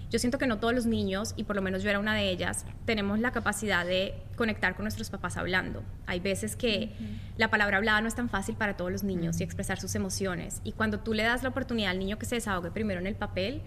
Yo 0.09 0.17
siento 0.17 0.39
que 0.39 0.47
no 0.47 0.57
todos 0.57 0.73
los 0.73 0.87
niños, 0.87 1.33
y 1.37 1.43
por 1.43 1.55
lo 1.55 1.61
menos 1.61 1.83
yo 1.83 1.89
era 1.89 1.99
una 1.99 2.15
de 2.15 2.29
ellas, 2.29 2.65
tenemos 2.85 3.19
la 3.19 3.31
capacidad 3.31 3.85
de 3.85 4.15
conectar 4.35 4.75
con 4.75 4.85
nuestros 4.85 5.09
papás 5.11 5.37
hablando. 5.37 5.83
Hay 6.07 6.19
veces 6.19 6.55
que 6.55 6.91
la 7.37 7.49
palabra 7.51 7.77
hablada 7.77 8.01
no 8.01 8.07
es 8.07 8.15
tan 8.15 8.27
fácil 8.27 8.55
para 8.55 8.75
todos 8.75 8.91
los 8.91 9.03
niños 9.03 9.39
y 9.39 9.43
expresar 9.43 9.79
sus 9.79 9.93
emociones. 9.93 10.61
Y 10.63 10.71
cuando 10.71 10.99
tú 10.99 11.13
le 11.13 11.23
das 11.23 11.43
la 11.43 11.49
oportunidad 11.49 11.91
al 11.91 11.99
niño 11.99 12.17
que 12.17 12.25
se 12.25 12.35
desahogue 12.35 12.71
primero 12.71 12.99
en 12.99 13.05
el 13.05 13.15
papel, 13.15 13.61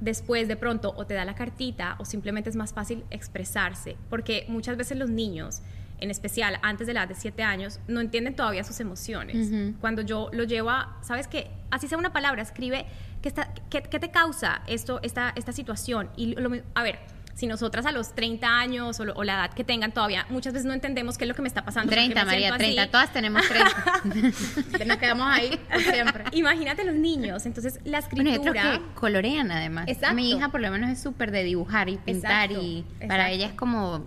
después 0.00 0.46
de 0.46 0.56
pronto 0.56 0.94
o 0.96 1.06
te 1.06 1.14
da 1.14 1.24
la 1.24 1.34
cartita 1.34 1.96
o 1.98 2.04
simplemente 2.04 2.50
es 2.50 2.56
más 2.56 2.72
fácil 2.72 3.04
expresarse, 3.10 3.96
porque 4.08 4.44
muchas 4.48 4.76
veces 4.76 4.98
los 4.98 5.10
niños, 5.10 5.62
en 6.00 6.10
especial 6.10 6.58
antes 6.62 6.86
de 6.86 6.94
la 6.94 7.00
edad 7.00 7.08
de 7.08 7.14
7 7.14 7.42
años, 7.42 7.80
no 7.88 8.00
entienden 8.00 8.34
todavía 8.36 8.64
sus 8.64 8.80
emociones. 8.80 9.50
Cuando 9.80 10.02
yo 10.02 10.28
lo 10.32 10.44
llevo 10.44 10.70
a, 10.70 10.98
¿sabes 11.02 11.26
qué? 11.28 11.50
Así 11.70 11.88
sea 11.88 11.98
una 11.98 12.12
palabra, 12.12 12.42
escribe, 12.42 12.86
¿qué, 13.22 13.28
está, 13.28 13.52
qué, 13.70 13.82
qué 13.82 13.98
te 13.98 14.10
causa 14.10 14.62
esto, 14.66 15.00
esta, 15.02 15.32
esta 15.36 15.52
situación? 15.52 16.10
Y 16.16 16.34
lo, 16.34 16.50
a 16.74 16.82
ver, 16.82 16.98
si 17.34 17.46
nosotras 17.46 17.84
a 17.84 17.92
los 17.92 18.14
30 18.14 18.46
años 18.48 18.98
o, 18.98 19.04
lo- 19.04 19.12
o 19.14 19.22
la 19.22 19.34
edad 19.34 19.50
que 19.52 19.62
tengan 19.62 19.92
todavía, 19.92 20.24
muchas 20.30 20.54
veces 20.54 20.66
no 20.66 20.72
entendemos 20.72 21.18
qué 21.18 21.24
es 21.24 21.28
lo 21.28 21.34
que 21.34 21.42
me 21.42 21.48
está 21.48 21.64
pasando. 21.66 21.90
por 21.90 21.98
qué 21.98 22.04
30, 22.06 22.20
me 22.20 22.26
María, 22.26 22.48
siento 22.48 22.58
30. 22.58 22.82
así. 22.82 22.90
Todas 22.90 23.12
tenemos 23.12 23.42
30. 23.46 24.84
Nos 24.86 24.96
quedamos 24.96 25.26
ahí 25.28 25.50
por 25.70 25.80
siempre. 25.82 26.24
Imagínate 26.32 26.84
los 26.84 26.94
niños, 26.94 27.44
entonces 27.44 27.78
la 27.84 28.00
Bueno, 28.10 28.30
escritura... 28.30 28.60
otros 28.72 28.78
que 28.88 28.94
colorean 28.94 29.50
además. 29.50 29.84
Exacto. 29.88 30.14
Mi 30.16 30.30
hija 30.32 30.48
por 30.50 30.60
lo 30.62 30.70
menos 30.70 30.88
es 30.90 30.98
súper 31.02 31.30
de 31.30 31.42
dibujar 31.44 31.88
y 31.90 31.98
pintar 31.98 32.44
Exacto, 32.50 32.62
y 32.66 32.78
exacto. 32.80 33.08
para 33.08 33.30
ella 33.30 33.46
es 33.48 33.52
como 33.52 34.06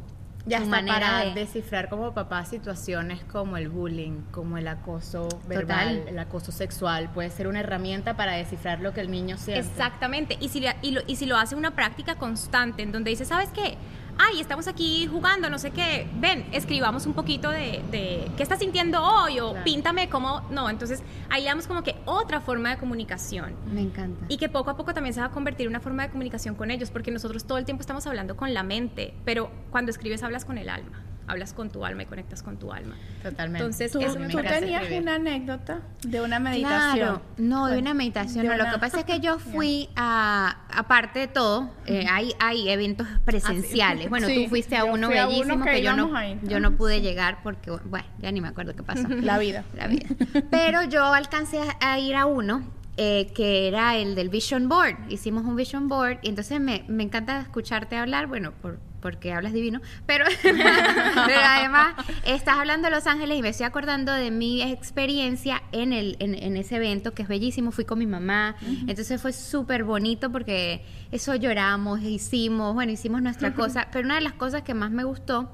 Ya 0.49 0.57
está 0.57 0.85
para 0.85 1.25
de... 1.25 1.33
descifrar 1.33 1.89
como 1.89 2.13
papá 2.13 2.45
situaciones 2.45 3.23
como 3.25 3.57
el 3.57 3.69
bullying, 3.69 4.21
como 4.31 4.57
el 4.57 4.67
acoso 4.67 5.29
verbal, 5.47 5.97
Total. 5.99 6.07
el 6.07 6.19
acoso 6.19 6.51
sexual. 6.51 7.09
Puede 7.13 7.29
ser 7.29 7.47
una 7.47 7.59
herramienta 7.59 8.17
para 8.17 8.33
descifrar 8.33 8.81
lo 8.81 8.93
que 8.93 9.01
el 9.01 9.11
niño 9.11 9.37
siente. 9.37 9.67
Exactamente. 9.67 10.37
Y 10.41 10.49
si, 10.49 10.63
y, 10.81 10.91
lo, 10.91 11.01
y 11.07 11.15
si 11.15 11.25
lo 11.25 11.37
hace 11.37 11.55
una 11.55 11.75
práctica 11.75 12.15
constante 12.15 12.81
en 12.81 12.91
donde 12.91 13.11
dice, 13.11 13.25
¿sabes 13.25 13.49
qué? 13.49 13.77
Ay, 14.21 14.41
estamos 14.41 14.67
aquí 14.67 15.07
jugando, 15.07 15.49
no 15.49 15.57
sé 15.57 15.71
qué. 15.71 16.05
Ven, 16.19 16.45
escribamos 16.51 17.05
un 17.05 17.13
poquito 17.13 17.49
de, 17.49 17.81
de 17.89 18.29
qué 18.35 18.43
estás 18.43 18.59
sintiendo 18.59 19.01
hoy 19.01 19.39
o 19.39 19.51
Claro. 19.51 19.63
píntame 19.63 20.09
cómo. 20.09 20.41
No, 20.51 20.69
entonces 20.69 21.01
ahí 21.29 21.45
damos 21.45 21.67
como 21.67 21.83
que 21.83 21.95
otra 22.05 22.41
forma 22.41 22.69
de 22.71 22.77
comunicación. 22.77 23.55
Me 23.73 23.79
encanta. 23.81 24.25
Y 24.27 24.35
que 24.37 24.49
poco 24.49 24.71
a 24.71 24.75
poco 24.75 24.93
también 24.93 25.13
se 25.13 25.21
va 25.21 25.27
a 25.27 25.31
convertir 25.31 25.67
en 25.67 25.69
una 25.71 25.79
forma 25.79 26.03
de 26.03 26.09
comunicación 26.09 26.55
con 26.55 26.69
ellos, 26.69 26.91
porque 26.91 27.11
nosotros 27.11 27.45
todo 27.45 27.57
el 27.57 27.63
tiempo 27.65 27.79
estamos 27.79 28.05
hablando 28.07 28.35
con 28.35 28.53
la 28.53 28.61
mente, 28.63 29.13
pero 29.23 29.49
cuando 29.71 29.89
escribes 29.89 30.21
hablas 30.21 30.43
con 30.43 30.57
el 30.57 30.67
alma, 30.69 31.01
hablas 31.29 31.53
con 31.53 31.69
tu 31.69 31.85
alma 31.85 32.03
y 32.03 32.05
conectas 32.07 32.41
con 32.43 32.57
tu 32.57 32.71
alma. 32.73 32.95
Totalmente. 33.23 33.59
Entonces, 33.59 33.91
Tú, 33.91 33.99
eso 34.01 34.19
me 34.19 34.27
tú 34.27 34.39
encanta 34.39 34.59
tenías 34.59 34.81
escribir. 34.81 35.03
una 35.03 35.15
anécdota 35.15 35.81
de 36.03 36.21
una 36.21 36.39
meditación. 36.39 36.97
Claro, 36.97 37.21
no, 37.37 37.67
de 37.67 37.77
una 37.77 37.93
meditación. 37.93 38.45
de 38.45 38.57
no, 38.57 38.63
Lo 38.65 38.71
que 38.71 38.79
pasa 38.79 38.99
es 38.99 39.05
que 39.05 39.19
yo 39.19 39.37
fui 39.53 39.89
a, 39.95 40.57
aparte 40.73 41.19
de 41.19 41.27
todo, 41.27 41.69
eh, 41.85 42.05
hay, 42.09 42.33
hay 42.39 42.69
eventos 42.69 43.07
presenciales. 43.25 44.09
Bueno, 44.09 44.27
Sí, 44.27 44.43
tú 44.43 44.49
fuiste 44.49 44.75
a 44.75 44.83
uno 44.85 45.07
fui 45.07 45.17
a 45.17 45.27
uno 45.27 45.35
bellísimo 45.37 45.65
que 45.65 45.71
que, 45.71 45.83
yo 45.83 45.95
no, 45.95 46.15
ahí. 46.15 46.39
yo 46.43 46.59
no 46.59 46.75
pude 46.75 47.01
llegar 47.01 47.39
porque, 47.43 47.71
bueno, 47.71 48.07
ya 48.19 48.31
ni 48.31 48.41
me 48.41 48.47
acuerdo 48.47 48.75
qué 48.75 48.83
pasó. 48.83 49.07
La 49.21 49.37
vida. 49.37 49.63
La 49.75 49.87
vida. 49.87 50.07
Pero 50.49 50.83
yo 50.83 51.03
alcancé 51.13 51.59
a 51.79 51.99
ir 51.99 52.15
a 52.15 52.25
uno 52.25 52.63
eh, 53.01 53.31
que 53.33 53.69
era 53.69 53.95
el 53.95 54.13
del 54.13 54.27
Vision 54.27 54.67
Board. 54.67 54.97
Hicimos 55.07 55.45
un 55.45 55.55
Vision 55.55 55.87
Board 55.87 56.19
y 56.21 56.27
entonces 56.27 56.59
me, 56.59 56.83
me 56.89 57.03
encanta 57.03 57.39
escucharte 57.39 57.95
hablar, 57.95 58.27
bueno, 58.27 58.51
por, 58.61 58.77
porque 58.99 59.31
hablas 59.31 59.53
divino, 59.53 59.79
pero, 60.05 60.25
pero 60.43 61.39
además 61.45 61.95
estás 62.25 62.57
hablando 62.57 62.89
de 62.89 62.95
Los 62.95 63.07
Ángeles 63.07 63.39
y 63.39 63.41
me 63.41 63.47
estoy 63.47 63.67
acordando 63.67 64.11
de 64.11 64.31
mi 64.31 64.61
experiencia 64.61 65.63
en, 65.71 65.93
el, 65.93 66.17
en, 66.19 66.35
en 66.35 66.57
ese 66.57 66.75
evento 66.75 67.13
que 67.13 67.21
es 67.21 67.29
bellísimo. 67.29 67.71
Fui 67.71 67.85
con 67.85 67.99
mi 67.99 68.05
mamá, 68.05 68.57
entonces 68.85 69.21
fue 69.21 69.31
súper 69.31 69.85
bonito 69.85 70.29
porque 70.29 70.83
eso 71.13 71.33
lloramos, 71.35 72.01
hicimos, 72.01 72.73
bueno, 72.73 72.91
hicimos 72.91 73.21
nuestra 73.21 73.53
cosa, 73.53 73.87
pero 73.93 74.03
una 74.03 74.15
de 74.15 74.21
las 74.21 74.33
cosas 74.33 74.63
que 74.63 74.73
más 74.73 74.91
me 74.91 75.05
gustó 75.05 75.49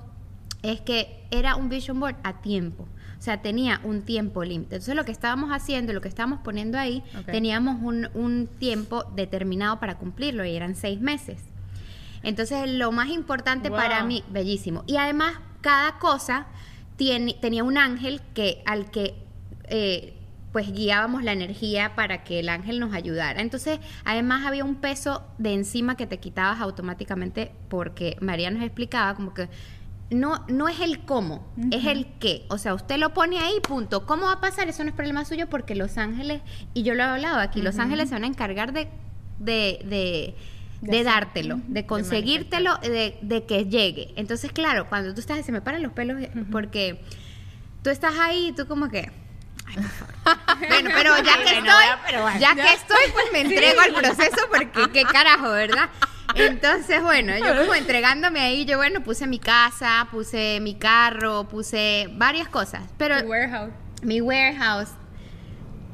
es 0.72 0.82
que 0.82 1.24
era 1.32 1.56
un 1.56 1.70
vision 1.70 2.00
board 2.00 2.16
a 2.24 2.42
tiempo. 2.42 2.88
O 3.18 3.22
sea, 3.26 3.42
tenía 3.42 3.80
un 3.84 4.02
tiempo 4.04 4.44
límite. 4.44 4.76
Entonces, 4.76 4.96
lo 4.96 5.06
que 5.06 5.12
estábamos 5.12 5.50
haciendo, 5.52 5.94
lo 5.94 6.02
que 6.02 6.08
estábamos 6.10 6.40
poniendo 6.44 6.78
ahí, 6.78 7.02
teníamos 7.26 7.82
un, 7.82 8.10
un 8.14 8.48
tiempo 8.60 9.04
determinado 9.16 9.80
para 9.80 9.98
cumplirlo 9.98 10.46
y 10.46 10.56
eran 10.56 10.76
seis 10.76 11.00
meses. 11.02 11.40
Entonces, 12.24 12.70
lo 12.70 12.92
más 12.92 13.10
importante 13.10 13.70
Wow. 13.70 13.78
para 13.78 14.04
mí, 14.04 14.24
bellísimo. 14.30 14.84
Y 14.86 14.98
además, 14.98 15.34
cada 15.62 15.98
cosa 16.00 16.48
tiene, 16.98 17.34
tenía 17.40 17.64
un 17.64 17.78
ángel 17.78 18.22
que 18.34 18.62
al 18.66 18.92
que 18.92 19.16
eh, 19.70 20.14
pues 20.52 20.72
guiábamos 20.72 21.22
la 21.24 21.34
energía 21.34 21.96
para 21.96 22.24
que 22.24 22.40
el 22.40 22.48
ángel 22.48 22.80
nos 22.80 22.94
ayudara. 22.94 23.42
Entonces, 23.42 23.80
además 24.06 24.46
había 24.46 24.64
un 24.64 24.76
peso 24.76 25.22
de 25.38 25.54
encima 25.54 25.98
que 25.98 26.08
te 26.08 26.20
quitabas 26.20 26.62
automáticamente 26.62 27.52
porque 27.68 28.16
María 28.22 28.50
nos 28.52 28.64
explicaba 28.64 29.16
como 29.16 29.34
que 29.34 29.50
no, 30.12 30.46
no 30.48 30.68
es 30.68 30.80
el 30.82 31.04
cómo, 31.04 31.52
es 31.72 31.86
el 31.86 32.06
qué. 32.20 32.46
O 32.50 32.58
sea, 32.58 32.74
usted 32.74 32.98
lo 32.98 33.14
pone 33.14 33.40
ahí, 33.40 33.60
punto. 33.62 34.06
¿Cómo 34.06 34.28
va 34.28 34.34
a 34.34 34.42
pasar? 34.42 34.68
Eso 34.68 34.84
no 34.84 34.90
es 34.90 34.96
problema 34.96 35.26
suyo 35.26 35.48
porque 35.50 35.74
Los 35.76 35.98
Ángeles, 35.98 36.42
y 36.74 36.84
yo 36.84 36.94
lo 36.94 37.02
he 37.02 37.06
hablado 37.06 37.40
aquí, 37.40 37.62
Los 37.62 37.80
Ángeles 37.80 38.10
se 38.10 38.16
van 38.16 38.24
a 38.24 38.28
encargar 38.28 38.72
de, 38.72 38.88
de, 39.40 39.80
de, 39.86 40.36
de 40.82 41.04
dártelo, 41.04 41.60
de 41.68 41.86
conseguírtelo, 41.86 42.78
de, 42.78 43.18
de 43.22 43.46
que 43.46 43.66
llegue. 43.66 44.14
Entonces, 44.16 44.52
claro, 44.52 44.88
cuando 44.90 45.14
tú 45.14 45.20
estás, 45.22 45.44
se 45.44 45.52
me 45.52 45.62
paran 45.62 45.82
los 45.82 45.92
pelos 45.94 46.22
eh, 46.22 46.32
porque 46.52 47.02
tú 47.82 47.90
estás 47.90 48.14
ahí 48.20 48.50
y 48.50 48.52
tú 48.52 48.68
como 48.68 48.90
que... 48.90 49.12
ay, 49.66 49.76
por 49.76 49.86
favor. 49.86 50.16
Bueno, 50.70 50.90
pero 50.94 51.18
ya 51.18 51.38
que 51.44 51.58
estoy, 51.58 52.40
ya 52.40 52.56
que 52.56 52.74
estoy, 52.74 53.12
pues 53.12 53.26
me 53.34 53.42
entrego 53.42 53.82
al 53.82 53.94
proceso 53.94 54.38
porque 54.50 54.92
qué 54.94 55.04
carajo, 55.04 55.52
¿verdad? 55.52 55.90
Entonces, 56.34 57.02
bueno, 57.04 57.38
yo 57.38 57.56
como 57.62 57.74
entregándome 57.76 58.40
ahí, 58.40 58.66
yo 58.66 58.78
bueno, 58.78 59.02
puse 59.04 59.28
mi 59.28 59.40
casa, 59.40 60.08
puse 60.12 60.60
mi 60.62 60.76
carro, 60.76 61.48
puse 61.48 62.10
varias 62.16 62.48
cosas, 62.48 62.84
pero 62.98 63.22
Tu 63.22 63.28
warehouse. 63.28 63.72
mi 64.02 64.22
warehouse. 64.22 64.90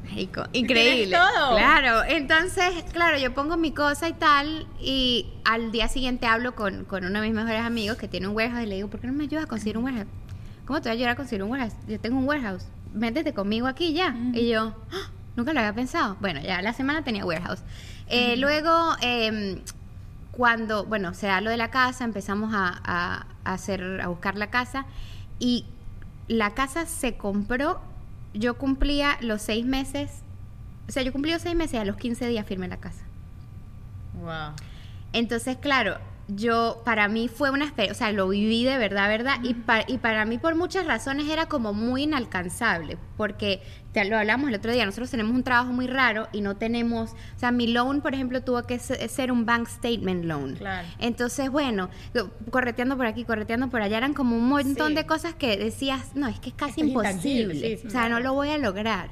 Marico, 0.04 0.44
increíble. 0.52 1.16
todo. 1.16 1.56
Claro, 1.56 2.02
entonces, 2.06 2.84
claro, 2.92 3.18
yo 3.18 3.32
pongo 3.34 3.56
mi 3.56 3.72
cosa 3.72 4.08
y 4.08 4.12
tal, 4.14 4.66
y 4.80 5.32
al 5.44 5.70
día 5.72 5.88
siguiente 5.88 6.26
hablo 6.26 6.54
con, 6.54 6.84
con 6.84 7.04
uno 7.04 7.20
de 7.20 7.26
mis 7.28 7.34
mejores 7.36 7.60
amigos 7.62 7.96
que 7.96 8.08
tiene 8.08 8.26
un 8.28 8.34
warehouse 8.36 8.64
y 8.64 8.66
le 8.66 8.74
digo, 8.76 8.88
¿por 8.88 9.00
qué 9.00 9.06
no 9.06 9.12
me 9.12 9.24
ayudas 9.24 9.44
a 9.44 9.48
conseguir 9.48 9.78
un 9.78 9.84
warehouse? 9.84 10.08
¿Cómo 10.66 10.80
te 10.80 10.88
voy 10.88 10.90
a 10.90 10.92
ayudar 10.94 11.10
a 11.12 11.16
conseguir 11.16 11.42
un 11.44 11.50
warehouse? 11.50 11.74
Yo 11.88 11.98
tengo 12.00 12.18
un 12.18 12.24
warehouse, 12.28 12.66
métete 12.92 13.32
conmigo 13.32 13.66
aquí 13.66 13.92
ya. 13.94 14.14
Y 14.34 14.48
yo, 14.48 14.74
"Ah, 14.92 15.10
nunca 15.36 15.52
lo 15.52 15.60
había 15.60 15.72
pensado. 15.72 16.16
Bueno, 16.20 16.40
ya 16.42 16.60
la 16.62 16.72
semana 16.72 17.02
tenía 17.04 17.24
warehouse. 17.24 17.60
Eh, 18.08 18.36
Luego, 18.36 18.94
em, 19.00 19.60
cuando, 20.32 20.84
bueno, 20.84 21.14
se 21.14 21.26
da 21.28 21.40
lo 21.40 21.50
de 21.50 21.56
la 21.56 21.70
casa, 21.70 22.04
empezamos 22.04 22.52
a, 22.54 22.80
a- 22.84 23.26
a 23.44 23.52
hacer, 23.52 24.00
a 24.02 24.08
buscar 24.08 24.36
la 24.36 24.50
casa 24.50 24.86
y 25.38 25.66
la 26.28 26.50
casa 26.54 26.86
se 26.86 27.16
compró, 27.16 27.80
yo 28.34 28.56
cumplía 28.56 29.18
los 29.20 29.42
seis 29.42 29.64
meses, 29.66 30.22
o 30.88 30.92
sea, 30.92 31.02
yo 31.02 31.12
cumplí 31.12 31.32
los 31.32 31.42
seis 31.42 31.54
meses 31.54 31.74
y 31.74 31.76
a 31.78 31.84
los 31.84 31.96
15 31.96 32.26
días 32.28 32.46
firmé 32.46 32.66
la 32.68 32.78
casa. 32.78 33.04
Wow. 34.14 34.54
Entonces, 35.12 35.56
claro, 35.58 35.98
yo, 36.28 36.80
para 36.84 37.08
mí 37.08 37.28
fue 37.28 37.50
una 37.50 37.64
experiencia, 37.64 37.92
o 38.06 38.06
sea, 38.08 38.12
lo 38.16 38.28
viví 38.28 38.64
de 38.64 38.78
verdad, 38.78 39.08
verdad, 39.08 39.36
y, 39.42 39.54
pa- 39.54 39.84
y 39.86 39.98
para 39.98 40.24
mí 40.24 40.38
por 40.38 40.54
muchas 40.54 40.86
razones 40.86 41.28
era 41.28 41.46
como 41.46 41.74
muy 41.74 42.04
inalcanzable, 42.04 42.96
porque 43.16 43.60
te 43.92 44.04
lo 44.04 44.16
hablamos 44.16 44.48
el 44.48 44.54
otro 44.54 44.72
día, 44.72 44.86
nosotros 44.86 45.10
tenemos 45.10 45.32
un 45.34 45.42
trabajo 45.42 45.72
muy 45.72 45.86
raro 45.86 46.28
y 46.32 46.40
no 46.40 46.56
tenemos, 46.56 47.10
o 47.10 47.38
sea, 47.38 47.50
mi 47.50 47.66
loan, 47.66 48.00
por 48.00 48.14
ejemplo, 48.14 48.40
tuvo 48.42 48.62
que 48.62 48.78
se- 48.78 49.08
ser 49.08 49.30
un 49.32 49.44
bank 49.44 49.68
statement 49.68 50.24
loan. 50.24 50.54
Claro. 50.54 50.88
Entonces, 50.98 51.50
bueno, 51.50 51.90
correteando 52.50 52.96
por 52.96 53.06
aquí, 53.06 53.24
correteando 53.24 53.68
por 53.68 53.82
allá, 53.82 53.98
eran 53.98 54.14
como 54.14 54.36
un 54.36 54.48
montón 54.48 54.88
Sí. 54.90 54.94
de 54.94 55.06
cosas 55.06 55.34
que 55.34 55.56
decías, 55.56 56.14
no, 56.14 56.28
es 56.28 56.38
que 56.40 56.50
es 56.50 56.54
casi 56.54 56.80
es 56.82 56.86
imposible, 56.88 57.76
sí, 57.78 57.86
o 57.86 57.90
sea, 57.90 58.08
no 58.08 58.20
lo 58.20 58.32
voy 58.32 58.48
a 58.50 58.58
lograr. 58.58 59.10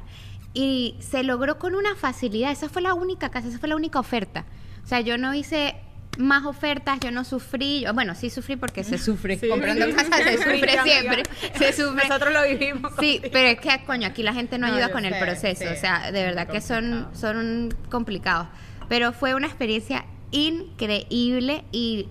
Y 0.54 0.96
se 1.00 1.22
logró 1.22 1.58
con 1.58 1.74
una 1.74 1.94
facilidad, 1.96 2.50
esa 2.50 2.68
fue 2.68 2.82
la 2.82 2.94
única 2.94 3.30
casa, 3.30 3.48
esa 3.48 3.58
fue 3.58 3.68
la 3.68 3.76
única 3.76 3.98
oferta. 4.00 4.46
O 4.82 4.86
sea, 4.86 5.00
yo 5.00 5.18
no 5.18 5.34
hice 5.34 5.76
más 6.18 6.44
ofertas, 6.44 6.98
yo 7.00 7.10
no 7.10 7.24
sufrí, 7.24 7.82
yo- 7.82 7.94
bueno, 7.94 8.14
sí 8.14 8.30
sufrí 8.30 8.56
porque 8.56 8.82
se 8.84 8.98
sufre, 8.98 9.38
Sí, 9.38 9.48
comprando 9.48 9.86
sí. 9.86 9.92
casas 9.92 10.20
se 10.24 10.36
sufre 10.38 10.82
siempre, 10.82 11.22
se 11.56 11.72
sufre. 11.72 12.08
Nosotros 12.08 12.32
lo 12.34 12.42
vivimos. 12.48 12.92
Sí, 12.98 13.20
pero 13.32 13.48
es 13.48 13.60
que, 13.60 13.84
coño, 13.86 14.08
aquí 14.08 14.22
la 14.22 14.34
gente 14.34 14.58
no, 14.58 14.66
No, 14.66 14.74
ayuda 14.74 14.90
con 14.90 15.04
el 15.04 15.18
proceso, 15.18 15.64
o 15.72 15.76
sea, 15.76 16.10
de 16.12 16.22
verdad 16.24 16.48
que 16.48 16.60
son, 16.60 17.08
son 17.14 17.74
complicados. 17.90 18.48
Pero 18.88 19.12
fue 19.12 19.34
una 19.34 19.46
experiencia 19.46 20.04
increíble 20.32 21.64
y 21.72 22.08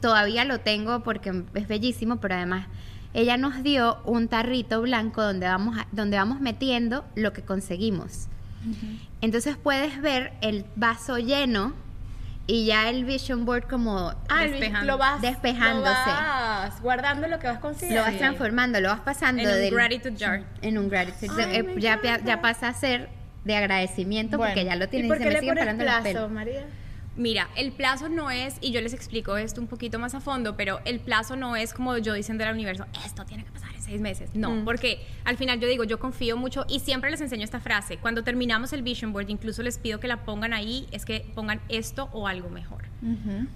todavía 0.00 0.44
lo 0.44 0.60
tengo 0.60 1.02
porque 1.02 1.42
es 1.54 1.68
bellísimo, 1.68 2.16
pero 2.18 2.34
además 2.36 2.68
ella 3.14 3.36
nos 3.36 3.62
dio 3.62 3.98
un 4.04 4.28
tarrito 4.28 4.80
blanco 4.80 5.22
donde 5.22 5.46
vamos, 5.46 5.76
a- 5.76 5.86
donde 5.92 6.16
vamos 6.16 6.40
metiendo 6.40 7.04
lo 7.16 7.32
que 7.32 7.42
conseguimos. 7.42 8.28
Entonces 9.20 9.56
puedes 9.56 10.00
ver 10.00 10.32
el 10.40 10.64
vaso 10.76 11.18
lleno 11.18 11.74
y 12.46 12.66
ya 12.66 12.88
el 12.88 13.04
vision 13.04 13.44
board 13.44 13.68
como 13.68 14.14
Ah, 14.28 14.42
Despejando. 14.44 14.86
lo 14.86 14.98
vas 14.98 15.20
Despejándose. 15.22 15.90
Lo 15.90 16.12
vas 16.12 16.82
guardando 16.82 17.28
lo 17.28 17.38
que 17.38 17.46
vas 17.46 17.58
consiguiendo. 17.58 18.04
lo 18.04 18.10
vas 18.10 18.18
transformando, 18.18 18.80
lo 18.80 18.88
vas 18.88 19.00
pasando 19.00 19.42
En 19.42 19.48
un 19.48 19.54
del- 19.54 19.74
gratitude 19.74 20.16
jar. 20.18 20.44
en 20.60 20.78
un 20.78 20.88
gratitude. 20.88 21.30
Ay, 21.44 21.56
Eh, 21.56 21.62
me 21.62 21.80
ya, 21.80 22.00
ya 22.24 22.40
pasa 22.42 22.68
a 22.68 22.74
ser 22.74 23.08
de 23.44 23.56
agradecimiento 23.56 24.38
porque 24.38 24.64
ya 24.64 24.76
lo 24.76 24.84
¿Y 24.84 24.88
tienes 24.88 25.08
por 25.08 25.16
se 25.18 25.22
qué 25.24 25.28
me 25.28 25.34
le 25.34 25.40
siguen 25.40 25.56
pones 25.58 25.74
plazo. 25.76 26.28
María? 26.28 26.64
Mira, 27.14 27.48
el 27.56 27.72
plazo 27.72 28.08
no 28.08 28.30
es, 28.30 28.56
y 28.62 28.72
yo 28.72 28.80
les 28.80 28.94
explico 28.94 29.36
esto 29.36 29.60
un 29.60 29.66
poquito 29.66 29.98
más 29.98 30.14
a 30.14 30.20
fondo, 30.20 30.56
pero 30.56 30.80
el 30.86 30.98
plazo 30.98 31.36
no 31.36 31.56
es 31.56 31.74
como 31.74 31.98
yo 31.98 32.14
diciendo 32.14 32.42
al 32.44 32.54
universo, 32.54 32.86
esto 33.04 33.24
tiene 33.26 33.44
que 33.44 33.50
pasar 33.50 33.61
seis 33.82 34.00
meses. 34.00 34.30
No, 34.34 34.50
Mm. 34.50 34.64
porque 34.64 35.04
al 35.24 35.36
final 35.36 35.60
yo 35.60 35.68
digo, 35.68 35.84
yo 35.84 35.98
confío 35.98 36.36
mucho 36.36 36.64
y 36.68 36.80
siempre 36.80 37.10
les 37.10 37.20
enseño 37.20 37.44
esta 37.44 37.60
frase. 37.60 37.98
Cuando 37.98 38.22
terminamos 38.24 38.72
el 38.72 38.82
vision 38.82 39.12
board, 39.12 39.28
incluso 39.28 39.62
les 39.62 39.78
pido 39.78 40.00
que 40.00 40.08
la 40.08 40.24
pongan 40.24 40.52
ahí, 40.52 40.86
es 40.92 41.04
que 41.04 41.26
pongan 41.34 41.60
esto 41.68 42.08
o 42.12 42.26
algo 42.28 42.48
mejor. 42.48 42.84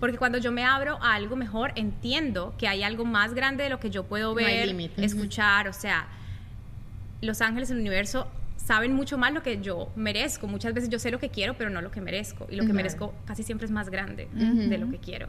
Porque 0.01 0.19
cuando 0.19 0.39
yo 0.39 0.51
me 0.53 0.65
abro 0.65 0.99
a 1.03 1.15
algo 1.15 1.37
mejor, 1.37 1.73
entiendo 1.77 2.55
que 2.59 2.67
hay 2.69 2.83
algo 2.83 3.05
más 3.05 3.33
grande 3.33 3.63
de 3.65 3.71
lo 3.71 3.79
que 3.81 3.91
yo 3.91 4.05
puedo 4.05 4.31
No 4.31 4.35
ver, 4.35 4.69
escuchar, 4.97 5.69
o 5.69 5.73
sea, 5.73 6.09
los 7.23 7.41
ángeles 7.41 7.69
del 7.69 7.79
universo 7.79 8.27
saben 8.57 8.93
mucho 8.93 9.17
más 9.19 9.33
lo 9.33 9.43
que 9.45 9.61
yo 9.63 9.89
merezco. 9.95 10.49
Muchas 10.49 10.75
veces 10.75 10.91
yo 10.91 10.99
sé 10.99 11.11
lo 11.13 11.21
que 11.21 11.29
quiero, 11.29 11.55
pero 11.57 11.71
no 11.71 11.81
lo 11.81 11.91
que 11.93 12.01
merezco. 12.01 12.49
Y 12.51 12.57
lo 12.57 12.67
que 12.67 12.73
merezco 12.73 13.15
casi 13.25 13.45
siempre 13.45 13.65
es 13.67 13.71
más 13.71 13.89
grande 13.91 14.29
de 14.33 14.79
lo 14.79 14.91
que 14.91 14.99
quiero. 14.99 15.29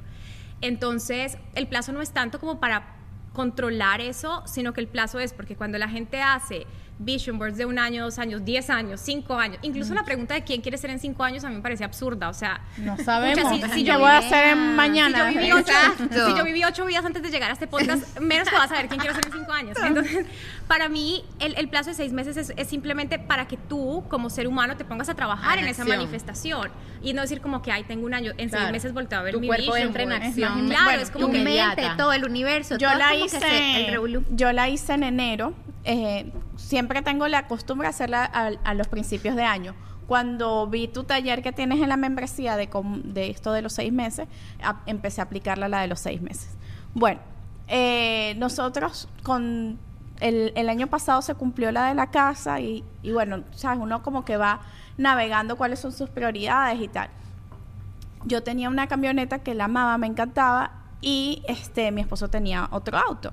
Entonces, 0.62 1.38
el 1.54 1.68
plazo 1.68 1.92
no 1.92 2.02
es 2.02 2.12
tanto 2.12 2.40
como 2.40 2.60
para 2.60 2.96
controlar 3.38 4.02
eso, 4.02 4.42
sino 4.48 4.74
que 4.74 4.82
el 4.82 4.88
plazo 4.88 5.20
es 5.20 5.32
porque 5.32 5.56
cuando 5.56 5.78
la 5.78 5.88
gente 5.88 6.24
hace 6.24 6.66
vision 7.00 7.38
boards 7.38 7.58
de 7.58 7.66
un 7.66 7.78
año, 7.78 8.04
dos 8.04 8.18
años, 8.18 8.44
diez 8.44 8.70
años, 8.70 9.00
cinco 9.02 9.36
años, 9.38 9.60
incluso 9.62 9.94
la 9.94 10.04
pregunta 10.04 10.34
de 10.34 10.44
quién 10.44 10.62
quiere 10.62 10.78
ser 10.78 10.90
en 10.90 11.00
cinco 11.00 11.24
años 11.24 11.44
a 11.44 11.50
mí 11.50 11.56
me 11.56 11.62
parece 11.62 11.84
absurda. 11.84 12.30
O 12.30 12.34
sea, 12.34 12.62
No 12.78 12.98
sabemos. 12.98 13.48
Si- 13.54 13.62
si 13.62 13.70
¿Qué 13.70 13.84
yo 13.84 14.00
voy 14.00 14.10
a 14.10 14.18
hacer 14.18 14.46
en 14.58 14.76
mañana? 14.76 15.30
si 15.30 15.36
yo, 15.36 15.40
viví 15.42 15.52
ocho, 15.52 15.74
si 16.10 16.38
yo 16.38 16.44
viví 16.44 16.64
ocho 16.64 16.86
vidas 16.86 17.06
antes 17.06 17.22
de 17.22 17.30
llegar 17.30 17.52
a 17.52 17.54
este 17.54 17.68
podcast, 17.68 18.20
menos 18.20 18.50
que 18.50 18.56
vas 18.56 18.66
a 18.66 18.76
saber 18.76 18.88
quién 18.88 19.00
quiero 19.00 19.14
ser 19.16 19.26
en 19.28 19.32
cinco 19.34 19.52
años. 19.52 19.78
Entonces, 19.86 20.26
para 20.68 20.90
mí, 20.90 21.24
el, 21.40 21.54
el 21.58 21.70
plazo 21.70 21.90
de 21.90 21.96
seis 21.96 22.12
meses 22.14 22.36
es, 22.38 22.52
es 22.58 22.68
simplemente 22.68 23.20
para 23.20 23.48
que 23.48 23.58
tú, 23.58 24.04
como 24.10 24.30
ser 24.30 24.48
humano, 24.48 24.76
te 24.78 24.84
pongas 24.86 25.10
a 25.10 25.14
trabajar 25.16 25.60
En 25.60 25.66
en 25.66 25.70
esa 25.72 25.86
manifestación. 25.86 26.72
Y 27.04 27.14
no 27.14 27.22
decir 27.22 27.42
como 27.42 27.62
que, 27.62 27.72
ay, 27.72 27.84
tengo 27.84 28.06
un 28.08 28.14
año, 28.16 28.32
en 28.38 28.50
Claro. 28.50 28.66
seis 28.66 28.72
meses 28.72 28.94
volteo 28.94 29.20
a 29.20 29.22
ver 29.22 29.34
Tu 29.36 29.40
mi 29.40 29.48
cuerpo 29.48 29.66
vision 29.74 29.88
entra 29.90 30.02
en 30.04 30.12
acción. 30.14 30.68
Claro, 30.68 30.84
Bueno, 30.86 31.02
es 31.04 31.12
como 31.12 31.28
que... 31.28 31.34
mente, 31.34 31.52
inmediata. 31.52 31.96
todo 31.96 32.12
el 32.14 32.26
universo, 32.26 32.76
Yo 32.80 32.90
todo 32.90 32.98
la 32.98 33.10
como 33.12 33.24
que 33.24 33.30
se- 33.30 33.38
hice, 33.38 33.88
el 33.94 34.26
yo 34.32 34.52
la 34.52 34.68
hice 34.70 34.94
en 34.94 35.04
enero. 35.04 35.54
eh, 35.90 36.32
siempre 36.58 36.87
tengo 37.02 37.28
la 37.28 37.48
costumbre 37.48 37.88
de 37.88 37.90
hacerla 37.90 38.26
a, 38.26 38.52
a 38.64 38.74
los 38.74 38.88
principios 38.88 39.36
de 39.36 39.44
año. 39.44 39.76
Cuando 40.08 40.68
vi 40.68 40.88
tu 40.88 41.04
taller 41.04 41.42
que 41.42 41.52
tienes 41.52 41.82
en 41.82 41.90
la 41.90 41.98
membresía 41.98 42.56
de, 42.56 42.70
de 43.04 43.30
esto 43.30 43.52
de 43.52 43.62
los 43.62 43.74
seis 43.74 43.92
meses, 43.92 44.28
a- 44.64 44.82
empecé 44.86 45.22
a 45.22 45.26
aplicarla 45.26 45.68
la 45.68 45.82
de 45.82 45.88
los 45.88 46.00
seis 46.00 46.22
meses. 46.22 46.56
Bueno, 46.94 47.20
eh, 47.68 48.34
nosotros 48.38 49.10
con 49.24 49.78
el, 50.20 50.54
el 50.56 50.70
año 50.70 50.88
pasado 50.88 51.22
se 51.22 51.36
cumplió 51.36 51.72
la 51.72 51.88
de 51.90 51.94
la 51.94 52.10
casa 52.10 52.60
y, 52.60 52.84
y 53.04 53.12
bueno, 53.12 53.44
sabes, 53.52 53.80
uno 53.82 54.02
como 54.02 54.24
que 54.24 54.38
va 54.38 54.62
navegando 54.98 55.58
cuáles 55.58 55.80
son 55.80 55.92
sus 55.92 56.10
prioridades 56.10 56.82
y 56.82 56.88
tal 56.88 57.10
yo 58.26 58.44
tenía 58.44 58.68
una 58.68 58.88
camioneta 58.88 59.40
que 59.40 59.54
la 59.54 59.66
amaba, 59.66 59.98
me 59.98 60.08
encantaba, 60.08 60.72
y 61.00 61.44
este 61.48 61.92
mi 61.92 62.02
esposo 62.02 62.30
tenía 62.30 62.68
otro 62.72 62.98
auto. 62.98 63.32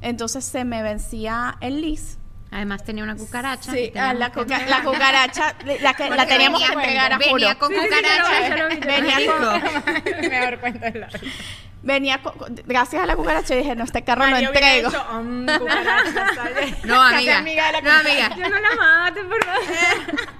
Entonces 0.00 0.44
se 0.44 0.64
me 0.64 0.82
vencía 0.82 1.56
el 1.60 1.82
lease. 1.82 2.18
Además 2.54 2.84
tenía 2.84 3.02
una 3.02 3.16
cucaracha. 3.16 3.72
Sí, 3.72 3.92
ah, 3.98 4.14
la, 4.14 4.30
cuca- 4.30 4.82
cucaracha, 4.84 5.56
la, 5.80 5.94
que, 5.94 6.08
la 6.08 6.24
teníamos 6.24 6.60
venía- 6.60 6.68
que 6.68 6.80
entregar 6.82 7.12
a 7.12 7.18
Venía 7.18 7.54
con 7.56 7.72
cucaracha. 7.74 8.68
Venía 8.86 9.26
con, 9.26 10.20
Mejor 10.30 10.60
cuento 10.60 10.78
de 10.92 10.98
la 11.00 11.08
venía 11.82 12.22
con- 12.22 12.54
gracias 12.64 13.02
a 13.02 13.06
la 13.06 13.16
cucaracha 13.16 13.54
dije, 13.56 13.74
no, 13.74 13.82
este 13.84 14.04
carro 14.04 14.26
lo 14.26 14.36
entrego. 14.36 14.88
hecho, 14.88 15.04
"Mm. 15.20 15.44
No, 16.84 17.02
amiga. 17.02 17.40
No, 17.42 17.90
amiga. 17.90 18.30
Yo 18.36 18.48
no 18.48 18.58
la 18.60 18.74
mate, 18.76 19.24
por 19.24 19.44
favor. 19.44 19.62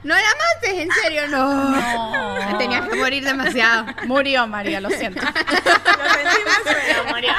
No 0.04 0.14
la 0.14 0.20
mates, 0.22 0.78
en 0.78 0.90
serio, 1.02 1.26
no. 1.28 2.58
Tenías 2.58 2.88
que 2.88 2.94
morir 2.96 3.24
demasiado. 3.24 3.86
Murió 4.06 4.46
María, 4.46 4.80
lo 4.80 4.88
siento. 4.90 5.20
Lo 5.20 5.32
sentimos, 5.32 6.58
pero 6.64 7.04
María. 7.10 7.36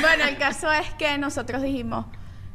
bueno, 0.00 0.24
el 0.24 0.38
caso 0.38 0.72
es 0.72 0.88
que 0.94 1.18
nosotros 1.18 1.60
dijimos, 1.60 2.06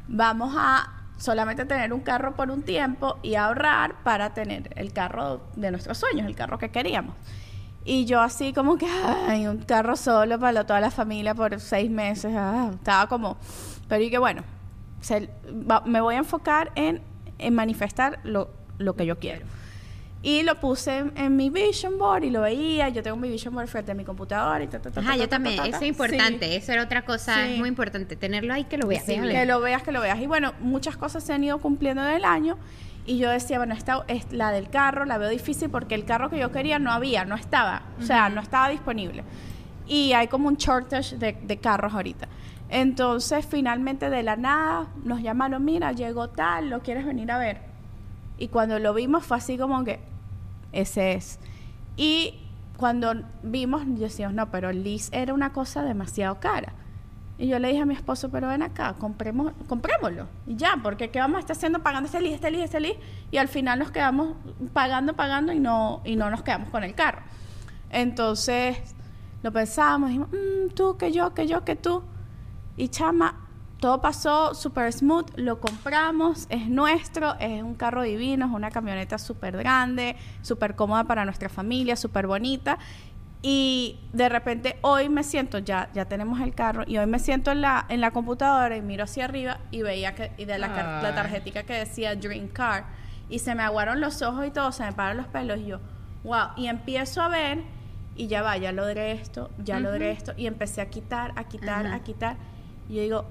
vamos 0.07 0.55
a 0.57 0.93
solamente 1.19 1.65
tener 1.65 1.93
un 1.93 1.99
carro 1.99 2.35
por 2.35 2.49
un 2.49 2.63
tiempo 2.63 3.17
y 3.21 3.35
ahorrar 3.35 3.95
para 4.03 4.33
tener 4.33 4.71
el 4.75 4.91
carro 4.93 5.41
de 5.55 5.69
nuestros 5.69 5.97
sueños, 5.97 6.25
el 6.25 6.35
carro 6.35 6.57
que 6.57 6.69
queríamos. 6.69 7.15
Y 7.85 8.05
yo 8.05 8.21
así 8.21 8.53
como 8.53 8.77
que, 8.77 8.87
ay, 9.27 9.47
un 9.47 9.59
carro 9.59 9.95
solo 9.95 10.39
para 10.39 10.65
toda 10.65 10.79
la 10.79 10.91
familia 10.91 11.35
por 11.35 11.59
seis 11.59 11.89
meses. 11.91 12.33
ah, 12.35 12.71
estaba 12.73 13.07
como, 13.07 13.37
pero 13.87 14.03
y 14.03 14.09
bueno, 14.17 14.43
se- 15.01 15.29
va- 15.69 15.83
me 15.85 16.01
voy 16.01 16.15
a 16.15 16.19
enfocar 16.19 16.71
en, 16.75 17.01
manifestar 17.55 18.19
lo 18.77 18.95
que 18.95 19.05
yo 19.05 19.17
quiero. 19.19 19.45
Y 20.21 20.43
lo 20.43 20.59
puse 20.59 20.97
en, 20.97 21.13
en 21.17 21.37
mi 21.37 21.49
vision 21.49 21.97
board 21.97 22.23
y 22.25 22.29
lo 22.29 22.41
veía. 22.41 22.89
Yo 22.89 23.01
tengo 23.01 23.15
mi 23.15 23.29
vision 23.29 23.53
board 23.53 23.67
frente 23.67 23.93
a 23.93 23.95
mi 23.95 24.03
computadora 24.03 24.61
y 24.61 24.67
ta, 24.67 24.81
ta, 24.81 24.91
ta, 24.91 24.99
Ajá, 24.99 25.11
ta, 25.11 25.15
yo 25.15 25.23
ta, 25.23 25.27
ta, 25.29 25.35
también. 25.37 25.55
ta, 25.55 25.63
Eso 25.63 25.75
es 25.75 25.79
Sí. 25.79 25.85
importante. 25.87 26.55
Eso 26.57 26.71
era 26.73 26.83
otra 26.83 27.03
cosa 27.05 27.35
Sí. 27.35 27.53
es 27.53 27.59
muy 27.59 27.69
importante. 27.69 28.15
Tenerlo 28.17 28.53
ahí 28.53 28.65
que 28.65 28.77
lo 28.77 28.85
veas. 28.87 29.03
Que 29.03 29.45
lo 29.45 29.61
veas, 29.61 29.81
que 29.83 29.91
lo 29.93 30.01
veas. 30.01 30.19
Y 30.19 30.27
bueno, 30.27 30.53
muchas 30.59 30.97
cosas 30.97 31.23
se 31.23 31.31
han 31.31 31.43
ido 31.43 31.59
cumpliendo 31.59 32.03
en 32.03 32.09
el 32.15 32.25
año. 32.25 32.57
Y 33.05 33.17
yo 33.17 33.29
decía, 33.29 33.57
bueno, 33.59 33.73
esta 33.73 34.03
es 34.09 34.31
la 34.33 34.51
del 34.51 34.69
carro, 34.69 35.05
la 35.05 35.17
veo 35.17 35.29
difícil 35.29 35.69
porque 35.69 35.95
el 35.95 36.03
carro 36.05 36.29
que 36.29 36.37
yo 36.37 36.51
quería 36.51 36.79
no 36.79 36.91
había, 36.91 37.23
no 37.23 37.35
estaba. 37.35 37.83
O 37.99 38.03
sea, 38.03 38.27
no 38.29 38.41
estaba 38.41 38.67
disponible. 38.69 39.23
Y 39.87 40.11
hay 40.13 40.27
como 40.27 40.49
un 40.49 40.57
shortage 40.57 41.17
de, 41.17 41.37
de 41.41 41.57
carros 41.57 41.93
ahorita. 41.93 42.27
Entonces, 42.69 43.47
finalmente, 43.49 44.09
de 44.11 44.21
la 44.21 44.35
nada, 44.35 44.87
nos 45.03 45.21
llamaron, 45.23 45.63
mira, 45.65 45.91
llegó 45.93 46.29
tal, 46.29 46.69
¿lo 46.69 46.81
quieres 46.81 47.05
venir 47.05 47.31
a 47.31 47.39
ver? 47.39 47.68
Y 48.39 48.47
cuando 48.47 48.79
lo 48.79 48.93
vimos 48.93 49.25
fue 49.25 49.37
así 49.37 49.57
como 49.57 49.83
que, 49.83 49.99
ese 50.71 51.13
es. 51.13 51.39
Y 51.97 52.35
cuando 52.77 53.13
vimos, 53.43 53.83
decíamos, 53.85 54.33
no, 54.33 54.49
pero 54.49 54.71
Liz 54.71 55.09
era 55.11 55.33
una 55.33 55.51
cosa 55.51 55.83
demasiado 55.83 56.39
cara. 56.39 56.73
Y 57.37 57.47
yo 57.47 57.59
le 57.59 57.69
dije 57.69 57.81
a 57.81 57.85
mi 57.85 57.93
esposo, 57.93 58.29
pero 58.29 58.47
ven 58.47 58.61
acá, 58.61 58.95
compremos, 58.97 59.51
comprémoslo. 59.67 60.27
Y 60.47 60.55
ya, 60.55 60.79
porque 60.81 61.09
¿qué 61.09 61.19
vamos 61.19 61.37
a 61.37 61.39
estar 61.41 61.55
haciendo 61.55 61.79
pagando 61.79 62.07
este 62.07 62.21
Liz, 62.21 62.33
este 62.33 62.51
Liz, 62.51 62.61
este 62.61 62.79
Liz? 62.79 62.95
Y 63.31 63.37
al 63.37 63.49
final 63.49 63.79
nos 63.79 63.91
quedamos 63.91 64.35
pagando, 64.73 65.13
pagando 65.13 65.51
y 65.51 65.59
no, 65.59 66.01
y 66.05 66.15
no 66.15 66.29
nos 66.29 66.41
quedamos 66.41 66.69
con 66.69 66.83
el 66.83 66.95
carro. 66.95 67.21
Entonces, 67.89 68.77
lo 69.43 69.51
pensábamos, 69.51 70.09
dijimos, 70.09 70.29
"Mm, 70.31 70.73
tú, 70.73 70.97
que 70.97 71.11
yo, 71.11 71.33
que 71.33 71.47
yo, 71.47 71.63
que 71.63 71.75
tú. 71.75 72.03
Y 72.77 72.89
chama, 72.89 73.35
todo 73.79 74.01
pasó 74.01 74.53
súper 74.53 74.91
smooth, 74.91 75.37
lo 75.37 75.59
compramos, 75.59 76.47
es 76.49 76.67
nuestro, 76.67 77.35
es 77.39 77.63
un 77.63 77.75
carro 77.75 78.03
divino, 78.03 78.45
es 78.45 78.51
una 78.51 78.71
camioneta 78.71 79.17
súper 79.17 79.57
grande, 79.57 80.17
súper 80.41 80.75
cómoda 80.75 81.05
para 81.05 81.23
nuestra 81.23 81.49
familia, 81.49 81.95
súper 81.95 82.27
bonita. 82.27 82.77
Y 83.41 83.97
de 84.11 84.27
repente 84.27 84.77
hoy 84.81 85.07
me 85.07 85.23
siento, 85.23 85.59
ya, 85.59 85.89
ya 85.93 86.03
tenemos 86.05 86.41
el 86.41 86.53
carro, 86.53 86.83
y 86.85 86.97
hoy 86.97 87.05
me 87.05 87.19
siento 87.19 87.51
en 87.51 87.61
la, 87.61 87.85
en 87.87 88.01
la 88.01 88.11
computadora 88.11 88.75
y 88.75 88.81
miro 88.81 89.05
hacia 89.05 89.23
arriba 89.23 89.59
y 89.71 89.81
veía 89.81 90.13
que, 90.13 90.33
y 90.37 90.43
de 90.43 90.57
la, 90.59 90.73
car- 90.73 91.01
la 91.01 91.63
que 91.63 91.73
decía 91.73 92.15
Dream 92.17 92.49
Car, 92.49 92.83
y 93.29 93.39
se 93.39 93.55
me 93.55 93.63
aguaron 93.63 94.01
los 94.01 94.21
ojos 94.21 94.45
y 94.45 94.51
todo, 94.51 94.73
se 94.73 94.83
me 94.83 94.91
pararon 94.91 95.17
los 95.17 95.27
pelos, 95.27 95.57
y 95.59 95.67
yo, 95.67 95.79
wow, 96.25 96.49
y 96.57 96.67
empiezo 96.67 97.21
a 97.21 97.29
ver, 97.29 97.63
y 98.17 98.27
ya 98.27 98.41
va, 98.41 98.57
ya 98.57 98.73
logré 98.73 99.13
esto, 99.13 99.49
ya 99.63 99.79
logré 99.79 100.11
esto, 100.11 100.33
y 100.35 100.45
empecé 100.45 100.81
a 100.81 100.89
quitar, 100.89 101.31
a 101.37 101.45
quitar, 101.45 101.87
a 101.87 101.99
quitar, 102.03 102.35
y 102.89 102.95
yo 102.95 103.01
digo, 103.03 103.25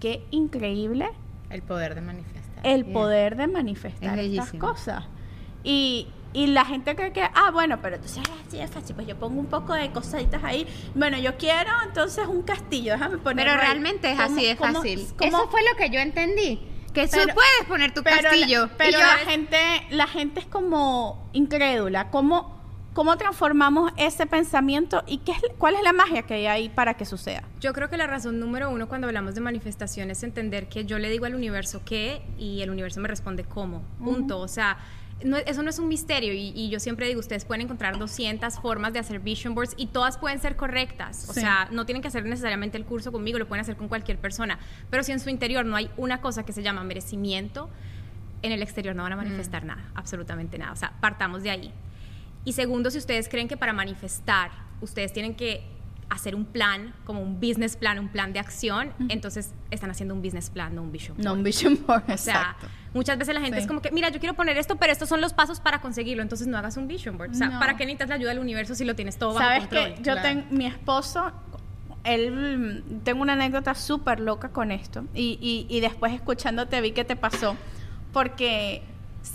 qué 0.00 0.24
increíble 0.30 1.08
El 1.50 1.62
poder 1.62 1.94
de 1.94 2.00
manifestar. 2.00 2.60
el 2.66 2.84
Yeah. 2.84 2.92
poder 2.92 3.36
de 3.36 3.46
manifestar 3.46 4.18
Es 4.18 4.24
estas 4.26 4.52
bellísimo. 4.52 4.66
cosas. 4.68 5.04
Y, 5.64 6.08
y 6.32 6.46
la 6.48 6.64
gente 6.64 6.94
cree 6.94 7.12
que, 7.12 7.22
ah, 7.22 7.50
bueno, 7.52 7.80
pero 7.82 7.96
entonces 7.96 8.22
es 8.22 8.46
así 8.46 8.56
de 8.58 8.68
fácil, 8.68 8.94
pues 8.94 9.06
yo 9.08 9.16
pongo 9.18 9.40
un 9.40 9.46
poco 9.46 9.74
de 9.74 9.90
cositas 9.90 10.42
ahí. 10.44 10.66
Bueno, 10.94 11.18
yo 11.18 11.36
quiero 11.36 11.70
entonces 11.84 12.26
un 12.26 12.42
castillo, 12.42 12.92
déjame 12.92 13.18
poner. 13.18 13.46
Pero 13.46 13.58
realmente 13.60 14.10
es 14.12 14.18
así 14.18 14.44
de 14.46 14.56
fácil. 14.56 15.06
Eso 15.20 15.48
fue 15.48 15.60
lo 15.70 15.76
que 15.76 15.90
yo 15.90 16.00
entendí. 16.00 16.60
Que 16.94 17.06
tú 17.06 17.16
puedes 17.34 17.64
poner 17.68 17.92
tu 17.92 18.02
pero 18.02 18.22
castillo. 18.22 18.70
pero 18.78 18.92
yo- 18.92 18.98
la 18.98 19.18
gente, 19.30 19.58
la 19.90 20.06
gente 20.06 20.40
es 20.40 20.46
como 20.46 21.28
incrédula. 21.32 22.10
¿Cómo, 22.10 22.57
¿Cómo 22.94 23.16
transformamos 23.16 23.92
ese 23.96 24.26
pensamiento 24.26 25.04
y 25.06 25.18
qué 25.18 25.32
es, 25.32 25.38
cuál 25.58 25.76
es 25.76 25.82
la 25.82 25.92
magia 25.92 26.22
que 26.22 26.34
hay 26.34 26.46
ahí 26.46 26.68
para 26.68 26.94
que 26.94 27.04
suceda? 27.04 27.42
Yo 27.60 27.72
creo 27.72 27.88
que 27.88 27.96
la 27.96 28.08
razón 28.08 28.40
número 28.40 28.70
uno 28.70 28.88
cuando 28.88 29.06
hablamos 29.06 29.34
de 29.36 29.40
manifestación 29.40 30.10
es 30.10 30.22
entender 30.24 30.68
que 30.68 30.84
yo 30.84 30.98
le 30.98 31.08
digo 31.08 31.24
al 31.26 31.34
universo 31.36 31.82
qué 31.84 32.22
y 32.38 32.60
el 32.62 32.70
universo 32.70 33.00
me 33.00 33.06
responde 33.06 33.44
cómo. 33.44 33.82
Punto. 34.02 34.40
O 34.40 34.48
sea, 34.48 34.78
no- 35.22 35.36
eso 35.36 35.62
no 35.62 35.70
es 35.70 35.78
un 35.78 35.86
misterio 35.86 36.32
y, 36.32 36.48
y 36.56 36.70
yo 36.70 36.80
siempre 36.80 37.06
digo, 37.06 37.20
ustedes 37.20 37.44
pueden 37.44 37.60
encontrar 37.60 37.98
200 37.98 38.58
formas 38.58 38.92
de 38.92 38.98
hacer 38.98 39.20
vision 39.20 39.54
boards 39.54 39.74
y 39.76 39.86
todas 39.86 40.18
pueden 40.18 40.40
ser 40.40 40.56
correctas. 40.56 41.26
O 41.28 41.34
Sí. 41.34 41.40
sea, 41.40 41.68
no 41.70 41.86
tienen 41.86 42.02
que 42.02 42.08
hacer 42.08 42.24
necesariamente 42.24 42.78
el 42.78 42.84
curso 42.84 43.12
conmigo, 43.12 43.38
lo 43.38 43.46
pueden 43.46 43.60
hacer 43.60 43.76
con 43.76 43.86
cualquier 43.86 44.18
persona. 44.18 44.58
Pero 44.90 45.04
si 45.04 45.12
en 45.12 45.20
su 45.20 45.30
interior 45.30 45.64
no 45.64 45.76
hay 45.76 45.88
una 45.98 46.20
cosa 46.20 46.44
que 46.44 46.52
se 46.52 46.64
llama 46.64 46.82
merecimiento, 46.82 47.70
en 48.42 48.50
el 48.50 48.62
exterior 48.62 48.96
no 48.96 49.04
van 49.04 49.12
a 49.12 49.16
manifestar 49.16 49.64
nada, 49.64 49.84
absolutamente 49.94 50.58
nada. 50.58 50.72
O 50.72 50.76
sea, 50.76 50.92
partamos 51.00 51.44
de 51.44 51.50
ahí. 51.50 51.72
Y 52.48 52.52
segundo, 52.54 52.90
si 52.90 52.96
ustedes 52.98 53.28
creen 53.28 53.46
que 53.46 53.56
para 53.58 53.74
manifestar 53.74 54.50
ustedes 54.80 55.12
tienen 55.12 55.34
que 55.34 55.62
hacer 56.08 56.34
un 56.34 56.46
plan, 56.46 56.94
como 57.04 57.20
un 57.20 57.38
business 57.38 57.76
plan, 57.76 57.98
un 57.98 58.08
plan 58.08 58.32
de 58.32 58.38
acción, 58.38 58.94
entonces 59.10 59.52
están 59.70 59.90
haciendo 59.90 60.14
un 60.14 60.22
business 60.22 60.48
plan, 60.48 60.74
no 60.74 60.80
un 60.82 60.90
vision 60.90 61.14
board. 61.18 61.26
No, 61.26 61.34
un 61.34 61.42
vision 61.42 61.78
board, 61.86 62.04
O 62.10 62.16
sea, 62.16 62.34
exacto. 62.34 62.66
muchas 62.94 63.18
veces 63.18 63.34
la 63.34 63.42
gente 63.42 63.56
Sí. 63.58 63.62
es 63.64 63.66
como 63.68 63.82
que, 63.82 63.90
mira, 63.92 64.08
yo 64.08 64.18
quiero 64.18 64.34
poner 64.34 64.56
esto, 64.56 64.76
pero 64.76 64.90
estos 64.92 65.10
son 65.10 65.20
los 65.20 65.34
pasos 65.34 65.60
para 65.60 65.82
conseguirlo, 65.82 66.22
entonces 66.22 66.46
no 66.46 66.56
hagas 66.56 66.78
un 66.78 66.88
vision 66.88 67.18
board. 67.18 67.32
O 67.32 67.34
sea, 67.34 67.48
No. 67.50 67.58
¿para 67.60 67.76
qué 67.76 67.84
necesitas 67.84 68.08
la 68.08 68.14
ayuda 68.14 68.30
del 68.30 68.38
universo 68.38 68.74
si 68.74 68.86
lo 68.86 68.94
tienes 68.96 69.18
todo 69.18 69.34
bajo 69.34 69.40
¿Sabes 69.46 69.60
control? 69.68 69.94
que 69.96 70.02
Yo 70.02 70.22
tengo, 70.22 70.44
mi 70.50 70.64
esposo, 70.64 71.30
él, 72.04 72.82
mm, 72.88 73.00
tengo 73.00 73.20
una 73.20 73.34
anécdota 73.34 73.74
súper 73.74 74.20
loca 74.20 74.48
con 74.48 74.72
esto. 74.72 75.04
Y, 75.12 75.38
y, 75.42 75.66
y 75.68 75.80
después 75.80 76.14
escuchándote 76.14 76.80
vi 76.80 76.92
que 76.92 77.04
te 77.04 77.16
pasó. 77.16 77.54
Porque 78.14 78.82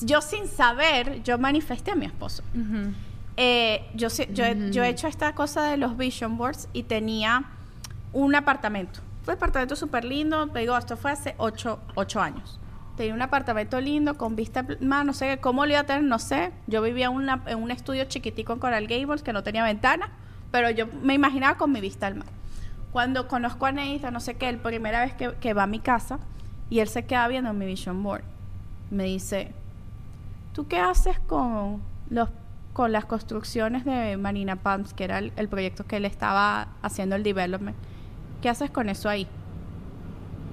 yo 0.01 0.21
sin 0.21 0.47
saber, 0.47 1.23
yo 1.23 1.38
manifesté 1.38 1.91
a 1.91 1.95
mi 1.95 2.05
esposo. 2.05 2.43
Ujú. 2.53 2.91
Eh, 3.38 3.86
yo, 3.95 4.09
yo, 4.34 4.45
he- 4.45 4.71
yo 4.71 4.84
he 4.84 4.89
hecho 4.89 5.07
esta 5.07 5.34
cosa 5.34 5.63
de 5.63 5.77
los 5.77 5.97
vision 5.97 6.38
boards 6.38 6.67
y 6.73 6.84
tenía 6.84 7.45
un 8.11 8.36
apartamento. 8.36 8.99
Fue 9.23 9.34
un 9.34 9.38
apartamento 9.38 9.75
súper 9.75 10.05
lindo, 10.05 10.47
te 10.47 10.59
digo, 10.59 10.77
esto 10.77 10.97
fue 10.97 11.11
hace 11.11 11.34
ocho, 11.38 11.79
ocho 11.95 12.19
años. 12.21 12.59
Tenía 12.97 13.13
un 13.13 13.21
apartamento 13.23 13.81
lindo, 13.81 14.17
con 14.17 14.36
vista 14.36 14.59
al 14.59 14.79
mar, 14.81 15.03
no 15.05 15.13
sé 15.13 15.39
cómo 15.39 15.65
lo 15.65 15.71
iba 15.71 15.79
a 15.79 15.86
tener, 15.86 16.03
no 16.03 16.19
sé. 16.19 16.51
Yo 16.67 16.81
vivía 16.84 17.07
en 17.07 17.13
una- 17.13 17.41
en 17.47 17.57
un 17.63 17.71
estudio 17.71 18.05
chiquitico 18.05 18.53
en 18.53 18.59
Coral 18.59 18.86
Gables 18.88 19.23
que 19.23 19.34
no 19.34 19.41
tenía 19.41 19.63
ventana, 19.63 20.11
pero 20.51 20.69
yo 20.69 20.86
me 21.01 21.15
imaginaba 21.15 21.57
con 21.57 21.71
mi 21.71 21.81
vista 21.81 22.05
al 22.05 22.15
mar. 22.15 22.27
Cuando 22.91 23.27
conozco 23.27 23.65
a 23.65 23.71
Nathan, 23.71 24.13
no 24.13 24.19
sé 24.19 24.36
qué, 24.36 24.51
la 24.51 24.61
primera 24.61 25.01
vez 25.01 25.13
que, 25.15 25.34
que 25.39 25.53
va 25.55 25.63
a 25.63 25.67
mi 25.67 25.79
casa 25.79 26.19
y 26.69 26.79
él 26.81 26.88
se 26.88 27.05
queda 27.05 27.27
viendo 27.27 27.51
mi 27.53 27.65
vision 27.65 28.03
board, 28.03 28.23
me 28.91 29.05
dice, 29.05 29.51
¿tú 30.53 30.67
qué 30.67 30.79
haces 30.79 31.19
con 31.19 31.81
los 32.09 32.29
con 32.71 32.91
las 32.91 33.05
construcciones 33.05 33.85
de 33.85 34.17
Marina 34.17 34.55
Palms, 34.55 34.95
que 34.95 35.03
era 35.03 35.19
el, 35.19 35.31
el 35.35 35.47
proyecto 35.47 35.85
que 35.85 35.97
él 35.97 36.05
estaba 36.05 36.69
haciendo 36.81 37.15
el 37.15 37.21
development? 37.21 37.77
¿Qué 38.41 38.49
haces 38.49 38.71
con 38.71 38.89
eso 38.89 39.09
ahí? 39.09 39.27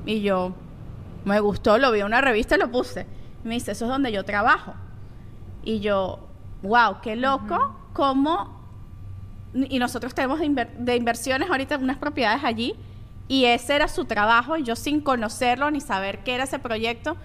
Y 0.05 0.21
yo, 0.21 0.55
me 1.25 1.41
gustó, 1.41 1.79
lo 1.79 1.91
vi 1.93 2.01
en 2.01 2.07
una 2.07 2.21
revista 2.21 2.57
y 2.57 2.59
lo 2.59 2.71
puse. 2.71 3.07
Y 3.43 3.49
me 3.49 3.55
dice, 3.55 3.73
eso 3.73 3.87
es 3.87 3.91
donde 3.91 4.13
yo 4.13 4.25
trabajo. 4.25 4.75
Y 5.63 5.81
yo, 5.81 6.29
wow, 6.63 7.01
qué 7.03 7.17
loco, 7.17 7.75
cómo... 7.95 8.61
Y 9.55 9.79
nosotros 9.79 10.15
tenemos 10.15 10.41
de, 10.41 10.47
inver- 10.47 10.77
de 10.77 10.97
inversiones 10.97 11.51
ahorita 11.51 11.79
unas 11.79 11.97
propiedades 11.97 12.45
allí. 12.45 12.75
Y 13.29 13.47
ese 13.47 13.77
era 13.77 13.89
su 13.89 14.05
trabajo, 14.05 14.59
y 14.59 14.63
yo 14.63 14.77
sin 14.77 15.01
conocerlo 15.01 15.71
ni 15.71 15.81
saber 15.81 16.23
qué 16.23 16.35
era 16.35 16.45
ese 16.45 16.59
proyecto. 16.59 17.17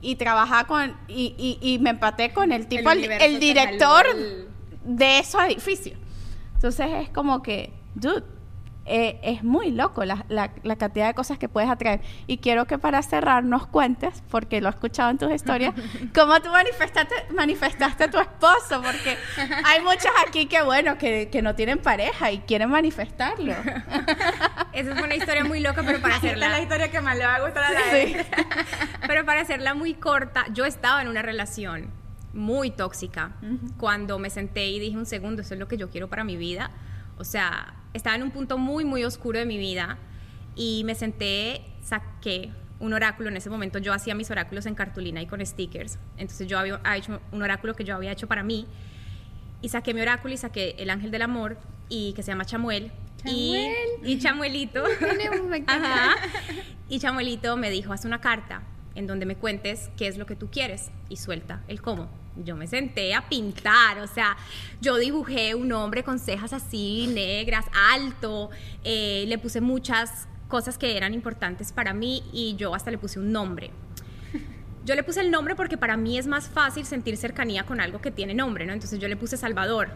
Y 0.00 0.16
trabajaba 0.16 0.66
con... 0.66 0.96
Y, 1.08 1.34
y, 1.38 1.58
y 1.60 1.78
me 1.78 1.90
empaté 1.90 2.32
con 2.32 2.52
el 2.52 2.66
tipo, 2.66 2.90
el, 2.90 3.10
el 3.10 3.40
director 3.40 4.04
de 4.84 5.18
esos 5.18 5.42
edificios. 5.42 5.98
Entonces 6.54 6.86
es 7.02 7.10
como 7.10 7.42
que, 7.42 7.72
dude, 7.94 8.24
eh, 8.86 9.18
es 9.22 9.42
muy 9.42 9.70
loco 9.72 10.04
la, 10.04 10.24
la- 10.28 10.52
la 10.62 10.76
cantidad 10.76 11.06
de 11.08 11.14
cosas 11.14 11.38
que 11.38 11.48
puedes 11.48 11.68
atraer. 11.68 12.00
Y 12.26 12.38
quiero 12.38 12.66
que 12.66 12.78
para 12.78 13.02
cerrar 13.02 13.44
nos 13.44 13.66
cuentes, 13.66 14.22
porque 14.30 14.60
lo 14.60 14.68
he 14.68 14.70
escuchado 14.70 15.10
en 15.10 15.18
tus 15.18 15.32
historias, 15.32 15.74
cómo 16.14 16.40
tú 16.40 16.50
manifestaste, 16.50 17.14
manifestaste 17.34 18.04
a 18.04 18.10
tu 18.10 18.18
esposo, 18.18 18.82
porque 18.82 19.16
hay 19.64 19.80
muchas 19.82 20.12
aquí 20.26 20.46
que, 20.46 20.62
bueno, 20.62 20.98
que, 20.98 21.28
que 21.30 21.42
no 21.42 21.54
tienen 21.54 21.78
pareja 21.78 22.30
y 22.32 22.38
quieren 22.40 22.70
manifestarlo. 22.70 23.52
Esa 24.72 24.92
es 24.94 25.02
una 25.02 25.14
historia 25.14 25.44
muy 25.44 25.60
loca, 25.60 25.82
pero 25.84 26.00
para 26.00 26.14
Esta 26.16 26.28
es 26.28 26.38
la 26.38 26.46
hacerla, 26.46 26.62
historia 26.62 26.90
que 26.90 27.00
más 27.00 27.16
le 27.16 27.26
va 27.26 27.34
a 27.36 27.40
gustar 27.40 27.64
a 27.64 27.72
la 27.72 27.80
Sí. 27.90 28.16
pero 29.06 29.24
para 29.24 29.40
hacerla 29.40 29.74
muy 29.74 29.94
corta, 29.94 30.44
yo 30.52 30.64
estaba 30.64 31.00
en 31.02 31.08
una 31.08 31.22
relación 31.22 31.90
muy 32.32 32.70
tóxica 32.70 33.32
cuando 33.78 34.18
me 34.18 34.28
senté 34.30 34.66
y 34.68 34.78
dije 34.78 34.96
un 34.96 35.06
segundo, 35.06 35.40
eso 35.42 35.54
es 35.54 35.60
lo 35.60 35.68
que 35.68 35.76
yo 35.78 35.88
quiero 35.90 36.08
para 36.08 36.22
mi 36.24 36.36
vida. 36.36 36.70
O 37.18 37.24
sea, 37.24 37.74
estaba 37.96 38.16
en 38.16 38.22
un 38.22 38.30
punto 38.30 38.58
muy, 38.58 38.84
muy 38.84 39.04
oscuro 39.04 39.38
de 39.38 39.46
mi 39.46 39.58
vida 39.58 39.98
y 40.54 40.82
me 40.84 40.94
senté, 40.94 41.62
saqué 41.82 42.50
un 42.78 42.92
oráculo. 42.92 43.28
En 43.28 43.36
ese 43.36 43.50
momento 43.50 43.78
yo 43.78 43.92
hacía 43.92 44.14
mis 44.14 44.30
oráculos 44.30 44.66
en 44.66 44.74
cartulina 44.74 45.20
y 45.22 45.26
con 45.26 45.44
stickers. 45.44 45.98
Entonces 46.16 46.46
yo 46.46 46.58
había 46.58 46.80
hecho 46.96 47.20
un 47.32 47.42
oráculo 47.42 47.74
que 47.74 47.84
yo 47.84 47.94
había 47.94 48.12
hecho 48.12 48.26
para 48.26 48.42
mí 48.42 48.66
y 49.62 49.68
saqué 49.68 49.94
mi 49.94 50.00
oráculo 50.00 50.34
y 50.34 50.36
saqué 50.36 50.76
el 50.78 50.90
ángel 50.90 51.10
del 51.10 51.22
amor 51.22 51.58
y 51.88 52.12
que 52.12 52.22
se 52.22 52.32
llama 52.32 52.44
Chamuel. 52.44 52.92
Y, 53.24 53.56
y 54.04 54.18
Chamuelito. 54.18 54.84
Ajá. 55.66 56.14
Y 56.88 57.00
Chamuelito 57.00 57.56
me 57.56 57.70
dijo, 57.70 57.92
haz 57.92 58.04
una 58.04 58.20
carta 58.20 58.62
en 58.94 59.06
donde 59.06 59.26
me 59.26 59.36
cuentes 59.36 59.90
qué 59.96 60.06
es 60.06 60.16
lo 60.16 60.26
que 60.26 60.36
tú 60.36 60.50
quieres 60.50 60.90
y 61.08 61.16
suelta 61.16 61.62
el 61.68 61.82
cómo. 61.82 62.08
Yo 62.44 62.56
me 62.56 62.66
senté 62.66 63.14
a 63.14 63.28
pintar, 63.28 63.98
o 64.00 64.06
sea, 64.06 64.36
yo 64.80 64.96
dibujé 64.96 65.54
un 65.54 65.72
hombre 65.72 66.04
con 66.04 66.18
cejas 66.18 66.52
así 66.52 67.06
negras, 67.08 67.64
alto, 67.92 68.50
eh, 68.84 69.24
le 69.26 69.38
puse 69.38 69.60
muchas 69.60 70.28
cosas 70.48 70.78
que 70.78 70.96
eran 70.96 71.14
importantes 71.14 71.72
para 71.72 71.94
mí 71.94 72.22
y 72.32 72.56
yo 72.56 72.74
hasta 72.74 72.90
le 72.90 72.98
puse 72.98 73.18
un 73.18 73.32
nombre. 73.32 73.70
Yo 74.84 74.94
le 74.94 75.02
puse 75.02 75.20
el 75.20 75.32
nombre 75.32 75.56
porque 75.56 75.76
para 75.76 75.96
mí 75.96 76.16
es 76.16 76.28
más 76.28 76.48
fácil 76.48 76.86
sentir 76.86 77.16
cercanía 77.16 77.64
con 77.64 77.80
algo 77.80 78.00
que 78.00 78.12
tiene 78.12 78.34
nombre, 78.34 78.66
¿no? 78.66 78.72
Entonces 78.72 79.00
yo 79.00 79.08
le 79.08 79.16
puse 79.16 79.36
Salvador. 79.36 79.88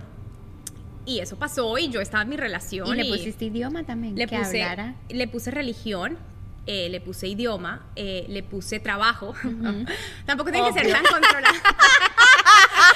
Y 1.07 1.21
eso 1.21 1.37
pasó 1.39 1.79
y 1.79 1.89
yo 1.91 2.01
estaba 2.01 2.25
en 2.25 2.29
mi 2.29 2.37
relación. 2.37 2.89
Y 2.89 3.03
le 3.05 3.09
pusiste 3.09 3.45
idioma 3.45 3.85
también, 3.85 4.17
le 4.17 4.27
que 4.27 4.37
puse, 4.37 4.63
hablara. 4.63 4.97
le 5.09 5.29
puse 5.29 5.53
religión, 5.53 6.19
eh, 6.67 6.89
le 6.91 7.01
puse 7.01 7.29
idioma, 7.29 7.87
eh, 7.95 8.27
le 8.29 8.43
puse 8.43 8.81
trabajo. 8.81 9.33
Tampoco 10.27 10.51
tiene 10.51 10.73
que 10.73 10.81
ser 10.81 10.93
tan 10.93 11.05
controlado. 11.05 11.55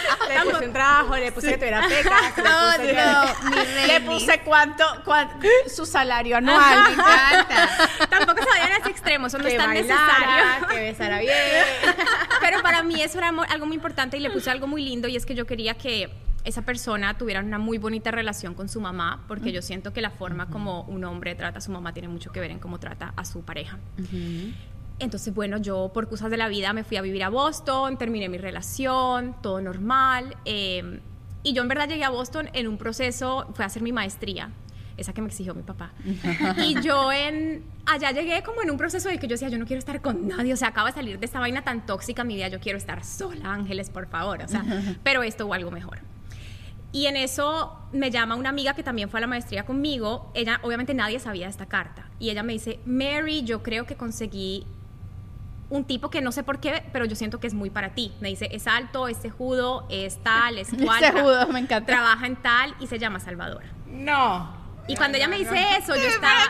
Le 0.29 0.51
puse 0.51 0.67
un 0.67 0.73
trabajo, 0.73 1.17
le 1.17 1.33
puse 1.33 1.49
que 1.51 1.57
tuviera 1.59 1.83
pecas, 1.89 2.37
le 2.37 2.43
No, 2.45 2.51
puse 2.77 2.93
no, 2.93 3.51
mi 3.51 3.57
le 3.87 3.99
Reini. 3.99 4.07
puse 4.07 4.41
cuánto, 4.41 4.85
cuán- 5.05 5.29
su 5.75 5.87
salario 5.87 6.37
anual. 6.37 6.85
Me 6.89 6.93
encanta. 6.95 7.69
Tampoco 8.11 8.43
se 8.43 8.49
vayan 8.49 8.73
a 8.73 8.77
ese 8.79 8.91
extremo, 8.91 9.27
eso 9.27 9.39
no 9.39 9.47
es 9.49 9.57
tan 9.57 9.71
necesario. 9.75 10.69
que 10.69 10.81
besara 10.81 11.19
bien. 11.21 11.33
Pero 12.41 12.63
para 12.63 12.83
mí 12.83 13.01
eso 13.03 13.19
era 13.19 13.29
algo 13.49 13.67
muy 13.67 13.77
importante 13.77 14.17
y 14.17 14.21
le 14.21 14.31
puse 14.31 14.51
algo 14.51 14.67
muy 14.67 14.83
lindo 14.85 15.09
y 15.09 15.17
es 15.17 15.27
que 15.27 15.35
yo 15.35 15.47
quería 15.47 15.75
que 15.75 16.11
esa 16.45 16.61
persona 16.63 17.17
tuviera 17.17 17.41
una 17.41 17.59
muy 17.59 17.79
bonita 17.79 18.11
relación 18.11 18.53
con 18.55 18.69
su 18.69 18.79
mamá, 18.81 19.25
porque 19.29 19.51
yo 19.51 19.63
siento 19.63 19.95
que 19.95 20.03
la 20.03 20.11
forma 20.11 20.49
como 20.51 20.83
un 20.83 21.03
hombre 21.05 21.35
trata 21.35 21.59
a 21.59 21.61
su 21.63 21.71
mamá 21.71 21.95
tiene 21.95 22.09
mucho 22.09 22.33
que 22.33 22.41
ver 22.41 22.51
en 22.51 22.59
cómo 22.59 22.79
trata 22.79 23.15
a 23.17 23.25
su 23.25 23.43
pareja. 23.45 23.79
Entonces, 24.99 25.35
bueno, 25.35 25.59
yo 25.59 25.91
por 25.93 26.09
cosas 26.09 26.31
de 26.31 26.37
la 26.37 26.49
vida 26.49 26.73
me 26.73 26.85
fui 26.85 26.97
a 26.97 27.03
vivir 27.03 27.25
a 27.25 27.29
Boston, 27.29 27.99
terminé 27.99 28.29
mi 28.29 28.39
relación, 28.39 29.37
todo 29.43 29.61
normal. 29.61 30.37
eh, 30.45 31.01
y 31.45 31.53
yo 31.53 31.61
en 31.61 31.69
verdad 31.69 31.87
llegué 31.87 32.05
a 32.05 32.09
Boston 32.09 32.49
en 32.55 32.67
un 32.67 32.79
proceso, 32.79 33.47
fue 33.53 33.65
a 33.65 33.67
hacer 33.67 33.83
mi 33.83 33.93
maestría, 33.93 34.51
esa 34.97 35.13
que 35.13 35.21
me 35.21 35.29
exigió 35.29 35.55
mi 35.55 35.63
papá. 35.63 35.93
y 36.67 36.81
yo 36.83 37.13
en, 37.13 37.63
allá 37.85 38.13
llegué 38.13 38.43
como 38.43 38.63
en 38.63 38.71
un 38.71 38.79
proceso 38.79 39.11
de 39.11 39.19
que 39.19 39.27
yo 39.27 39.35
decía, 39.35 39.51
yo 39.51 39.59
no 39.59 39.67
quiero 39.67 39.79
estar 39.79 40.01
con 40.01 40.27
nadie, 40.27 40.55
o 40.55 40.57
sea, 40.57 40.69
acabo 40.69 40.87
de 40.87 40.95
salir 40.95 41.19
de 41.19 41.27
esta 41.27 41.41
vaina 41.41 41.63
tan 41.63 41.85
tóxica 41.85 42.25
mi 42.25 42.35
vida, 42.35 42.49
yo 42.49 42.61
quiero 42.61 42.79
estar 42.79 43.05
sola, 43.05 43.53
ángeles, 43.53 43.91
por 43.91 44.09
favor, 44.09 44.41
o 44.43 44.49
sea, 44.49 44.65
pero 45.05 45.23
esto 45.23 45.47
o 45.47 45.53
algo 45.53 45.71
mejor. 45.71 45.99
Y 46.93 47.07
en 47.07 47.17
eso 47.17 47.77
me 47.93 48.11
llama 48.11 48.37
una 48.37 48.49
amiga 48.49 48.73
que 48.73 48.83
también 48.83 49.11
fue 49.11 49.19
a 49.19 49.23
la 49.23 49.27
maestría 49.27 49.67
conmigo. 49.67 50.31
Ella, 50.33 50.61
obviamente 50.63 50.95
nadie 50.95 51.19
sabía 51.19 51.47
de 51.47 51.51
esta 51.51 51.67
carta. 51.67 52.09
Y 52.21 52.31
ella 52.31 52.45
me 52.45 52.53
dice, 52.53 52.79
Mary, 52.87 53.43
yo 53.43 53.65
creo 53.65 53.85
que 53.85 53.97
conseguí 53.97 54.65
un 55.71 55.85
tipo 55.85 56.11
que 56.11 56.21
no 56.21 56.31
sé 56.33 56.43
por 56.43 56.61
qué, 56.61 56.85
pero 56.93 57.05
yo 57.05 57.17
siento 57.17 57.41
que 57.41 57.47
es 57.47 57.55
muy 57.55 57.71
para 57.71 57.95
ti. 57.95 58.13
Me 58.21 58.29
dice, 58.29 58.49
es 58.53 58.67
alto, 58.67 59.09
es 59.09 59.19
cejudo, 59.21 59.87
es 59.91 60.23
tal, 60.23 60.59
es 60.59 60.69
cual. 60.85 61.03
Ese 61.03 61.13
tra- 61.13 61.23
judo, 61.23 61.49
me 61.49 61.61
encanta. 61.61 61.87
Trabaja 61.87 62.27
en 62.27 62.37
tal 62.37 62.75
y 62.81 62.87
se 62.87 62.99
llama 62.99 63.19
Salvador. 63.21 63.63
No. 63.87 64.63
Y 64.87 64.97
cuando 64.97 65.17
ella 65.17 65.29
me 65.29 65.39
dice 65.39 65.57
eso, 65.79 65.97
yo 65.97 66.03
estaba... 66.09 66.43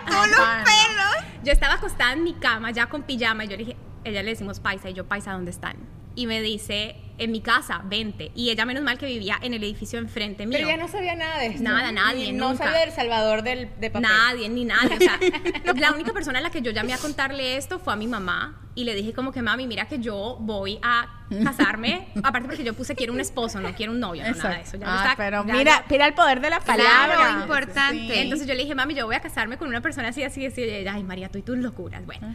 Yo 1.44 1.52
estaba 1.52 1.74
acostada 1.74 2.12
en 2.14 2.24
mi 2.24 2.34
cama 2.34 2.70
ya 2.70 2.86
con 2.86 3.02
pijama 3.02 3.44
y 3.44 3.48
yo 3.48 3.52
le 3.56 3.64
dije, 3.64 3.76
ella 4.02 4.22
le 4.22 4.30
decimos 4.30 4.60
paisa 4.60 4.88
y 4.90 4.94
yo 4.94 5.06
paisa, 5.06 5.32
¿dónde 5.32 5.50
están? 5.50 5.76
Y 6.14 6.26
me 6.26 6.40
dice, 6.40 6.96
en 7.18 7.30
mi 7.32 7.40
casa, 7.40 7.80
vente. 7.84 8.32
Y 8.34 8.50
ella 8.50 8.64
menos 8.64 8.82
mal 8.82 8.98
que 8.98 9.06
vivía 9.06 9.38
en 9.42 9.54
el 9.54 9.62
edificio 9.62 9.98
enfrente 9.98 10.46
mío. 10.46 10.56
Pero 10.58 10.68
ya 10.68 10.76
no 10.76 10.88
sabía 10.88 11.14
nada 11.14 11.38
de 11.38 11.46
esto. 11.46 11.62
Nada, 11.62 11.92
nadie, 11.92 12.32
Ni- 12.32 12.38
No 12.38 12.50
nunca. 12.50 12.64
sabía 12.64 12.80
del 12.80 12.92
Salvador 12.92 13.42
del, 13.42 13.70
de 13.78 13.90
papel. 13.90 14.02
Nadie, 14.08 14.48
ni 14.48 14.64
nadie. 14.64 14.96
O 14.96 14.98
sea, 14.98 15.18
la 15.76 15.92
única 15.92 16.12
persona 16.12 16.40
a 16.40 16.42
la 16.42 16.50
que 16.50 16.62
yo 16.62 16.70
llamé 16.72 16.92
a 16.92 16.98
contarle 16.98 17.56
esto 17.56 17.78
fue 17.78 17.92
a 17.92 17.96
mi 17.96 18.06
mamá. 18.06 18.60
Y 18.76 18.82
le 18.82 18.94
dije 18.96 19.12
como 19.12 19.30
que, 19.30 19.40
mami, 19.40 19.68
mira 19.68 19.86
que 19.86 20.00
yo 20.00 20.36
voy 20.40 20.80
a 20.82 21.06
casarme. 21.44 22.08
Aparte 22.24 22.48
porque 22.48 22.64
yo 22.64 22.74
puse 22.74 22.96
quiero 22.96 23.12
un 23.12 23.20
esposo, 23.20 23.60
no 23.60 23.72
quiero 23.74 23.92
un 23.92 24.00
novio, 24.00 24.24
no 24.28 24.34
nada 24.36 24.56
de 24.56 24.62
eso. 24.62 24.76
Ya 24.76 24.86
Ah, 24.88 25.14
pero 25.16 25.46
ya 25.46 25.54
mira, 25.54 25.84
mira 25.88 26.06
el 26.08 26.14
poder 26.14 26.40
de 26.40 26.50
la 26.50 26.58
palabra. 26.58 27.14
Claro, 27.16 27.40
importante. 27.42 28.22
entonces 28.22 28.48
yo 28.48 28.54
le 28.54 28.62
dije, 28.62 28.74
mami, 28.74 28.94
yo 28.94 29.06
voy 29.06 29.14
a 29.14 29.20
casarme 29.20 29.56
con 29.58 29.68
una 29.68 29.80
persona 29.80 30.08
así, 30.08 30.24
así, 30.24 30.44
así. 30.44 30.62
Y 30.62 30.64
ella, 30.64 30.94
ay, 30.94 31.04
María, 31.04 31.28
tú 31.28 31.38
y 31.38 31.42
tus 31.42 31.56
locuras. 31.58 32.04
Bueno. 32.04 32.34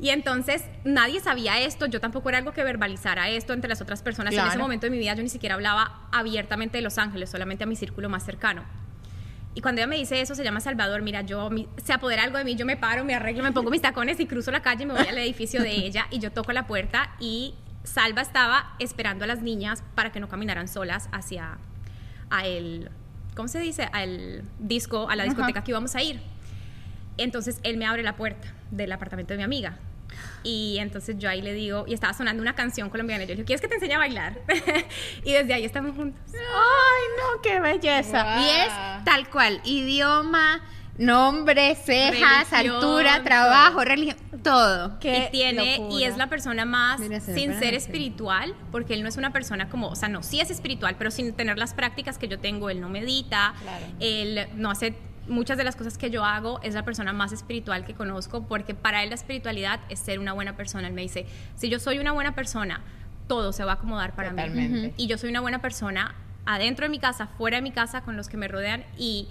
Y 0.00 0.10
entonces 0.10 0.64
nadie 0.84 1.20
sabía 1.20 1.58
esto, 1.60 1.86
yo 1.86 2.00
tampoco 2.00 2.28
era 2.28 2.38
algo 2.38 2.52
que 2.52 2.62
verbalizara 2.62 3.28
esto 3.30 3.52
entre 3.52 3.68
las 3.68 3.80
otras 3.80 4.02
personas. 4.02 4.32
Y 4.32 4.36
en 4.36 4.42
ese 4.42 4.58
momento 4.62 4.86
de 4.86 4.90
mi 4.90 4.98
vida 4.98 5.14
yo 5.14 5.22
ni 5.24 5.28
siquiera 5.28 5.56
hablaba 5.56 6.06
abiertamente 6.12 6.76
de 6.78 6.82
Los 6.82 6.98
Ángeles, 6.98 7.30
solamente 7.30 7.64
a 7.64 7.66
mi 7.66 7.74
círculo 7.74 8.08
más 8.08 8.24
cercano. 8.24 8.62
Y 9.54 9.60
cuando 9.60 9.80
ella 9.80 9.88
me 9.88 9.96
dice 9.96 10.20
eso, 10.20 10.36
se 10.36 10.44
llama 10.44 10.60
Salvador, 10.60 11.02
mira, 11.02 11.22
yo 11.22 11.50
mi- 11.50 11.66
se 11.84 11.92
apodera 11.92 12.22
algo 12.22 12.38
de 12.38 12.44
mí, 12.44 12.54
yo 12.54 12.64
me 12.64 12.76
paro, 12.76 13.04
me 13.04 13.14
arreglo, 13.16 13.42
me 13.42 13.50
pongo 13.50 13.70
mis 13.70 13.82
tacones 13.82 14.20
y 14.20 14.26
cruzo 14.26 14.52
la 14.52 14.62
calle, 14.62 14.86
me 14.86 14.94
voy 14.94 15.04
al 15.08 15.18
edificio 15.18 15.62
de 15.62 15.72
ella 15.72 16.06
y 16.10 16.20
yo 16.20 16.30
toco 16.30 16.52
la 16.52 16.68
puerta 16.68 17.10
y 17.18 17.54
Salva 17.82 18.22
estaba 18.22 18.74
esperando 18.78 19.24
a 19.24 19.26
las 19.26 19.42
niñas 19.42 19.82
para 19.96 20.12
que 20.12 20.20
no 20.20 20.28
caminaran 20.28 20.68
solas 20.68 21.08
hacia 21.10 21.58
a 22.30 22.46
el 22.46 22.90
¿cómo 23.34 23.48
se 23.48 23.58
dice? 23.58 23.88
Al 23.92 24.44
disco, 24.60 25.08
a 25.10 25.16
la 25.16 25.24
discoteca 25.24 25.64
que 25.64 25.70
íbamos 25.72 25.96
a 25.96 26.02
ir. 26.02 26.20
Entonces 27.16 27.58
él 27.64 27.78
me 27.78 27.86
abre 27.86 28.02
la 28.04 28.14
puerta 28.16 28.52
del 28.70 28.92
apartamento 28.92 29.32
de 29.32 29.38
mi 29.38 29.42
amiga. 29.44 29.78
Y 30.42 30.78
entonces 30.78 31.16
yo 31.18 31.28
ahí 31.28 31.42
le 31.42 31.52
digo, 31.52 31.84
y 31.86 31.94
estaba 31.94 32.12
sonando 32.12 32.42
una 32.42 32.54
canción 32.54 32.90
colombiana. 32.90 33.24
Yo 33.24 33.30
le 33.30 33.36
digo, 33.36 33.46
¿quieres 33.46 33.60
que 33.60 33.68
te 33.68 33.74
enseñe 33.74 33.94
a 33.94 33.98
bailar? 33.98 34.38
y 35.24 35.32
desde 35.32 35.54
ahí 35.54 35.64
estamos 35.64 35.94
juntos. 35.96 36.20
Ay, 36.32 37.02
no, 37.18 37.42
qué 37.42 37.60
belleza. 37.60 38.40
Y 38.40 38.48
es 38.48 39.04
tal 39.04 39.28
cual, 39.30 39.60
idioma, 39.64 40.62
nombre, 40.98 41.74
cejas, 41.76 42.50
Religión, 42.50 42.76
altura, 42.76 43.22
trabajo, 43.22 43.84
religión, 43.84 44.18
todo. 44.42 44.98
Qué 44.98 45.26
y 45.28 45.30
tiene 45.30 45.78
locura. 45.78 46.00
y 46.00 46.04
es 46.04 46.16
la 46.16 46.26
persona 46.28 46.64
más 46.64 47.00
sin 47.00 47.58
ser 47.58 47.74
espiritual 47.74 48.54
porque 48.72 48.94
él 48.94 49.02
no 49.02 49.08
es 49.08 49.16
una 49.16 49.32
persona 49.32 49.68
como 49.68 49.88
o 49.88 49.96
sea 49.96 50.08
no 50.08 50.22
sí 50.22 50.40
es 50.40 50.50
espiritual 50.50 50.96
pero 50.98 51.10
sin 51.10 51.32
tener 51.34 51.58
las 51.58 51.72
prácticas 51.72 52.18
que 52.18 52.28
yo 52.28 52.38
tengo 52.38 52.68
él 52.68 52.80
no 52.80 52.88
medita 52.88 53.54
él 54.00 54.48
no 54.56 54.70
hace 54.70 54.94
muchas 55.28 55.58
de 55.58 55.64
las 55.64 55.76
cosas 55.76 55.98
que 55.98 56.10
yo 56.10 56.24
hago 56.24 56.60
es 56.62 56.74
la 56.74 56.84
persona 56.84 57.12
más 57.12 57.32
espiritual 57.32 57.84
que 57.84 57.94
conozco 57.94 58.42
porque 58.46 58.74
para 58.74 59.02
él 59.02 59.10
la 59.10 59.14
espiritualidad 59.14 59.80
es 59.88 59.98
ser 59.98 60.18
una 60.18 60.32
buena 60.32 60.56
persona. 60.56 60.88
Él 60.88 60.94
me 60.94 61.02
dice 61.02 61.26
si 61.56 61.68
yo 61.68 61.78
soy 61.78 61.98
una 61.98 62.12
buena 62.12 62.34
persona 62.34 62.80
todo 63.28 63.52
se 63.52 63.64
va 63.64 63.72
a 63.72 63.74
acomodar 63.74 64.14
para 64.14 64.30
mí 64.30 64.36
Totalmente. 64.36 64.94
Y 64.96 65.06
yo 65.06 65.18
soy 65.18 65.30
una 65.30 65.40
buena 65.40 65.60
persona 65.60 66.14
adentro 66.46 66.86
de 66.86 66.90
mi 66.90 66.98
casa 66.98 67.26
fuera 67.26 67.58
de 67.58 67.62
mi 67.62 67.70
casa 67.70 68.00
con 68.00 68.16
los 68.16 68.28
que 68.28 68.36
me 68.36 68.48
rodean 68.48 68.84
y 68.96 69.28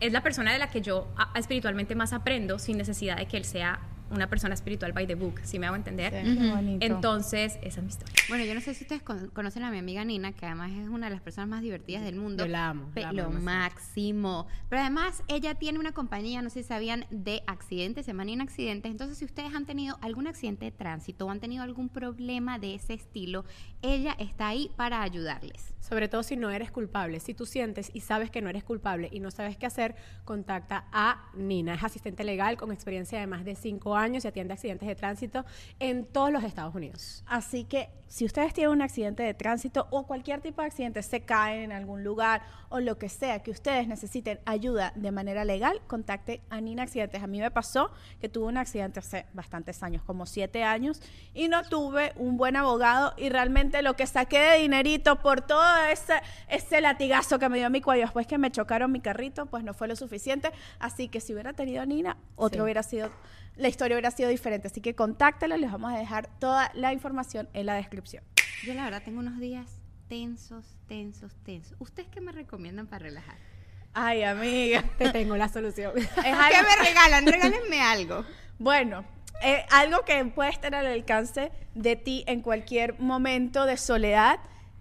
es 0.00 0.12
la 0.12 0.22
persona 0.22 0.52
de 0.52 0.58
la 0.58 0.70
que 0.70 0.80
yo 0.80 1.08
espiritualmente 1.34 1.94
más 1.94 2.12
aprendo 2.12 2.58
sin 2.58 2.78
necesidad 2.78 3.16
de 3.16 3.26
que 3.26 3.36
él 3.36 3.44
sea 3.44 3.80
una 4.10 4.28
persona 4.28 4.54
espiritual 4.54 4.92
by 4.92 5.06
the 5.06 5.14
book, 5.14 5.40
si 5.44 5.58
me 5.58 5.66
hago 5.66 5.76
entender. 5.76 6.12
Qué. 6.12 6.76
Entonces, 6.80 7.58
esa 7.62 7.80
es 7.80 7.82
mi 7.82 7.88
historia. 7.88 8.14
Bueno, 8.28 8.44
yo 8.44 8.54
no 8.54 8.60
sé 8.60 8.74
si 8.74 8.84
ustedes 8.84 9.02
con- 9.02 9.28
conocen 9.30 9.62
a 9.64 9.70
mi 9.70 9.78
amiga 9.78 10.04
Nina, 10.04 10.32
que 10.32 10.46
además 10.46 10.70
es 10.72 10.88
una 10.88 11.06
de 11.06 11.12
las 11.14 11.22
personas 11.22 11.48
más 11.48 11.62
divertidas 11.62 12.04
del 12.04 12.16
mundo. 12.16 12.44
Yo 12.44 12.50
la 12.52 12.68
amo, 12.70 12.90
Pe- 12.94 13.00
la 13.02 13.08
amo 13.08 13.16
lo 13.16 13.28
demasiado. 13.30 13.44
máximo. 13.44 14.46
Pero 14.68 14.82
además, 14.82 15.22
ella 15.28 15.54
tiene 15.56 15.78
una 15.78 15.92
compañía, 15.92 16.42
no 16.42 16.50
sé 16.50 16.62
si 16.62 16.68
sabían, 16.68 17.06
de 17.10 17.42
accidentes, 17.46 18.06
Semana 18.06 18.32
en 18.32 18.40
Accidentes. 18.40 18.90
Entonces, 18.90 19.18
si 19.18 19.24
ustedes 19.24 19.54
han 19.54 19.66
tenido 19.66 19.96
algún 20.00 20.26
accidente 20.26 20.66
de 20.66 20.70
tránsito 20.70 21.26
o 21.26 21.30
han 21.30 21.40
tenido 21.40 21.62
algún 21.62 21.88
problema 21.88 22.58
de 22.58 22.74
ese 22.74 22.94
estilo, 22.94 23.44
ella 23.82 24.14
está 24.18 24.48
ahí 24.48 24.70
para 24.76 25.02
ayudarles. 25.02 25.74
Sobre 25.80 26.08
todo 26.08 26.22
si 26.22 26.36
no 26.36 26.50
eres 26.50 26.70
culpable. 26.70 27.20
Si 27.20 27.34
tú 27.34 27.44
sientes 27.44 27.90
y 27.92 28.00
sabes 28.00 28.30
que 28.30 28.40
no 28.40 28.48
eres 28.48 28.64
culpable 28.64 29.08
y 29.12 29.20
no 29.20 29.30
sabes 29.30 29.58
qué 29.58 29.66
hacer, 29.66 29.94
contacta 30.24 30.86
a 30.92 31.30
Nina. 31.34 31.74
Es 31.74 31.84
asistente 31.84 32.24
legal 32.24 32.56
con 32.56 32.72
experiencia 32.72 33.20
de 33.20 33.26
más 33.26 33.44
de 33.44 33.54
cinco 33.54 33.93
años 33.96 34.24
y 34.24 34.28
atiende 34.28 34.54
accidentes 34.54 34.88
de 34.88 34.94
tránsito 34.94 35.44
en 35.78 36.04
todos 36.06 36.30
los 36.32 36.44
Estados 36.44 36.74
Unidos. 36.74 37.24
Así 37.26 37.64
que 37.64 37.88
si 38.06 38.24
ustedes 38.24 38.54
tienen 38.54 38.70
un 38.72 38.82
accidente 38.82 39.24
de 39.24 39.34
tránsito 39.34 39.88
o 39.90 40.06
cualquier 40.06 40.40
tipo 40.40 40.60
de 40.60 40.68
accidente, 40.68 41.02
se 41.02 41.22
caen 41.22 41.62
en 41.62 41.72
algún 41.72 42.04
lugar 42.04 42.42
o 42.68 42.78
lo 42.78 42.96
que 42.96 43.08
sea 43.08 43.42
que 43.42 43.50
ustedes 43.50 43.88
necesiten 43.88 44.38
ayuda 44.44 44.92
de 44.94 45.10
manera 45.10 45.44
legal, 45.44 45.80
contacte 45.88 46.40
a 46.48 46.60
Nina 46.60 46.84
Accidentes. 46.84 47.22
A 47.22 47.26
mí 47.26 47.40
me 47.40 47.50
pasó 47.50 47.90
que 48.20 48.28
tuve 48.28 48.46
un 48.46 48.56
accidente 48.56 49.00
hace 49.00 49.26
bastantes 49.32 49.82
años, 49.82 50.02
como 50.04 50.26
siete 50.26 50.62
años, 50.62 51.00
y 51.32 51.48
no 51.48 51.64
tuve 51.64 52.12
un 52.16 52.36
buen 52.36 52.54
abogado 52.56 53.14
y 53.16 53.30
realmente 53.30 53.82
lo 53.82 53.94
que 53.94 54.06
saqué 54.06 54.38
de 54.38 54.58
dinerito 54.58 55.20
por 55.20 55.40
todo 55.40 55.84
ese, 55.90 56.14
ese 56.48 56.80
latigazo 56.80 57.38
que 57.38 57.48
me 57.48 57.58
dio 57.58 57.68
mi 57.70 57.80
cuello 57.80 58.02
después 58.02 58.26
que 58.28 58.38
me 58.38 58.50
chocaron 58.52 58.92
mi 58.92 59.00
carrito, 59.00 59.46
pues 59.46 59.64
no 59.64 59.74
fue 59.74 59.88
lo 59.88 59.96
suficiente. 59.96 60.52
Así 60.78 61.08
que 61.08 61.20
si 61.20 61.32
hubiera 61.32 61.52
tenido 61.52 61.82
a 61.82 61.86
Nina, 61.86 62.16
otro 62.36 62.58
Sí. 62.58 62.62
hubiera 62.62 62.82
sido 62.84 63.10
la 63.56 63.68
historia 63.68 63.96
hubiera 63.96 64.10
sido 64.10 64.28
diferente. 64.28 64.68
Así 64.68 64.80
que 64.80 64.94
contáctelo, 64.94 65.56
les 65.56 65.70
vamos 65.70 65.92
a 65.92 65.98
dejar 65.98 66.28
toda 66.38 66.70
la 66.74 66.92
información 66.92 67.48
en 67.52 67.66
la 67.66 67.74
descripción. 67.74 68.22
Yo, 68.64 68.74
la 68.74 68.84
verdad, 68.84 69.02
tengo 69.04 69.20
unos 69.20 69.38
días 69.38 69.66
tensos, 70.08 70.64
tensos, 70.88 71.32
tensos. 71.44 71.76
¿Ustedes 71.80 72.08
qué 72.10 72.20
me 72.20 72.32
recomiendan 72.32 72.86
para 72.86 73.04
relajar? 73.04 73.36
Ay, 73.94 74.22
amiga. 74.22 74.82
Te 74.98 75.10
tengo 75.10 75.36
la 75.36 75.48
solución. 75.48 75.92
Es 75.96 76.08
¿Qué 76.08 76.28
algo- 76.30 76.68
me 76.68 76.84
regalan? 76.88 77.26
Regálenme 77.32 77.80
algo. 77.80 78.24
bueno, 78.58 79.04
eh, 79.42 79.64
algo 79.70 80.04
que 80.04 80.24
puede 80.26 80.50
estar 80.50 80.74
al 80.74 80.86
alcance 80.86 81.50
de 81.74 81.96
ti 81.96 82.24
en 82.26 82.40
cualquier 82.40 82.98
momento 83.00 83.66
de 83.66 83.76
soledad. 83.76 84.38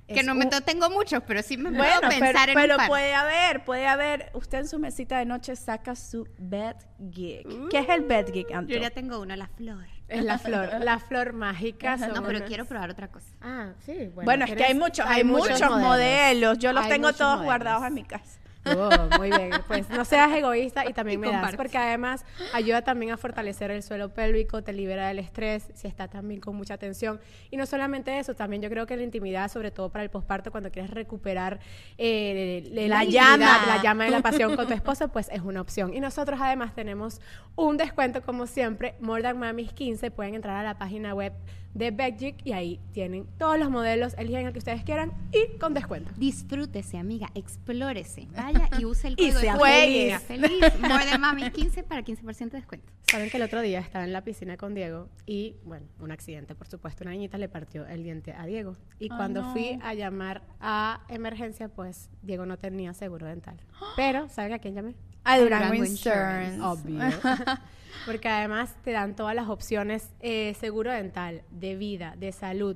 Que 0.08 0.22
no 0.24 0.36
me 0.36 0.46
tengo 0.48 0.90
muchos, 0.90 1.24
pero 1.26 1.42
sí 1.42 1.56
me 1.58 1.70
Bueno, 1.72 1.78
puedo 1.84 2.02
pero, 2.10 2.20
pensar 2.26 2.50
en 2.50 2.56
pero 2.56 2.74
un 2.74 2.78
par. 2.78 2.88
puede 2.90 3.14
haber, 3.14 3.64
puede 3.64 3.88
haber. 3.88 4.30
Usted 4.34 4.60
en 4.60 4.68
su 4.68 4.78
mesita 4.80 5.18
de 5.18 5.26
noche 5.26 5.56
saca 5.56 5.96
su 5.96 6.28
bed 6.38 6.76
gig. 7.12 7.48
¿Qué 7.70 7.80
es 7.80 7.90
el 7.90 8.02
bed 8.02 8.28
gig, 8.34 8.48
Anto? 8.54 8.72
Yo 8.74 8.80
ya 8.80 8.90
tengo 8.90 9.20
uno, 9.20 9.36
la 9.36 9.48
flor. 9.48 9.86
es 10.10 10.24
la 10.24 10.38
flor, 10.38 10.70
la 10.84 11.00
flor 11.00 11.34
mágica. 11.34 11.96
No, 11.98 12.22
pero 12.24 12.38
unas- 12.38 12.42
quiero 12.44 12.66
probar 12.66 12.90
otra 12.90 13.08
cosa. 13.08 13.28
Ah, 13.42 13.70
sí. 13.86 13.94
Bueno, 14.14 14.24
Bueno, 14.26 14.46
es 14.46 14.56
que 14.56 14.64
hay 14.64 14.74
muchos, 14.76 15.06
hay, 15.08 15.24
muchos, 15.24 15.62
modelos. 15.62 16.58
Yo 16.60 16.74
los 16.74 16.84
Hay 16.84 16.92
tengo 16.92 17.14
todos 17.14 17.38
modelos. 17.38 17.46
guardados 17.46 17.88
en 17.88 17.94
mi 17.94 18.04
casa. 18.04 18.40
Oh, 18.66 19.18
muy 19.18 19.30
bien, 19.30 19.52
pues 19.68 19.90
no 19.90 20.06
seas 20.06 20.32
egoísta 20.32 20.88
y 20.88 20.94
también 20.94 21.20
Y 21.20 21.28
me 21.28 21.32
das, 21.32 21.56
porque 21.56 21.78
además 21.78 22.26
ayuda 22.54 22.82
también 22.82 23.12
a 23.12 23.18
fortalecer 23.18 23.72
el 23.72 23.84
suelo 23.84 24.10
pélvico, 24.14 24.64
te 24.64 24.74
libera 24.74 25.08
del 25.08 25.20
estrés, 25.20 25.68
si 25.74 25.88
está 25.88 26.08
también 26.08 26.40
con 26.40 26.56
mucha 26.56 26.78
tensión. 26.78 27.20
Y 27.52 27.58
no 27.58 27.66
solamente 27.66 28.18
eso, 28.20 28.36
también 28.36 28.62
yo 28.62 28.70
creo 28.70 28.86
que 28.86 28.96
la 28.96 29.04
intimidad, 29.04 29.52
sobre 29.52 29.72
todo 29.72 29.90
para 29.90 30.04
el 30.04 30.10
posparto, 30.10 30.52
cuando 30.52 30.72
quieres 30.72 30.92
recuperar 30.92 31.60
eh, 31.98 32.64
La 32.72 32.88
la, 32.88 33.04
llama. 33.04 33.38
llama, 33.38 33.66
la 33.68 33.82
llama 33.84 34.06
de 34.06 34.12
la 34.12 34.22
pasión 34.22 34.56
con 34.56 34.68
tu 34.68 34.74
esposo, 34.76 35.10
pues 35.10 35.30
es 35.30 35.42
una 35.42 35.62
opción. 35.62 35.94
Y 35.94 36.00
nosotros 36.00 36.40
además 36.42 36.74
tenemos 36.74 37.20
un 37.56 37.78
descuento, 37.78 38.22
como 38.22 38.48
siempre, 38.48 38.96
More 39.00 39.22
Than 39.22 39.38
Mamis 39.40 39.74
15, 39.74 40.12
pueden 40.12 40.36
entrar 40.36 40.58
a 40.58 40.64
la 40.64 40.78
página 40.78 41.14
web 41.14 41.34
de 41.74 41.92
Bedgic 41.92 42.46
y 42.46 42.54
ahí 42.54 42.80
tienen 42.92 43.26
todos 43.38 43.58
los 43.58 43.70
modelos, 43.70 44.14
eligen 44.18 44.48
el 44.48 44.54
que 44.54 44.60
ustedes 44.60 44.84
quieran 44.84 45.12
y 45.32 45.58
con 45.58 45.74
descuento. 45.74 46.12
Disfrútese, 46.18 46.98
amiga, 46.98 47.28
explórese. 47.36 48.28
Vaya 48.36 48.70
y 48.80 48.86
use 48.86 49.08
el 49.08 49.14
Y 49.18 49.32
código 49.32 49.40
sea 49.40 49.54
de 49.58 50.20
feliz. 50.20 50.22
feliz. 50.24 50.80
More 50.80 51.06
de 51.06 51.18
Mami 51.18 51.50
15 51.52 51.84
para 51.84 52.04
15% 52.04 52.38
de 52.52 52.58
descuento. 52.58 52.92
Saben 53.10 53.30
que 53.30 53.38
el 53.38 53.44
otro 53.44 53.62
día 53.62 53.80
estaba 53.80 54.04
en 54.06 54.14
la 54.14 54.24
piscina 54.24 54.58
con 54.58 54.74
Diego 54.74 55.10
y, 55.26 55.56
bueno, 55.64 55.86
un 56.00 56.12
accidente, 56.12 56.56
por 56.56 56.68
supuesto, 56.68 57.04
una 57.04 57.12
niñita 57.12 57.38
le 57.38 57.50
partió 57.50 57.86
el 57.88 58.04
diente 58.04 58.34
a 58.34 58.46
Diego. 58.46 58.76
Y 59.00 59.10
cuando 59.10 59.42
no. 59.42 59.54
fui 59.54 59.80
a 59.84 59.94
llamar 59.94 60.44
a 60.60 61.02
emergencia, 61.10 61.70
pues 61.70 62.10
Diego 62.22 62.46
no 62.46 62.58
tenía 62.58 62.94
seguro 62.94 63.28
dental. 63.28 63.58
Pero, 63.96 64.30
¿saben 64.30 64.54
a 64.54 64.60
quién 64.60 64.76
llamé? 64.76 64.96
A 65.24 65.40
Durango 65.40 65.74
Insurance. 65.74 66.60
Obvio. 66.62 67.00
Porque 68.06 68.28
además 68.28 68.76
te 68.84 68.92
dan 68.92 69.16
todas 69.16 69.36
las 69.36 69.48
opciones, 69.48 70.10
eh, 70.20 70.56
seguro 70.60 70.92
dental, 70.92 71.44
de 71.52 71.76
vida, 71.76 72.16
de 72.18 72.32
salud, 72.32 72.76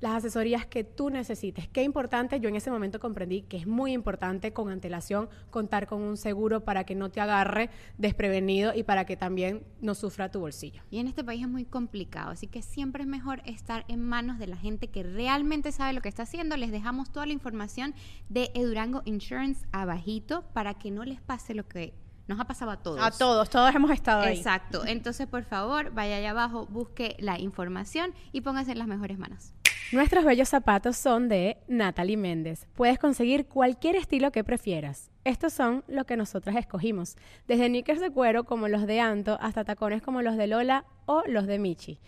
las 0.00 0.14
asesorías 0.14 0.66
que 0.66 0.84
tú 0.84 1.10
necesites. 1.10 1.68
Qué 1.68 1.82
importante, 1.82 2.40
yo 2.40 2.48
en 2.48 2.56
ese 2.56 2.70
momento 2.70 3.00
comprendí 3.00 3.42
que 3.42 3.56
es 3.56 3.66
muy 3.66 3.92
importante 3.92 4.52
con 4.52 4.70
antelación 4.70 5.28
contar 5.50 5.86
con 5.86 6.00
un 6.00 6.16
seguro 6.16 6.64
para 6.64 6.84
que 6.84 6.94
no 6.94 7.10
te 7.10 7.20
agarre 7.20 7.70
desprevenido 7.98 8.72
y 8.74 8.82
para 8.82 9.04
que 9.04 9.16
también 9.16 9.64
no 9.80 9.94
sufra 9.94 10.30
tu 10.30 10.40
bolsillo. 10.40 10.82
Y 10.90 10.98
en 10.98 11.06
este 11.06 11.24
país 11.24 11.42
es 11.42 11.48
muy 11.48 11.64
complicado, 11.64 12.30
así 12.30 12.46
que 12.46 12.62
siempre 12.62 13.02
es 13.02 13.08
mejor 13.08 13.42
estar 13.44 13.84
en 13.88 14.00
manos 14.02 14.38
de 14.38 14.46
la 14.46 14.56
gente 14.56 14.88
que 14.88 15.02
realmente 15.02 15.72
sabe 15.72 15.92
lo 15.92 16.00
que 16.00 16.08
está 16.08 16.22
haciendo. 16.22 16.56
Les 16.56 16.70
dejamos 16.70 17.10
toda 17.12 17.26
la 17.26 17.32
información 17.32 17.94
de 18.28 18.50
Edurango 18.54 19.02
Insurance 19.04 19.66
abajito 19.72 20.44
para 20.52 20.74
que 20.74 20.90
no 20.90 21.04
les 21.04 21.20
pase 21.20 21.54
lo 21.54 21.68
que 21.68 21.94
nos 22.26 22.38
ha 22.38 22.44
pasado 22.44 22.70
a 22.70 22.76
todos. 22.76 23.00
A 23.02 23.10
todos, 23.10 23.50
todos 23.50 23.74
hemos 23.74 23.90
estado 23.90 24.22
ahí. 24.22 24.36
Exacto. 24.36 24.86
Entonces, 24.86 25.26
por 25.26 25.42
favor, 25.44 25.92
vaya 25.92 26.16
allá 26.16 26.30
abajo, 26.30 26.66
busque 26.66 27.16
la 27.18 27.38
información 27.40 28.14
y 28.32 28.42
póngase 28.42 28.72
en 28.72 28.78
las 28.78 28.86
mejores 28.86 29.18
manos. 29.18 29.52
Nuestros 29.92 30.24
bellos 30.24 30.48
zapatos 30.48 30.96
son 30.96 31.28
de 31.28 31.56
Natalie 31.66 32.16
Méndez. 32.16 32.68
Puedes 32.76 32.96
conseguir 32.96 33.46
cualquier 33.46 33.96
estilo 33.96 34.30
que 34.30 34.44
prefieras. 34.44 35.10
Estos 35.24 35.52
son 35.52 35.82
lo 35.88 36.04
que 36.04 36.16
nosotras 36.16 36.54
escogimos, 36.54 37.16
desde 37.48 37.66
knickers 37.66 38.00
de 38.00 38.12
cuero 38.12 38.44
como 38.44 38.68
los 38.68 38.86
de 38.86 39.00
Anto 39.00 39.36
hasta 39.40 39.64
tacones 39.64 40.00
como 40.00 40.22
los 40.22 40.36
de 40.36 40.46
Lola 40.46 40.84
o 41.06 41.24
los 41.26 41.48
de 41.48 41.58
Michi. 41.58 41.98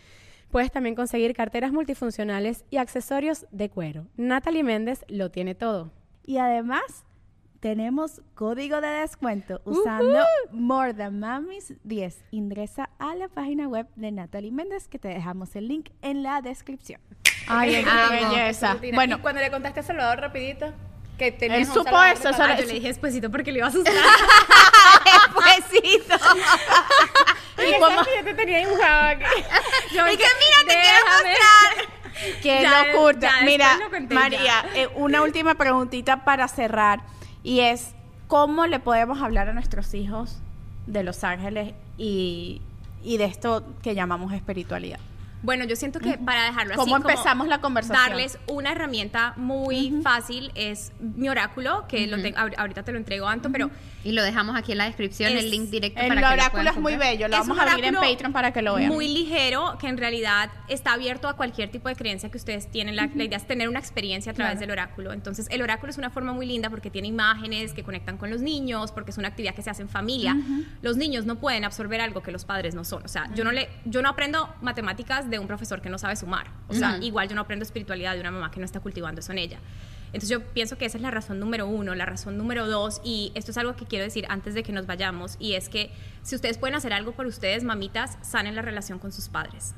Puedes 0.53 0.71
también 0.71 0.95
conseguir 0.95 1.35
carteras 1.35 1.73
multifuncionales 1.73 2.65
y 2.71 2.77
accesorios 2.77 3.47
de 3.51 3.69
cuero. 3.69 4.07
Natalie 4.17 4.63
Méndez 4.63 5.05
lo 5.09 5.33
tiene 5.33 5.57
todo. 5.57 5.91
Y 6.25 6.37
además 6.37 7.05
tenemos 7.73 8.21
código 8.35 8.81
de 8.81 8.89
descuento 8.89 9.61
usando 9.65 10.19
More 10.51 10.95
Than 10.95 11.21
Mamis 11.21 11.75
10. 11.85 12.25
Ingresa 12.33 12.91
a 12.99 13.15
la 13.15 13.29
página 13.29 13.69
web 13.69 13.87
de 13.95 14.11
Natalie 14.11 14.51
Méndez 14.51 14.89
que 14.89 14.99
te 14.99 15.07
dejamos 15.07 15.55
el 15.55 15.69
link 15.69 15.91
en 16.03 16.25
la 16.25 16.43
descripción. 16.43 17.01
Ay, 17.47 17.85
qué 17.85 18.15
belleza. 18.17 18.77
Bueno, 18.95 19.23
cuando 19.23 19.41
le 19.41 19.49
contaste 19.53 19.79
a 19.79 19.83
Salvador 19.85 20.19
rapidito, 20.19 20.73
que 21.17 21.29
él 21.29 21.37
tenías 21.39 21.69
un 21.69 21.75
supo 21.75 22.03
eso, 22.03 22.31
Ah, 22.37 22.57
yo 22.59 22.67
le 22.67 22.73
dije 22.73 22.89
despacito 22.89 23.31
porque 23.31 23.53
le 23.53 23.59
iba 23.59 23.67
a 23.69 23.71
asustar. 23.71 23.95
Despuésito. 25.05 26.17
Y 27.59 27.79
como 27.79 27.97
yo 27.97 28.25
te 28.25 28.35
tenía 28.35 28.59
dibujado 28.59 29.09
aquí. 29.11 29.25
Yo, 29.95 30.05
Y 30.09 30.17
que 30.17 30.25
mira, 30.25 30.67
te 30.67 30.75
quiero 30.81 31.07
mostrar. 31.07 32.41
Qué 32.43 32.63
Ya, 32.63 32.87
locura. 32.93 33.19
ya, 33.21 33.33
Mira, 33.45 33.77
lo 33.77 33.91
conté, 33.91 34.15
María, 34.15 34.65
eh, 34.75 34.89
una 34.97 35.23
última 35.23 35.55
preguntita 35.55 36.25
para 36.25 36.49
cerrar 36.49 37.03
y 37.43 37.61
es 37.61 37.95
¿cómo 38.29 38.67
le 38.67 38.81
podemos 38.81 39.21
hablar 39.21 39.49
a 39.49 39.53
nuestros 39.53 39.95
hijos 39.95 40.39
de 40.87 41.03
los 41.03 41.23
ángeles 41.25 41.75
y, 41.99 42.63
y 43.03 43.17
de 43.19 43.25
esto 43.25 43.65
que 43.83 43.95
llamamos 43.95 44.33
espiritualidad? 44.33 45.01
Bueno, 45.43 45.65
yo 45.65 45.75
siento 45.75 45.99
que 45.99 46.19
para 46.19 46.45
dejarlo 46.45 46.75
así, 46.75 46.79
¿Cómo 46.79 46.95
como 46.95 47.11
empezamos 47.11 47.49
la 47.49 47.61
conversación? 47.61 48.11
Darles 48.11 48.39
una 48.47 48.73
herramienta 48.73 49.35
muy 49.37 50.01
fácil 50.03 50.53
es 50.55 50.93
mi 51.01 51.29
oráculo, 51.29 51.85
que 51.89 52.07
lo 52.07 52.21
tengo, 52.23 52.39
ahorita 52.39 52.85
te 52.85 52.93
lo 52.93 52.99
entrego, 52.99 53.27
Anto, 53.27 53.51
pero 53.51 53.69
Y 54.05 54.13
lo 54.13 54.23
dejamos 54.23 54.57
aquí 54.57 54.73
en 54.73 54.79
la 54.79 54.85
descripción, 54.87 55.33
Es- 55.33 55.45
el 55.45 55.51
link 55.51 55.71
directo 55.71 56.01
El 56.01 56.09
para 56.09 56.21
que 56.21 56.27
lo 56.27 56.33
oráculo 56.33 56.71
es 56.71 56.77
muy 56.77 56.97
bello, 56.97 57.29
lo 57.29 57.35
es 57.37 57.41
vamos 57.41 57.59
a 57.59 57.71
abrir 57.71 57.85
en 57.85 57.95
Patreon 57.95 58.33
para 58.33 58.53
que 58.53 58.63
lo 58.63 58.75
vean. 58.75 58.89
Muy 58.89 59.07
ligero, 59.09 59.77
que 59.81 59.87
en 59.89 59.97
realidad 59.97 60.51
está 60.69 60.93
abierto 60.95 61.29
a 61.29 61.37
cualquier 61.37 61.71
tipo 61.71 61.89
de 61.89 61.95
creencia 61.95 62.31
que 62.31 62.37
ustedes 62.37 62.71
tienen. 62.71 62.97
La, 62.97 63.09
la 63.15 63.25
idea 63.25 63.37
es 63.39 63.47
tener 63.47 63.69
una 63.69 63.79
experiencia 63.79 64.33
a 64.33 64.35
través 64.35 64.59
del 64.61 64.71
oráculo. 64.71 65.13
Entonces, 65.13 65.47
el 65.51 65.63
oráculo 65.63 65.91
es 65.91 65.99
una 65.99 66.11
forma 66.11 66.33
muy 66.33 66.47
linda 66.47 66.69
porque 66.71 66.91
tiene 66.91 67.09
imágenes 67.09 67.73
que 67.75 67.83
conectan 67.85 68.17
con 68.19 68.31
los 68.31 68.41
niños, 68.43 68.91
porque 68.93 69.11
es 69.13 69.19
una 69.19 69.29
actividad 69.29 69.55
que 69.55 69.63
se 69.63 69.71
hace 69.71 69.83
en 69.83 69.89
familia. 69.89 70.37
Los 70.83 70.97
niños 70.97 71.25
no 71.27 71.37
pueden 71.37 71.65
absorber 71.65 72.01
algo 72.01 72.23
que 72.23 72.33
los 72.33 72.45
padres 72.45 72.75
no 72.75 72.85
son. 72.85 73.05
O 73.05 73.09
sea, 73.09 73.29
yo 73.35 73.45
no 73.45 73.53
le, 73.53 73.69
yo 73.85 74.03
no 74.03 74.09
aprendo 74.09 74.53
matemáticas 74.63 75.31
de 75.31 75.39
un 75.39 75.47
profesor 75.47 75.81
que 75.81 75.91
no 75.91 75.99
sabe 75.99 76.17
sumar. 76.17 76.49
O 76.69 76.75
sea, 76.75 76.99
igual 77.01 77.29
yo 77.29 77.35
no 77.35 77.43
aprendo 77.43 77.63
espiritualidad 77.63 78.15
de 78.15 78.21
una 78.21 78.31
mamá 78.31 78.51
que 78.51 78.59
no 78.59 78.67
está 78.67 78.81
cultivando 78.81 79.21
eso 79.21 79.31
en 79.33 79.39
ella. 79.39 79.59
Entonces 80.13 80.29
yo 80.29 80.43
pienso 80.53 80.77
que 80.77 80.85
esa 80.85 80.99
es 80.99 81.03
la 81.03 81.11
razón 81.11 81.41
número 81.41 81.67
uno, 81.67 81.95
la 81.95 82.05
razón 82.05 82.37
número 82.37 82.67
dos, 82.67 83.01
y 83.03 83.33
esto 83.35 83.51
es 83.51 83.57
algo 83.57 83.77
que 83.77 83.87
quiero 83.87 84.05
decir 84.05 84.27
antes 84.29 84.55
de 84.55 84.63
que 84.63 84.73
nos 84.73 84.87
vayamos, 84.87 85.37
y 85.39 85.55
es 85.55 85.69
que 85.69 85.91
si 86.23 86.35
ustedes 86.35 86.59
pueden 86.59 86.77
hacer 86.77 86.93
algo 86.93 87.13
por 87.13 87.27
ustedes, 87.27 87.65
mamitas, 87.65 88.19
sanen 88.21 88.55
la 88.55 88.63
relación 88.63 88.99
con 88.99 89.11
sus 89.11 89.29
padres. 89.29 89.75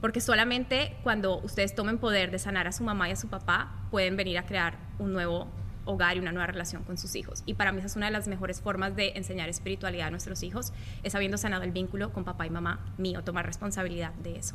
Porque 0.00 0.20
solamente 0.20 0.94
cuando 1.02 1.38
ustedes 1.38 1.74
tomen 1.74 1.98
poder 1.98 2.30
de 2.30 2.38
sanar 2.38 2.66
a 2.66 2.72
su 2.72 2.84
mamá 2.84 3.08
y 3.08 3.12
a 3.12 3.16
su 3.16 3.28
papá, 3.28 3.88
pueden 3.90 4.16
venir 4.16 4.36
a 4.36 4.44
crear 4.44 4.78
un 4.98 5.12
nuevo 5.12 5.48
hogar 5.86 6.16
y 6.16 6.20
una 6.20 6.32
nueva 6.32 6.48
relación 6.48 6.82
con 6.84 6.98
sus 6.98 7.14
hijos. 7.16 7.42
Y 7.46 7.54
para 7.54 7.72
mí 7.72 7.78
esa 7.78 7.86
es 7.86 7.96
una 7.96 8.06
de 8.06 8.12
las 8.12 8.28
mejores 8.28 8.60
formas 8.60 8.94
de 8.94 9.12
enseñar 9.14 9.48
espiritualidad 9.48 10.08
a 10.08 10.10
nuestros 10.10 10.42
hijos, 10.42 10.72
es 11.02 11.14
habiendo 11.14 11.38
sanado 11.38 11.62
el 11.62 11.72
vínculo 11.72 12.12
con 12.12 12.24
papá 12.24 12.46
y 12.46 12.50
mamá 12.50 12.84
mío, 12.98 13.24
tomar 13.24 13.46
responsabilidad 13.46 14.12
de 14.14 14.36
eso. 14.38 14.54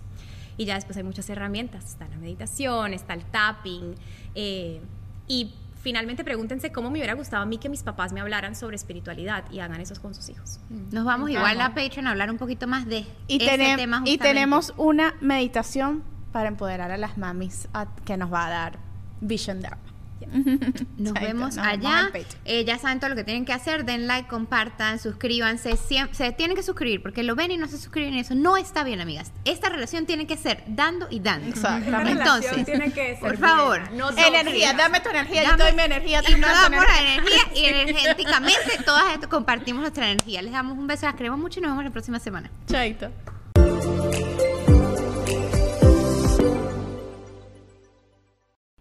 Y 0.57 0.65
ya 0.65 0.75
después 0.75 0.97
hay 0.97 1.03
muchas 1.03 1.29
herramientas, 1.29 1.85
está 1.85 2.07
la 2.07 2.17
meditación, 2.17 2.93
está 2.93 3.13
el 3.13 3.23
tapping, 3.25 3.95
eh, 4.35 4.81
y 5.27 5.53
finalmente 5.81 6.23
pregúntense 6.23 6.71
cómo 6.71 6.89
me 6.91 6.99
hubiera 6.99 7.13
gustado 7.13 7.41
a 7.43 7.45
mí 7.45 7.57
que 7.57 7.67
mis 7.69 7.81
papás 7.83 8.13
me 8.13 8.19
hablaran 8.21 8.55
sobre 8.55 8.75
espiritualidad 8.75 9.43
y 9.51 9.59
hagan 9.61 9.81
eso 9.81 9.99
con 10.01 10.13
sus 10.13 10.29
hijos. 10.29 10.59
Nos 10.91 11.05
vamos 11.05 11.29
igual 11.31 11.59
a 11.61 11.73
Patreon 11.73 12.05
a 12.07 12.11
hablar 12.11 12.29
un 12.29 12.37
poquito 12.37 12.67
más 12.67 12.85
de 12.85 13.05
Y, 13.27 13.43
ese 13.43 13.57
tenem- 13.57 13.75
tema 13.77 14.01
y 14.05 14.17
tenemos 14.17 14.73
una 14.77 15.15
meditación 15.21 16.03
para 16.31 16.47
empoderar 16.49 16.91
a 16.91 16.97
las 16.97 17.17
mamis 17.17 17.67
a- 17.73 17.87
que 18.05 18.15
nos 18.17 18.31
va 18.31 18.45
a 18.45 18.49
dar 18.49 18.79
Vision 19.21 19.61
Dharma. 19.61 19.81
Nos 20.27 21.13
Chaito, 21.13 21.19
vemos 21.27 21.57
allá. 21.57 22.11
Eh, 22.45 22.63
ya 22.65 22.77
saben 22.77 22.99
todo 22.99 23.09
lo 23.09 23.15
que 23.15 23.23
tienen 23.23 23.45
que 23.45 23.53
hacer. 23.53 23.85
Den 23.85 24.07
like, 24.07 24.27
compartan, 24.29 24.99
suscríbanse. 24.99 25.75
Se 25.77 26.31
tienen 26.31 26.55
que 26.55 26.63
suscribir 26.63 27.01
porque 27.01 27.23
lo 27.23 27.35
ven 27.35 27.51
y 27.51 27.57
no 27.57 27.67
se 27.67 27.77
suscriben. 27.77 28.13
y 28.13 28.19
Eso 28.19 28.35
no 28.35 28.57
está 28.57 28.83
bien, 28.83 29.01
amigas. 29.01 29.31
Esta 29.45 29.69
relación 29.69 30.05
tiene 30.05 30.27
que 30.27 30.37
ser 30.37 30.63
dando 30.67 31.07
y 31.09 31.19
dando. 31.19 31.47
Exactamente. 31.47 32.11
Entonces, 32.21 32.65
tiene 32.65 32.91
que 32.91 33.17
ser 33.17 33.19
por 33.19 33.37
favor, 33.37 33.91
no 33.93 34.09
energía, 34.11 34.73
dame 34.73 34.99
tu 35.01 35.09
energía, 35.09 35.43
yo 35.43 35.49
Dame- 35.51 35.63
doy 35.63 35.73
mi 35.73 35.81
energía. 35.83 36.21
y 36.27 36.35
nos 36.35 36.49
damos 36.51 36.83
la 36.85 37.01
energía 37.13 37.41
y 37.55 37.65
energéticamente 37.65 38.77
todas 38.85 39.13
esto 39.13 39.29
compartimos 39.29 39.81
nuestra 39.81 40.09
energía. 40.09 40.41
Les 40.41 40.51
damos 40.51 40.77
un 40.77 40.87
beso, 40.87 41.05
las 41.05 41.15
queremos 41.15 41.39
mucho 41.39 41.59
y 41.59 41.63
nos 41.63 41.71
vemos 41.71 41.83
la 41.85 41.91
próxima 41.91 42.19
semana. 42.19 42.49
Chaito. 42.67 43.09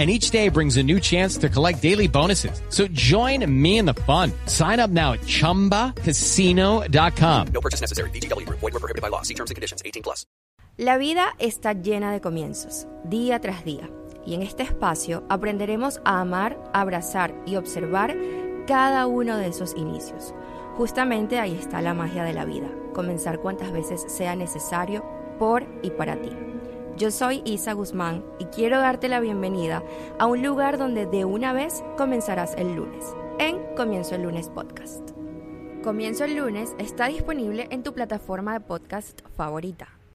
And 0.00 0.08
each 0.08 0.30
day 0.30 0.48
brings 0.48 0.78
a 0.78 0.82
new 0.82 0.98
chance 0.98 1.36
to 1.36 1.50
collect 1.50 1.82
daily 1.82 2.08
bonuses. 2.08 2.62
So 2.70 2.88
join 2.88 3.44
me 3.44 3.76
in 3.76 3.84
the 3.84 3.92
fun. 4.08 4.32
Sign 4.46 4.80
up 4.80 4.88
now 4.88 5.12
at 5.12 5.20
chumbacasino.com. 5.20 7.46
No 7.52 7.60
purchase 7.60 7.82
necessary. 7.82 8.08
VGW 8.08 8.46
Group. 8.46 8.60
Void 8.60 8.72
were 8.72 8.80
prohibited 8.80 9.02
by 9.02 9.08
law. 9.08 9.20
See 9.20 9.34
terms 9.34 9.50
and 9.50 9.56
conditions. 9.56 9.82
18 9.84 10.02
plus. 10.02 10.24
La 10.78 10.96
vida 10.96 11.34
está 11.38 11.74
llena 11.74 12.10
de 12.10 12.22
comienzos, 12.22 12.86
día 13.04 13.38
tras 13.40 13.66
día, 13.66 13.90
y 14.24 14.32
en 14.32 14.40
este 14.40 14.62
espacio 14.62 15.26
aprenderemos 15.28 16.00
a 16.06 16.22
amar, 16.22 16.58
abrazar 16.72 17.34
y 17.44 17.56
observar 17.56 18.16
cada 18.66 19.06
uno 19.06 19.36
de 19.36 19.48
esos 19.48 19.76
inicios. 19.76 20.32
Justamente 20.78 21.38
ahí 21.38 21.54
está 21.54 21.82
la 21.82 21.92
magia 21.92 22.24
de 22.24 22.32
la 22.32 22.46
vida, 22.46 22.70
comenzar 22.94 23.40
cuantas 23.40 23.72
veces 23.72 24.06
sea 24.08 24.36
necesario 24.36 25.04
por 25.38 25.66
y 25.82 25.90
para 25.90 26.16
ti. 26.16 26.30
Yo 27.00 27.10
soy 27.10 27.40
Isa 27.46 27.72
Guzmán 27.72 28.22
y 28.38 28.44
quiero 28.44 28.78
darte 28.78 29.08
la 29.08 29.20
bienvenida 29.20 29.82
a 30.18 30.26
un 30.26 30.42
lugar 30.42 30.76
donde 30.76 31.06
de 31.06 31.24
una 31.24 31.54
vez 31.54 31.82
comenzarás 31.96 32.54
el 32.58 32.74
lunes, 32.74 33.16
en 33.38 33.74
Comienzo 33.74 34.16
el 34.16 34.24
lunes 34.24 34.50
podcast. 34.50 35.12
Comienzo 35.82 36.24
el 36.24 36.36
lunes 36.36 36.74
está 36.76 37.06
disponible 37.06 37.68
en 37.70 37.82
tu 37.82 37.94
plataforma 37.94 38.52
de 38.52 38.60
podcast 38.60 39.22
favorita. 39.34 39.99